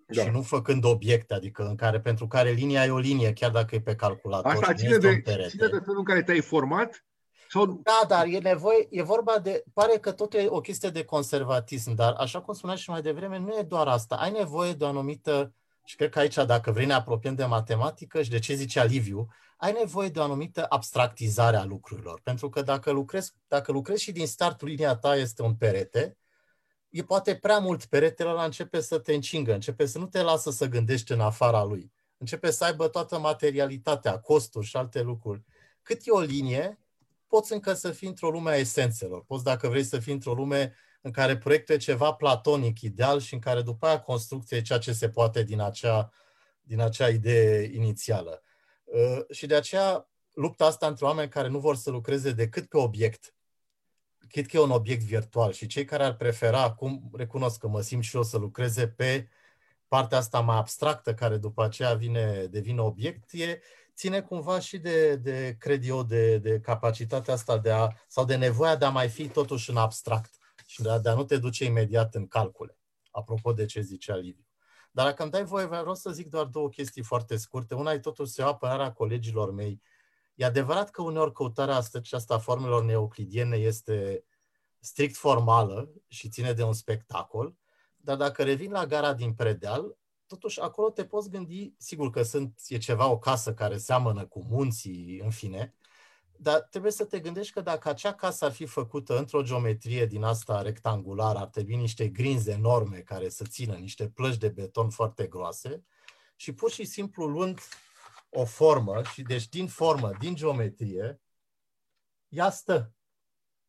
da. 0.05 0.21
și 0.21 0.29
nu 0.29 0.41
făcând 0.41 0.85
obiecte, 0.85 1.33
adică 1.33 1.63
în 1.63 1.75
care, 1.75 1.99
pentru 1.99 2.27
care 2.27 2.49
linia 2.49 2.85
e 2.85 2.89
o 2.89 2.97
linie, 2.97 3.33
chiar 3.33 3.51
dacă 3.51 3.75
e 3.75 3.79
pe 3.79 3.95
calculator. 3.95 4.51
Asta 4.51 4.73
ține 4.73 4.97
de, 4.97 5.21
ține 5.47 5.67
de 5.67 5.79
felul 5.85 5.97
în 5.97 6.03
care 6.03 6.23
te-ai 6.23 6.41
format? 6.41 7.05
Sau... 7.49 7.65
Da, 7.83 8.01
dar 8.07 8.25
e 8.25 8.37
nevoie, 8.37 8.87
e 8.89 9.01
vorba 9.01 9.39
de, 9.39 9.63
pare 9.73 9.97
că 9.97 10.11
tot 10.11 10.33
e 10.33 10.45
o 10.47 10.59
chestie 10.59 10.89
de 10.89 11.03
conservatism, 11.03 11.93
dar 11.93 12.13
așa 12.13 12.41
cum 12.41 12.53
spuneai 12.53 12.77
și 12.77 12.89
mai 12.89 13.01
devreme, 13.01 13.39
nu 13.39 13.57
e 13.59 13.61
doar 13.61 13.87
asta. 13.87 14.15
Ai 14.15 14.31
nevoie 14.31 14.73
de 14.73 14.83
o 14.83 14.87
anumită, 14.87 15.53
și 15.85 15.95
cred 15.95 16.09
că 16.09 16.19
aici, 16.19 16.35
dacă 16.35 16.71
vrei, 16.71 16.85
ne 16.85 16.93
apropiem 16.93 17.35
de 17.35 17.45
matematică 17.45 18.21
și 18.21 18.29
de 18.29 18.39
ce 18.39 18.53
zicea 18.53 18.83
Liviu, 18.83 19.27
ai 19.57 19.71
nevoie 19.79 20.09
de 20.09 20.19
o 20.19 20.23
anumită 20.23 20.65
abstractizare 20.69 21.57
a 21.57 21.63
lucrurilor. 21.63 22.19
Pentru 22.23 22.49
că 22.49 22.61
dacă 22.61 22.91
lucrezi, 22.91 23.31
dacă 23.47 23.71
lucrezi 23.71 24.03
și 24.03 24.11
din 24.11 24.27
start 24.27 24.61
linia 24.61 24.95
ta 24.95 25.15
este 25.15 25.41
un 25.41 25.55
perete, 25.55 26.17
e 26.95 27.03
poate 27.03 27.35
prea 27.35 27.59
mult 27.59 27.85
peretele 27.85 28.29
ăla 28.29 28.43
începe 28.43 28.81
să 28.81 28.99
te 28.99 29.13
încingă, 29.13 29.53
începe 29.53 29.85
să 29.85 29.99
nu 29.99 30.05
te 30.05 30.21
lasă 30.21 30.51
să 30.51 30.65
gândești 30.65 31.11
în 31.11 31.19
afara 31.19 31.63
lui. 31.63 31.91
Începe 32.17 32.51
să 32.51 32.63
aibă 32.63 32.87
toată 32.87 33.19
materialitatea, 33.19 34.19
costuri 34.19 34.65
și 34.65 34.77
alte 34.77 35.01
lucruri. 35.01 35.43
Cât 35.81 36.01
e 36.03 36.11
o 36.11 36.19
linie, 36.19 36.79
poți 37.27 37.53
încă 37.53 37.73
să 37.73 37.91
fii 37.91 38.07
într-o 38.07 38.29
lume 38.29 38.51
a 38.51 38.55
esențelor. 38.55 39.23
Poți, 39.23 39.43
dacă 39.43 39.67
vrei, 39.67 39.83
să 39.83 39.99
fii 39.99 40.13
într-o 40.13 40.33
lume 40.33 40.75
în 41.01 41.11
care 41.11 41.37
proiectul 41.37 41.75
e 41.75 41.77
ceva 41.77 42.13
platonic, 42.13 42.81
ideal 42.81 43.19
și 43.19 43.33
în 43.33 43.39
care 43.39 43.61
după 43.61 43.85
aia 43.85 44.01
construcția 44.01 44.57
e 44.57 44.61
ceea 44.61 44.79
ce 44.79 44.93
se 44.93 45.09
poate 45.09 45.43
din 45.43 45.61
acea, 45.61 46.11
din 46.61 46.79
acea 46.79 47.09
idee 47.09 47.71
inițială. 47.73 48.41
Uh, 48.83 49.19
și 49.31 49.45
de 49.45 49.55
aceea 49.55 50.09
lupta 50.33 50.65
asta 50.65 50.87
între 50.87 51.05
oameni 51.05 51.29
care 51.29 51.47
nu 51.47 51.59
vor 51.59 51.75
să 51.75 51.89
lucreze 51.89 52.31
decât 52.31 52.69
pe 52.69 52.77
obiect 52.77 53.34
chit 54.29 54.47
că 54.47 54.57
e 54.57 54.59
un 54.59 54.71
obiect 54.71 55.01
virtual 55.01 55.51
și 55.51 55.67
cei 55.67 55.85
care 55.85 56.03
ar 56.03 56.15
prefera, 56.15 56.61
acum 56.61 57.09
recunosc 57.13 57.59
că 57.59 57.67
mă 57.67 57.81
simt 57.81 58.03
și 58.03 58.15
eu 58.15 58.23
să 58.23 58.37
lucreze 58.37 58.87
pe 58.87 59.27
partea 59.87 60.17
asta 60.17 60.39
mai 60.39 60.57
abstractă, 60.57 61.13
care 61.13 61.37
după 61.37 61.63
aceea 61.63 61.93
vine, 61.93 62.45
devine 62.45 62.81
obiect, 62.81 63.31
e, 63.31 63.59
ține 63.95 64.21
cumva 64.21 64.59
și 64.59 64.77
de, 64.77 65.15
de 65.15 65.55
cred 65.59 65.87
eu, 65.87 66.03
de, 66.03 66.37
de 66.37 66.59
capacitatea 66.59 67.33
asta 67.33 67.57
de 67.57 67.71
a, 67.71 67.91
sau 68.07 68.25
de 68.25 68.35
nevoia 68.35 68.75
de 68.75 68.85
a 68.85 68.89
mai 68.89 69.09
fi 69.09 69.27
totuși 69.27 69.69
în 69.69 69.77
abstract 69.77 70.33
și 70.65 70.81
de 70.81 70.89
a, 70.89 70.99
de 70.99 71.09
a 71.09 71.13
nu 71.13 71.23
te 71.23 71.37
duce 71.37 71.65
imediat 71.65 72.15
în 72.15 72.27
calcule, 72.27 72.77
apropo 73.11 73.53
de 73.53 73.65
ce 73.65 73.81
zicea 73.81 74.15
Liviu. 74.15 74.45
Dar 74.91 75.05
dacă 75.05 75.21
îmi 75.21 75.31
dai 75.31 75.43
voie, 75.43 75.65
vreau 75.65 75.95
să 75.95 76.11
zic 76.11 76.29
doar 76.29 76.45
două 76.45 76.69
chestii 76.69 77.03
foarte 77.03 77.37
scurte. 77.37 77.75
Una 77.75 77.91
e 77.91 77.99
totuși 77.99 78.31
să 78.31 78.41
iau 78.41 78.49
apărarea 78.49 78.91
colegilor 78.91 79.53
mei 79.53 79.81
E 80.35 80.45
adevărat 80.45 80.89
că 80.89 81.01
uneori 81.01 81.31
căutarea 81.31 81.81
aceasta 81.93 82.33
a 82.33 82.39
formelor 82.39 82.83
neeuclidiene 82.83 83.55
este 83.55 84.25
strict 84.79 85.15
formală 85.15 85.91
și 86.07 86.29
ține 86.29 86.53
de 86.53 86.63
un 86.63 86.73
spectacol, 86.73 87.55
dar 87.97 88.17
dacă 88.17 88.43
revin 88.43 88.71
la 88.71 88.85
gara 88.85 89.13
din 89.13 89.33
Predeal, 89.33 89.97
totuși 90.27 90.59
acolo 90.59 90.89
te 90.89 91.05
poți 91.05 91.29
gândi, 91.29 91.73
sigur 91.77 92.09
că 92.09 92.23
sunt, 92.23 92.59
e 92.67 92.77
ceva, 92.77 93.09
o 93.09 93.19
casă 93.19 93.53
care 93.53 93.77
seamănă 93.77 94.25
cu 94.25 94.45
munții, 94.49 95.19
în 95.23 95.29
fine, 95.29 95.75
dar 96.37 96.61
trebuie 96.61 96.91
să 96.91 97.05
te 97.05 97.19
gândești 97.19 97.53
că 97.53 97.61
dacă 97.61 97.89
acea 97.89 98.13
casă 98.13 98.45
ar 98.45 98.51
fi 98.51 98.65
făcută 98.65 99.17
într-o 99.17 99.41
geometrie 99.41 100.05
din 100.05 100.23
asta 100.23 100.61
rectangulară, 100.61 101.39
ar 101.39 101.47
trebui 101.47 101.75
niște 101.75 102.07
grinzi 102.07 102.49
enorme 102.49 102.97
care 102.97 103.29
să 103.29 103.43
țină 103.49 103.73
niște 103.73 104.07
plăci 104.07 104.37
de 104.37 104.47
beton 104.47 104.89
foarte 104.89 105.27
groase 105.27 105.83
și 106.35 106.53
pur 106.53 106.71
și 106.71 106.85
simplu 106.85 107.25
luând 107.25 107.59
o 108.35 108.45
formă 108.45 109.03
și 109.03 109.21
deci 109.21 109.49
din 109.49 109.67
formă, 109.67 110.11
din 110.19 110.35
geometrie, 110.35 111.21
ea 112.27 112.49
stă. 112.49 112.93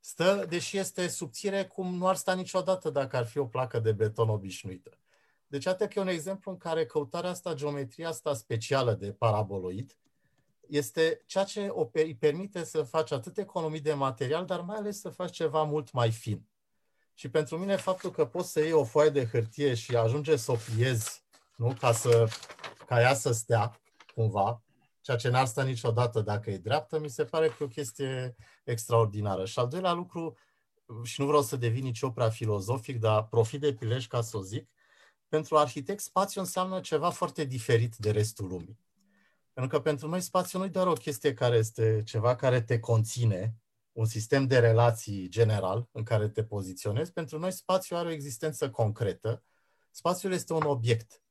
Stă, 0.00 0.46
deși 0.48 0.78
este 0.78 1.08
subțire 1.08 1.64
cum 1.64 1.94
nu 1.94 2.08
ar 2.08 2.16
sta 2.16 2.34
niciodată 2.34 2.90
dacă 2.90 3.16
ar 3.16 3.26
fi 3.26 3.38
o 3.38 3.46
placă 3.46 3.78
de 3.78 3.92
beton 3.92 4.28
obișnuită. 4.28 4.98
Deci 5.46 5.66
atât 5.66 5.92
că 5.92 5.98
e 5.98 6.02
un 6.02 6.08
exemplu 6.08 6.50
în 6.50 6.56
care 6.56 6.86
căutarea 6.86 7.30
asta, 7.30 7.54
geometria 7.54 8.08
asta 8.08 8.34
specială 8.34 8.94
de 8.94 9.12
paraboloid, 9.12 9.98
este 10.68 11.22
ceea 11.26 11.44
ce 11.44 11.72
îi 11.92 12.16
permite 12.16 12.64
să 12.64 12.82
faci 12.82 13.10
atât 13.10 13.38
economii 13.38 13.80
de 13.80 13.92
material, 13.92 14.44
dar 14.44 14.60
mai 14.60 14.76
ales 14.76 15.00
să 15.00 15.08
faci 15.08 15.34
ceva 15.34 15.62
mult 15.62 15.92
mai 15.92 16.10
fin. 16.10 16.46
Și 17.14 17.30
pentru 17.30 17.58
mine 17.58 17.76
faptul 17.76 18.10
că 18.10 18.26
poți 18.26 18.52
să 18.52 18.60
iei 18.60 18.72
o 18.72 18.84
foaie 18.84 19.10
de 19.10 19.26
hârtie 19.26 19.74
și 19.74 19.96
ajunge 19.96 20.36
să 20.36 20.52
o 20.52 20.56
pliezi, 20.56 21.22
nu? 21.56 21.74
Ca, 21.80 21.92
să, 21.92 22.28
ca 22.86 23.00
ea 23.00 23.14
să 23.14 23.32
stea, 23.32 23.80
cumva, 24.16 24.62
ceea 25.00 25.16
ce 25.16 25.28
n-ar 25.28 25.46
sta 25.46 25.62
niciodată 25.62 26.20
dacă 26.20 26.50
e 26.50 26.58
dreaptă, 26.58 26.98
mi 26.98 27.08
se 27.08 27.24
pare 27.24 27.48
că 27.48 27.56
e 27.60 27.64
o 27.64 27.68
chestie 27.68 28.36
extraordinară. 28.64 29.44
Și 29.44 29.58
al 29.58 29.68
doilea 29.68 29.92
lucru, 29.92 30.36
și 31.02 31.20
nu 31.20 31.26
vreau 31.26 31.42
să 31.42 31.56
devin 31.56 31.82
nici 31.82 32.00
eu 32.00 32.12
prea 32.12 32.28
filozofic, 32.28 32.98
dar 32.98 33.26
profit 33.26 33.60
de 33.60 33.74
prilej 33.74 34.06
ca 34.06 34.20
să 34.20 34.36
o 34.36 34.42
zic, 34.42 34.68
pentru 35.28 35.56
arhitect 35.56 36.00
spațiu 36.00 36.40
înseamnă 36.40 36.80
ceva 36.80 37.10
foarte 37.10 37.44
diferit 37.44 37.96
de 37.96 38.10
restul 38.10 38.46
lumii. 38.46 38.78
Pentru 39.52 39.76
că 39.76 39.82
pentru 39.82 40.08
noi 40.08 40.20
spațiu 40.20 40.58
nu 40.58 40.64
e 40.64 40.68
doar 40.68 40.86
o 40.86 40.92
chestie 40.92 41.34
care 41.34 41.56
este 41.56 42.02
ceva 42.04 42.36
care 42.36 42.60
te 42.60 42.78
conține, 42.78 43.54
un 43.92 44.04
sistem 44.04 44.46
de 44.46 44.58
relații 44.58 45.28
general 45.28 45.88
în 45.92 46.02
care 46.02 46.28
te 46.28 46.44
poziționezi. 46.44 47.12
Pentru 47.12 47.38
noi 47.38 47.52
spațiu 47.52 47.96
are 47.96 48.08
o 48.08 48.12
existență 48.12 48.70
concretă. 48.70 49.42
Spațiul 49.90 50.32
este 50.32 50.52
un 50.52 50.62
obiect. 50.62 51.22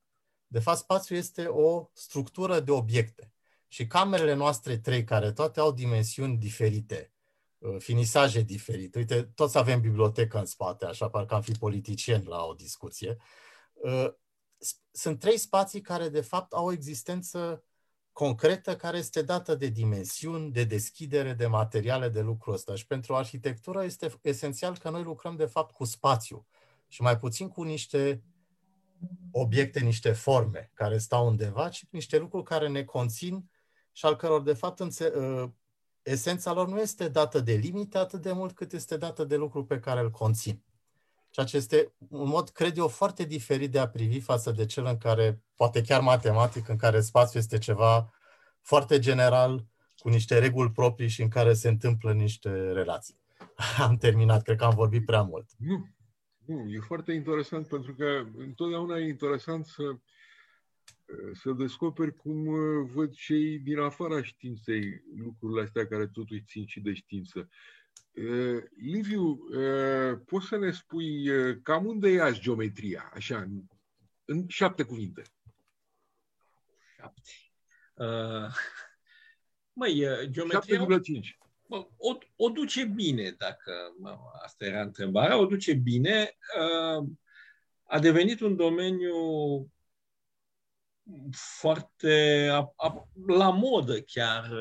De 0.56 0.62
fapt, 0.62 0.78
spațiul 0.78 1.18
este 1.18 1.46
o 1.46 1.90
structură 1.94 2.60
de 2.60 2.72
obiecte. 2.72 3.34
Și 3.68 3.88
camerele 3.88 4.34
noastre 4.34 4.78
trei, 4.78 5.04
care 5.04 5.32
toate 5.32 5.60
au 5.60 5.72
dimensiuni 5.72 6.38
diferite, 6.38 7.14
uh, 7.58 7.76
finisaje 7.80 8.42
diferite, 8.42 8.98
uite, 8.98 9.24
toți 9.24 9.58
avem 9.58 9.82
bibliotecă 9.82 10.40
în 10.40 10.46
spate, 10.46 10.86
așa 10.86 11.10
parcă 11.10 11.34
am 11.34 11.42
fi 11.42 11.52
politicieni 11.52 12.26
la 12.26 12.44
o 12.44 12.54
discuție, 12.54 13.18
uh, 13.74 14.08
sunt 14.92 15.20
trei 15.20 15.38
spații 15.38 15.82
care, 15.82 16.10
de 16.10 16.22
fapt, 16.22 16.54
au 16.54 16.66
o 16.66 16.72
existență 16.72 17.64
concretă 18.12 18.76
care 18.76 18.98
este 18.98 19.22
dată 19.22 19.56
de 19.56 19.68
dimensiuni, 19.68 20.52
de 20.52 20.64
deschidere, 20.64 21.34
de 21.34 21.48
materiale, 21.48 22.10
de 22.10 22.22
lucrul 22.22 22.54
ăsta. 22.54 22.76
Și 22.76 22.88
pentru 22.88 23.16
arhitectură 23.16 23.84
este 23.84 24.20
esențial 24.22 24.78
că 24.78 24.90
noi 24.90 25.04
lucrăm, 25.04 25.36
de 25.36 25.46
fapt, 25.46 25.74
cu 25.74 25.84
spațiu 25.84 26.48
și 26.88 27.02
mai 27.02 27.18
puțin 27.18 27.48
cu 27.48 27.64
niște 27.64 28.24
obiecte, 29.32 29.80
niște 29.80 30.12
forme 30.12 30.72
care 30.74 30.98
stau 30.98 31.28
undeva, 31.28 31.70
ci 31.70 31.86
niște 31.90 32.18
lucruri 32.18 32.44
care 32.44 32.68
ne 32.68 32.84
conțin 32.84 33.50
și 33.92 34.06
al 34.06 34.16
căror, 34.16 34.42
de 34.42 34.54
fapt, 34.54 34.80
înțe- 34.80 35.14
ă, 35.16 35.54
esența 36.02 36.54
lor 36.54 36.68
nu 36.68 36.80
este 36.80 37.08
dată 37.08 37.40
de 37.40 37.54
limite 37.54 37.98
atât 37.98 38.22
de 38.22 38.32
mult 38.32 38.56
cât 38.56 38.74
este 38.74 38.98
dată 38.98 39.24
de 39.24 39.36
lucruri 39.36 39.66
pe 39.66 39.80
care 39.80 40.00
îl 40.00 40.12
conțin. 40.12 40.64
Ceea 41.30 41.46
ce 41.46 41.58
este 41.58 41.94
un 42.10 42.28
mod, 42.28 42.50
cred 42.50 42.78
eu, 42.78 42.88
foarte 42.88 43.24
diferit 43.24 43.72
de 43.72 43.80
a 43.80 43.88
privi 43.88 44.20
față 44.20 44.52
de 44.52 44.66
cel 44.66 44.86
în 44.86 44.98
care, 44.98 45.42
poate 45.56 45.82
chiar 45.82 46.02
matematic, 46.02 46.68
în 46.68 46.76
care 46.76 47.02
spațiul 47.02 47.42
este 47.42 47.58
ceva 47.58 48.14
foarte 48.62 49.00
general, 49.00 49.66
cu 49.98 50.10
niște 50.10 50.40
reguli 50.40 50.72
proprii 50.72 51.08
și 51.08 51.22
în 51.22 51.28
care 51.28 51.54
se 51.54 51.68
întâmplă 51.68 52.14
niște 52.14 52.50
relații. 52.72 53.20
Am 53.86 53.98
terminat, 53.98 54.42
cred 54.42 54.58
că 54.58 54.64
am 54.64 54.76
vorbit 54.76 55.06
prea 55.06 55.22
mult. 55.22 55.50
Nu, 55.58 55.88
nu, 56.46 56.70
e 56.70 56.80
foarte 56.80 57.12
interesant 57.14 57.68
pentru 57.68 57.96
că 57.96 58.26
întotdeauna 58.38 58.98
e 58.98 59.08
interesant 59.08 59.66
să, 59.66 59.98
să 61.34 61.52
descoperi 61.52 62.16
cum 62.16 62.46
uh, 62.46 62.90
văd 62.94 63.14
cei 63.14 63.60
din 63.60 63.80
afara 63.80 64.24
științei 64.24 65.04
lucrurile 65.16 65.62
astea 65.62 65.88
care 65.88 66.08
totuși 66.08 66.44
țin 66.44 66.66
și 66.66 66.80
de 66.80 66.94
știință. 66.94 67.50
Uh, 68.12 68.64
Liviu, 68.78 69.24
uh, 69.24 70.20
poți 70.26 70.48
să 70.48 70.58
ne 70.58 70.72
spui 70.72 71.30
cam 71.62 71.86
unde 71.86 72.10
e 72.10 72.22
azi 72.22 72.40
geometria, 72.40 73.12
așa, 73.14 73.42
în, 73.42 73.62
în 74.26 74.48
șapte 74.48 74.84
cuvinte? 74.84 75.22
Șapte. 76.98 77.32
Uh, 77.94 78.54
măi, 79.80 80.06
geometria... 80.30 80.86
7,5 80.86 81.45
o, 81.98 82.18
o 82.36 82.50
duce 82.50 82.86
bine, 82.86 83.32
dacă 83.38 83.74
asta 84.44 84.66
era 84.66 84.82
întrebarea, 84.82 85.40
o 85.40 85.46
duce 85.46 85.74
bine. 85.74 86.38
A 87.84 88.00
devenit 88.00 88.40
un 88.40 88.56
domeniu 88.56 89.16
foarte 91.32 92.48
a, 92.52 92.74
a, 92.76 93.10
la 93.28 93.50
modă 93.50 94.02
chiar, 94.02 94.52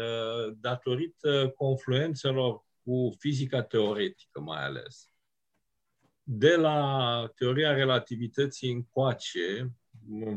datorită 0.57 1.53
confluențelor 1.57 2.65
cu 2.83 3.15
fizica 3.19 3.63
teoretică 3.63 4.41
mai 4.41 4.65
ales. 4.65 5.09
De 6.23 6.57
la 6.57 7.31
teoria 7.35 7.73
relativității 7.73 8.73
încoace, 8.73 9.73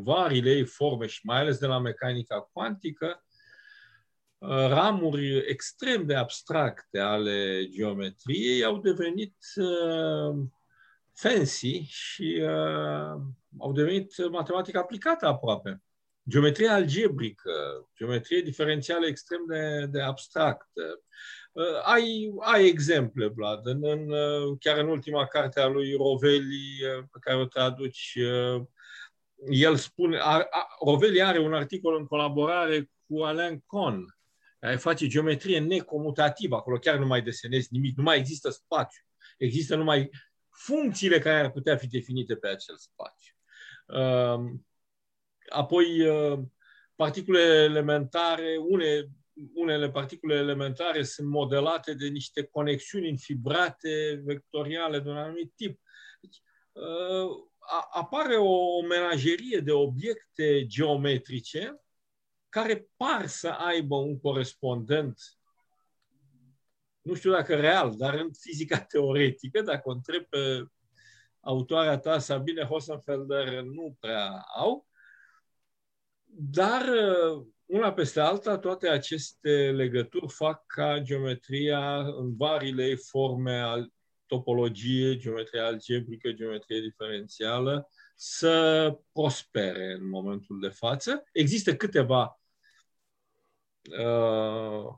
varile 0.02 0.52
ei 0.52 0.66
forme 0.66 1.06
și 1.06 1.26
mai 1.26 1.40
ales 1.40 1.58
de 1.58 1.66
la 1.66 1.80
mecanica 1.80 2.42
cuantică, 2.42 3.27
ramuri 4.40 5.44
extrem 5.48 6.06
de 6.06 6.16
abstracte 6.16 7.00
ale 7.00 7.68
geometriei 7.70 8.64
au 8.64 8.78
devenit 8.78 9.36
uh, 9.56 10.36
fancy 11.14 11.86
și 11.88 12.40
uh, 12.42 13.22
au 13.58 13.72
devenit 13.74 14.30
matematică 14.30 14.78
aplicată 14.78 15.26
aproape. 15.26 15.82
Geometria 16.30 16.74
algebrică, 16.74 17.52
geometrie 17.98 18.42
diferențială 18.42 19.06
extrem 19.06 19.46
de, 19.48 19.86
de 19.86 20.02
abstractă. 20.02 21.02
Uh, 21.52 21.82
ai, 21.84 22.34
ai 22.40 22.66
exemple, 22.66 23.28
Vlad, 23.28 23.66
în, 23.66 23.80
în, 23.84 24.12
uh, 24.12 24.58
chiar 24.60 24.78
în 24.78 24.88
ultima 24.88 25.26
carte 25.26 25.60
a 25.60 25.68
lui 25.68 25.96
Rovelli, 25.96 26.84
uh, 26.98 27.04
pe 27.12 27.18
care 27.20 27.38
o 27.38 27.46
traduci, 27.46 28.18
uh, 28.18 28.62
el 29.50 29.76
spune, 29.76 30.18
a, 30.18 30.48
a, 30.50 30.68
Rovelli 30.86 31.22
are 31.22 31.40
un 31.40 31.54
articol 31.54 31.96
în 31.96 32.06
colaborare 32.06 32.92
cu 33.08 33.24
Alain 33.24 33.64
Kohn, 33.66 34.17
care 34.60 34.76
face 34.76 35.08
geometrie 35.08 35.60
necomutativă, 35.60 36.56
acolo 36.56 36.78
chiar 36.78 36.98
nu 36.98 37.06
mai 37.06 37.22
desenezi 37.22 37.68
nimic, 37.72 37.98
nu 37.98 38.04
mai 38.04 38.18
există 38.18 38.50
spațiu. 38.50 39.02
Există 39.38 39.76
numai 39.76 40.10
funcțiile 40.50 41.20
care 41.20 41.40
ar 41.40 41.52
putea 41.52 41.78
fi 41.78 41.88
definite 41.88 42.36
pe 42.36 42.48
acel 42.48 42.78
spațiu. 42.78 43.34
Um, 43.86 44.68
apoi, 45.50 46.08
uh, 46.08 46.40
particule 46.96 47.40
elementare, 47.40 48.58
une, 48.70 49.08
unele 49.54 49.90
particule 49.90 50.36
elementare 50.36 51.04
sunt 51.04 51.28
modelate 51.28 51.94
de 51.94 52.08
niște 52.08 52.44
conexiuni 52.44 53.10
înfibrate 53.10 54.22
vectoriale 54.26 55.00
de 55.00 55.10
un 55.10 55.18
anumit 55.18 55.54
tip. 55.56 55.80
Deci, 56.22 56.42
uh, 56.72 57.30
apare 57.92 58.36
o 58.36 58.82
menagerie 58.82 59.60
de 59.60 59.72
obiecte 59.72 60.66
geometrice 60.66 61.82
care 62.50 62.88
par 62.98 63.28
să 63.28 63.50
aibă 63.50 63.96
un 63.96 64.20
corespondent, 64.20 65.20
nu 67.02 67.14
știu 67.14 67.32
dacă 67.32 67.56
real, 67.56 67.94
dar 67.98 68.14
în 68.14 68.30
fizica 68.34 68.80
teoretică, 68.92 69.62
dacă 69.62 69.82
o 69.84 69.92
întreb 69.92 70.24
pe 70.24 70.68
autoarea 71.40 71.98
ta, 71.98 72.20
Sabine 72.20 72.64
Hossenfelder, 72.64 73.62
nu 73.62 73.98
prea 74.00 74.46
au, 74.56 74.88
dar 76.26 76.84
una 77.66 77.94
peste 77.94 78.20
alta, 78.20 78.58
toate 78.58 78.90
aceste 78.90 79.72
legături 79.72 80.34
fac 80.34 80.66
ca 80.66 81.00
geometria 81.00 81.98
în 81.98 82.36
varile 82.36 82.96
forme 82.96 83.60
al 83.60 83.94
topologie, 84.26 85.18
geometrie 85.18 85.62
algebrică, 85.62 86.32
geometrie 86.32 86.82
diferențială, 86.82 87.90
să 88.20 88.98
prospere 89.12 89.94
în 89.94 90.10
momentul 90.10 90.60
de 90.60 90.68
față. 90.68 91.24
Există 91.32 91.76
câteva 91.76 92.40
uh, 94.00 94.94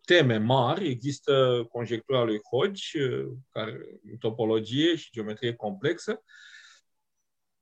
teme 0.00 0.36
mari. 0.36 0.88
Există 0.88 1.66
conjectura 1.70 2.22
lui 2.22 2.40
Hodge, 2.50 3.04
uh, 3.04 3.32
care, 3.50 4.00
topologie 4.18 4.96
și 4.96 5.10
geometrie 5.12 5.54
complexă, 5.54 6.22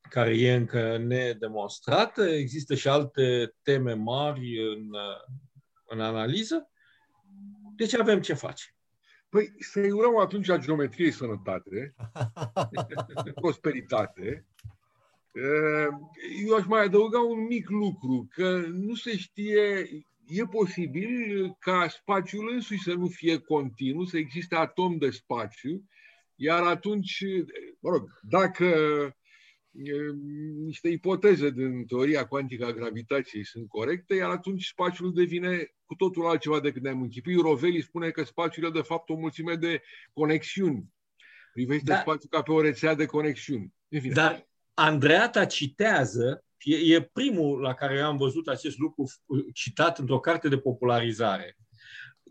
care 0.01 0.39
e 0.39 0.55
încă 0.55 0.97
nedemonstrată. 0.97 2.23
Există 2.23 2.75
și 2.75 2.89
alte 2.89 3.55
teme 3.63 3.93
mari 3.93 4.73
în, 4.73 4.89
uh, 4.93 5.35
în 5.85 6.01
analiză. 6.01 6.71
Deci 7.77 7.95
avem 7.95 8.21
ce 8.21 8.35
face. 8.35 8.75
Păi 9.31 9.53
să-i 9.59 9.91
urăm 9.91 10.19
atunci 10.19 10.47
la 10.47 10.57
geometrie 10.57 11.11
sănătate, 11.11 11.95
prosperitate. 13.41 14.47
Eu 16.47 16.57
aș 16.57 16.67
mai 16.67 16.85
adăuga 16.85 17.21
un 17.21 17.47
mic 17.47 17.69
lucru, 17.69 18.29
că 18.31 18.59
nu 18.73 18.95
se 18.95 19.17
știe, 19.17 19.89
e 20.27 20.45
posibil 20.51 21.57
ca 21.59 21.89
spațiul 21.89 22.53
însuși 22.53 22.83
să 22.83 22.93
nu 22.93 23.07
fie 23.07 23.39
continuu, 23.39 24.05
să 24.05 24.17
existe 24.17 24.55
atom 24.55 24.97
de 24.99 25.11
spațiu, 25.11 25.85
iar 26.35 26.63
atunci, 26.63 27.25
mă 27.81 27.91
rog, 27.91 28.19
dacă 28.23 28.67
niște 30.65 30.89
ipoteze 30.89 31.51
din 31.51 31.87
teoria 31.87 32.27
cuantică 32.27 32.67
a 32.67 32.73
gravitației 32.73 33.45
sunt 33.45 33.69
corecte, 33.69 34.15
iar 34.15 34.31
atunci 34.31 34.67
spațiul 34.67 35.15
devine 35.15 35.75
cu 35.85 35.95
totul 35.95 36.27
altceva 36.27 36.61
decât 36.61 36.83
ne-am 36.83 37.03
închipui. 37.03 37.35
Rovelli 37.35 37.83
spune 37.83 38.11
că 38.11 38.25
spațiul 38.25 38.67
e 38.67 38.71
de 38.71 38.81
fapt 38.81 39.09
o 39.09 39.15
mulțime 39.15 39.55
de 39.55 39.83
conexiuni. 40.13 40.85
Privește 41.53 41.85
da. 41.85 42.01
spațiul 42.01 42.31
ca 42.31 42.43
pe 42.43 42.53
o 42.53 42.61
rețea 42.61 42.95
de 42.95 43.07
conexiuni. 43.07 43.75
Dar 44.13 44.49
Andreata 44.75 45.45
citează, 45.45 46.45
e, 46.59 46.95
e 46.95 47.03
primul 47.03 47.61
la 47.61 47.75
care 47.75 48.01
am 48.01 48.17
văzut 48.17 48.49
acest 48.49 48.79
lucru 48.79 49.05
citat 49.53 49.99
într-o 49.99 50.21
carte 50.21 50.49
de 50.49 50.59
popularizare. 50.59 51.57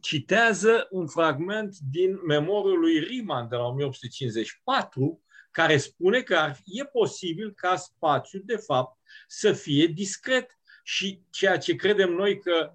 citează 0.02 0.88
un 0.90 1.08
fragment 1.08 1.78
din 1.92 2.20
memoriul 2.28 2.80
lui 2.80 3.00
Riemann 3.00 3.50
de 3.50 3.56
la 3.56 3.64
1854, 3.64 5.24
care 5.52 5.78
spune 5.78 6.22
că 6.22 6.36
ar, 6.36 6.58
e 6.66 6.86
posibil 6.86 7.54
ca 7.54 7.76
spațiul, 7.76 8.42
de 8.46 8.56
fapt, 8.56 9.00
să 9.28 9.54
fie 9.54 9.86
discret 9.86 10.60
și 10.84 11.22
ceea 11.30 11.58
ce 11.58 11.76
credem 11.76 12.12
noi 12.12 12.40
că, 12.40 12.74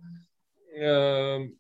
uh, 0.74 1.51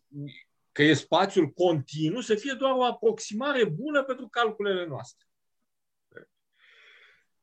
că 0.72 0.82
e 0.82 0.94
spațiul 0.94 1.48
continuu 1.48 2.20
să 2.20 2.34
fie 2.34 2.52
doar 2.52 2.72
o 2.72 2.84
aproximare 2.84 3.64
bună 3.64 4.02
pentru 4.02 4.28
calculele 4.28 4.86
noastre. 4.86 5.26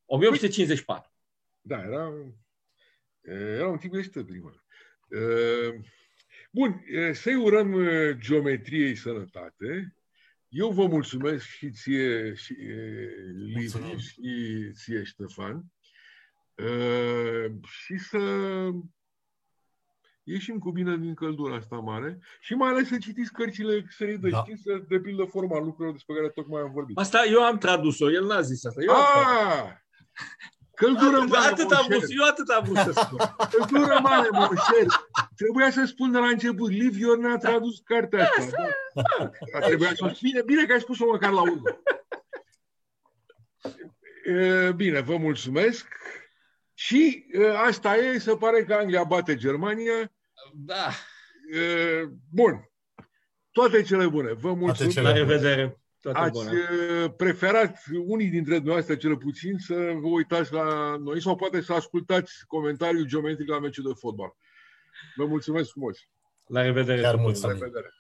1854. 0.06 1.12
Da, 1.62 1.82
era, 1.82 2.14
era 3.22 3.68
un 3.68 3.78
tip 3.78 3.92
de 3.92 4.24
primul. 4.24 4.64
Uh, 5.08 5.84
bun, 6.52 6.86
uh, 6.96 7.14
să-i 7.14 7.36
urăm 7.36 7.76
geometriei 8.20 8.96
sănătate. 8.96 9.96
Eu 10.52 10.70
vă 10.70 10.86
mulțumesc 10.86 11.46
și 11.46 11.72
ție, 11.72 12.34
și, 12.34 12.54
Liviu, 13.34 13.98
și 13.98 14.72
ție, 14.72 15.04
Ștefan. 15.04 15.64
Și 17.64 17.98
să 17.98 18.20
ieșim 20.24 20.60
cu 20.60 20.72
bine 20.72 20.98
din 20.98 21.14
căldura 21.14 21.56
asta 21.56 21.76
mare 21.76 22.20
și 22.40 22.54
mai 22.54 22.70
ales 22.70 22.88
să 22.88 22.98
citiți 22.98 23.32
cărțile 23.32 23.86
serii 23.90 24.18
de 24.18 24.30
da. 24.30 24.38
știință, 24.38 24.86
de 24.88 25.00
pildă 25.00 25.24
forma 25.24 25.60
lucrurilor 25.60 25.92
despre 25.92 26.16
care 26.16 26.30
tocmai 26.30 26.62
am 26.62 26.72
vorbit. 26.72 26.98
Asta 26.98 27.26
eu 27.32 27.44
am 27.44 27.58
tradus-o, 27.58 28.12
el 28.12 28.26
n-a 28.26 28.42
zis 28.42 28.66
asta. 28.66 28.82
Eu 28.84 28.94
ah! 28.94 29.72
Căldură 30.82 31.18
atât, 31.18 31.30
mare, 31.30 31.52
atât 31.52 31.72
am 31.72 31.86
vrut, 31.90 32.04
eu 32.08 32.26
atât 32.30 32.50
am 32.50 32.64
vrut 32.64 32.78
să 32.78 32.92
spun. 32.92 33.20
Căldură 33.52 34.00
mare, 34.02 34.28
monșer. 34.32 34.86
Trebuia 35.36 35.72
să 35.72 35.86
spun 35.86 36.12
de 36.12 36.18
la 36.18 36.28
început, 36.28 36.72
Liv 36.72 36.98
Ior 36.98 37.18
ne-a 37.18 37.38
tradus 37.38 37.80
cartea 37.84 38.30
asta. 38.38 38.68
Da? 38.94 39.04
Da. 39.52 39.60
Trebuia 39.60 39.94
să 39.94 40.18
bine, 40.22 40.42
bine 40.46 40.66
că 40.66 40.74
ai 40.74 40.80
spus-o 40.80 41.06
măcar 41.06 41.32
la 41.32 41.42
urmă. 41.42 41.82
Bine, 44.76 45.00
vă 45.00 45.18
mulțumesc. 45.18 45.88
Și 46.74 47.26
asta 47.66 47.96
e, 47.96 48.18
se 48.18 48.36
pare 48.36 48.64
că 48.64 48.74
Anglia 48.74 49.04
bate 49.04 49.36
Germania. 49.36 50.12
Da. 50.54 50.90
Bun. 52.30 52.70
Toate 53.52 53.82
cele 53.82 54.08
bune. 54.08 54.34
Vă 54.34 54.54
mulțumesc. 54.54 55.00
La 55.00 55.12
revedere. 55.12 55.81
Toate 56.02 56.20
Ați 56.20 56.32
bune. 56.32 56.52
preferat, 57.10 57.84
unii 58.06 58.30
dintre 58.30 58.56
dumneavoastră 58.56 58.96
cel 58.96 59.18
puțin, 59.18 59.58
să 59.58 59.74
vă 59.76 60.08
uitați 60.08 60.54
la 60.54 60.96
noi 60.98 61.22
sau 61.22 61.36
poate 61.36 61.62
să 61.62 61.74
ascultați 61.74 62.46
comentariul 62.48 63.06
geometric 63.06 63.50
la 63.50 63.60
meciul 63.60 63.84
de 63.84 64.00
fotbal. 64.00 64.36
Vă 65.16 65.26
mulțumesc 65.26 65.70
frumos! 65.70 65.98
La 66.46 66.62
revedere! 66.62 67.02
Chiar 67.02 67.16
mulțumim! 67.16 67.58
La 67.58 67.60
revedere! 67.60 67.94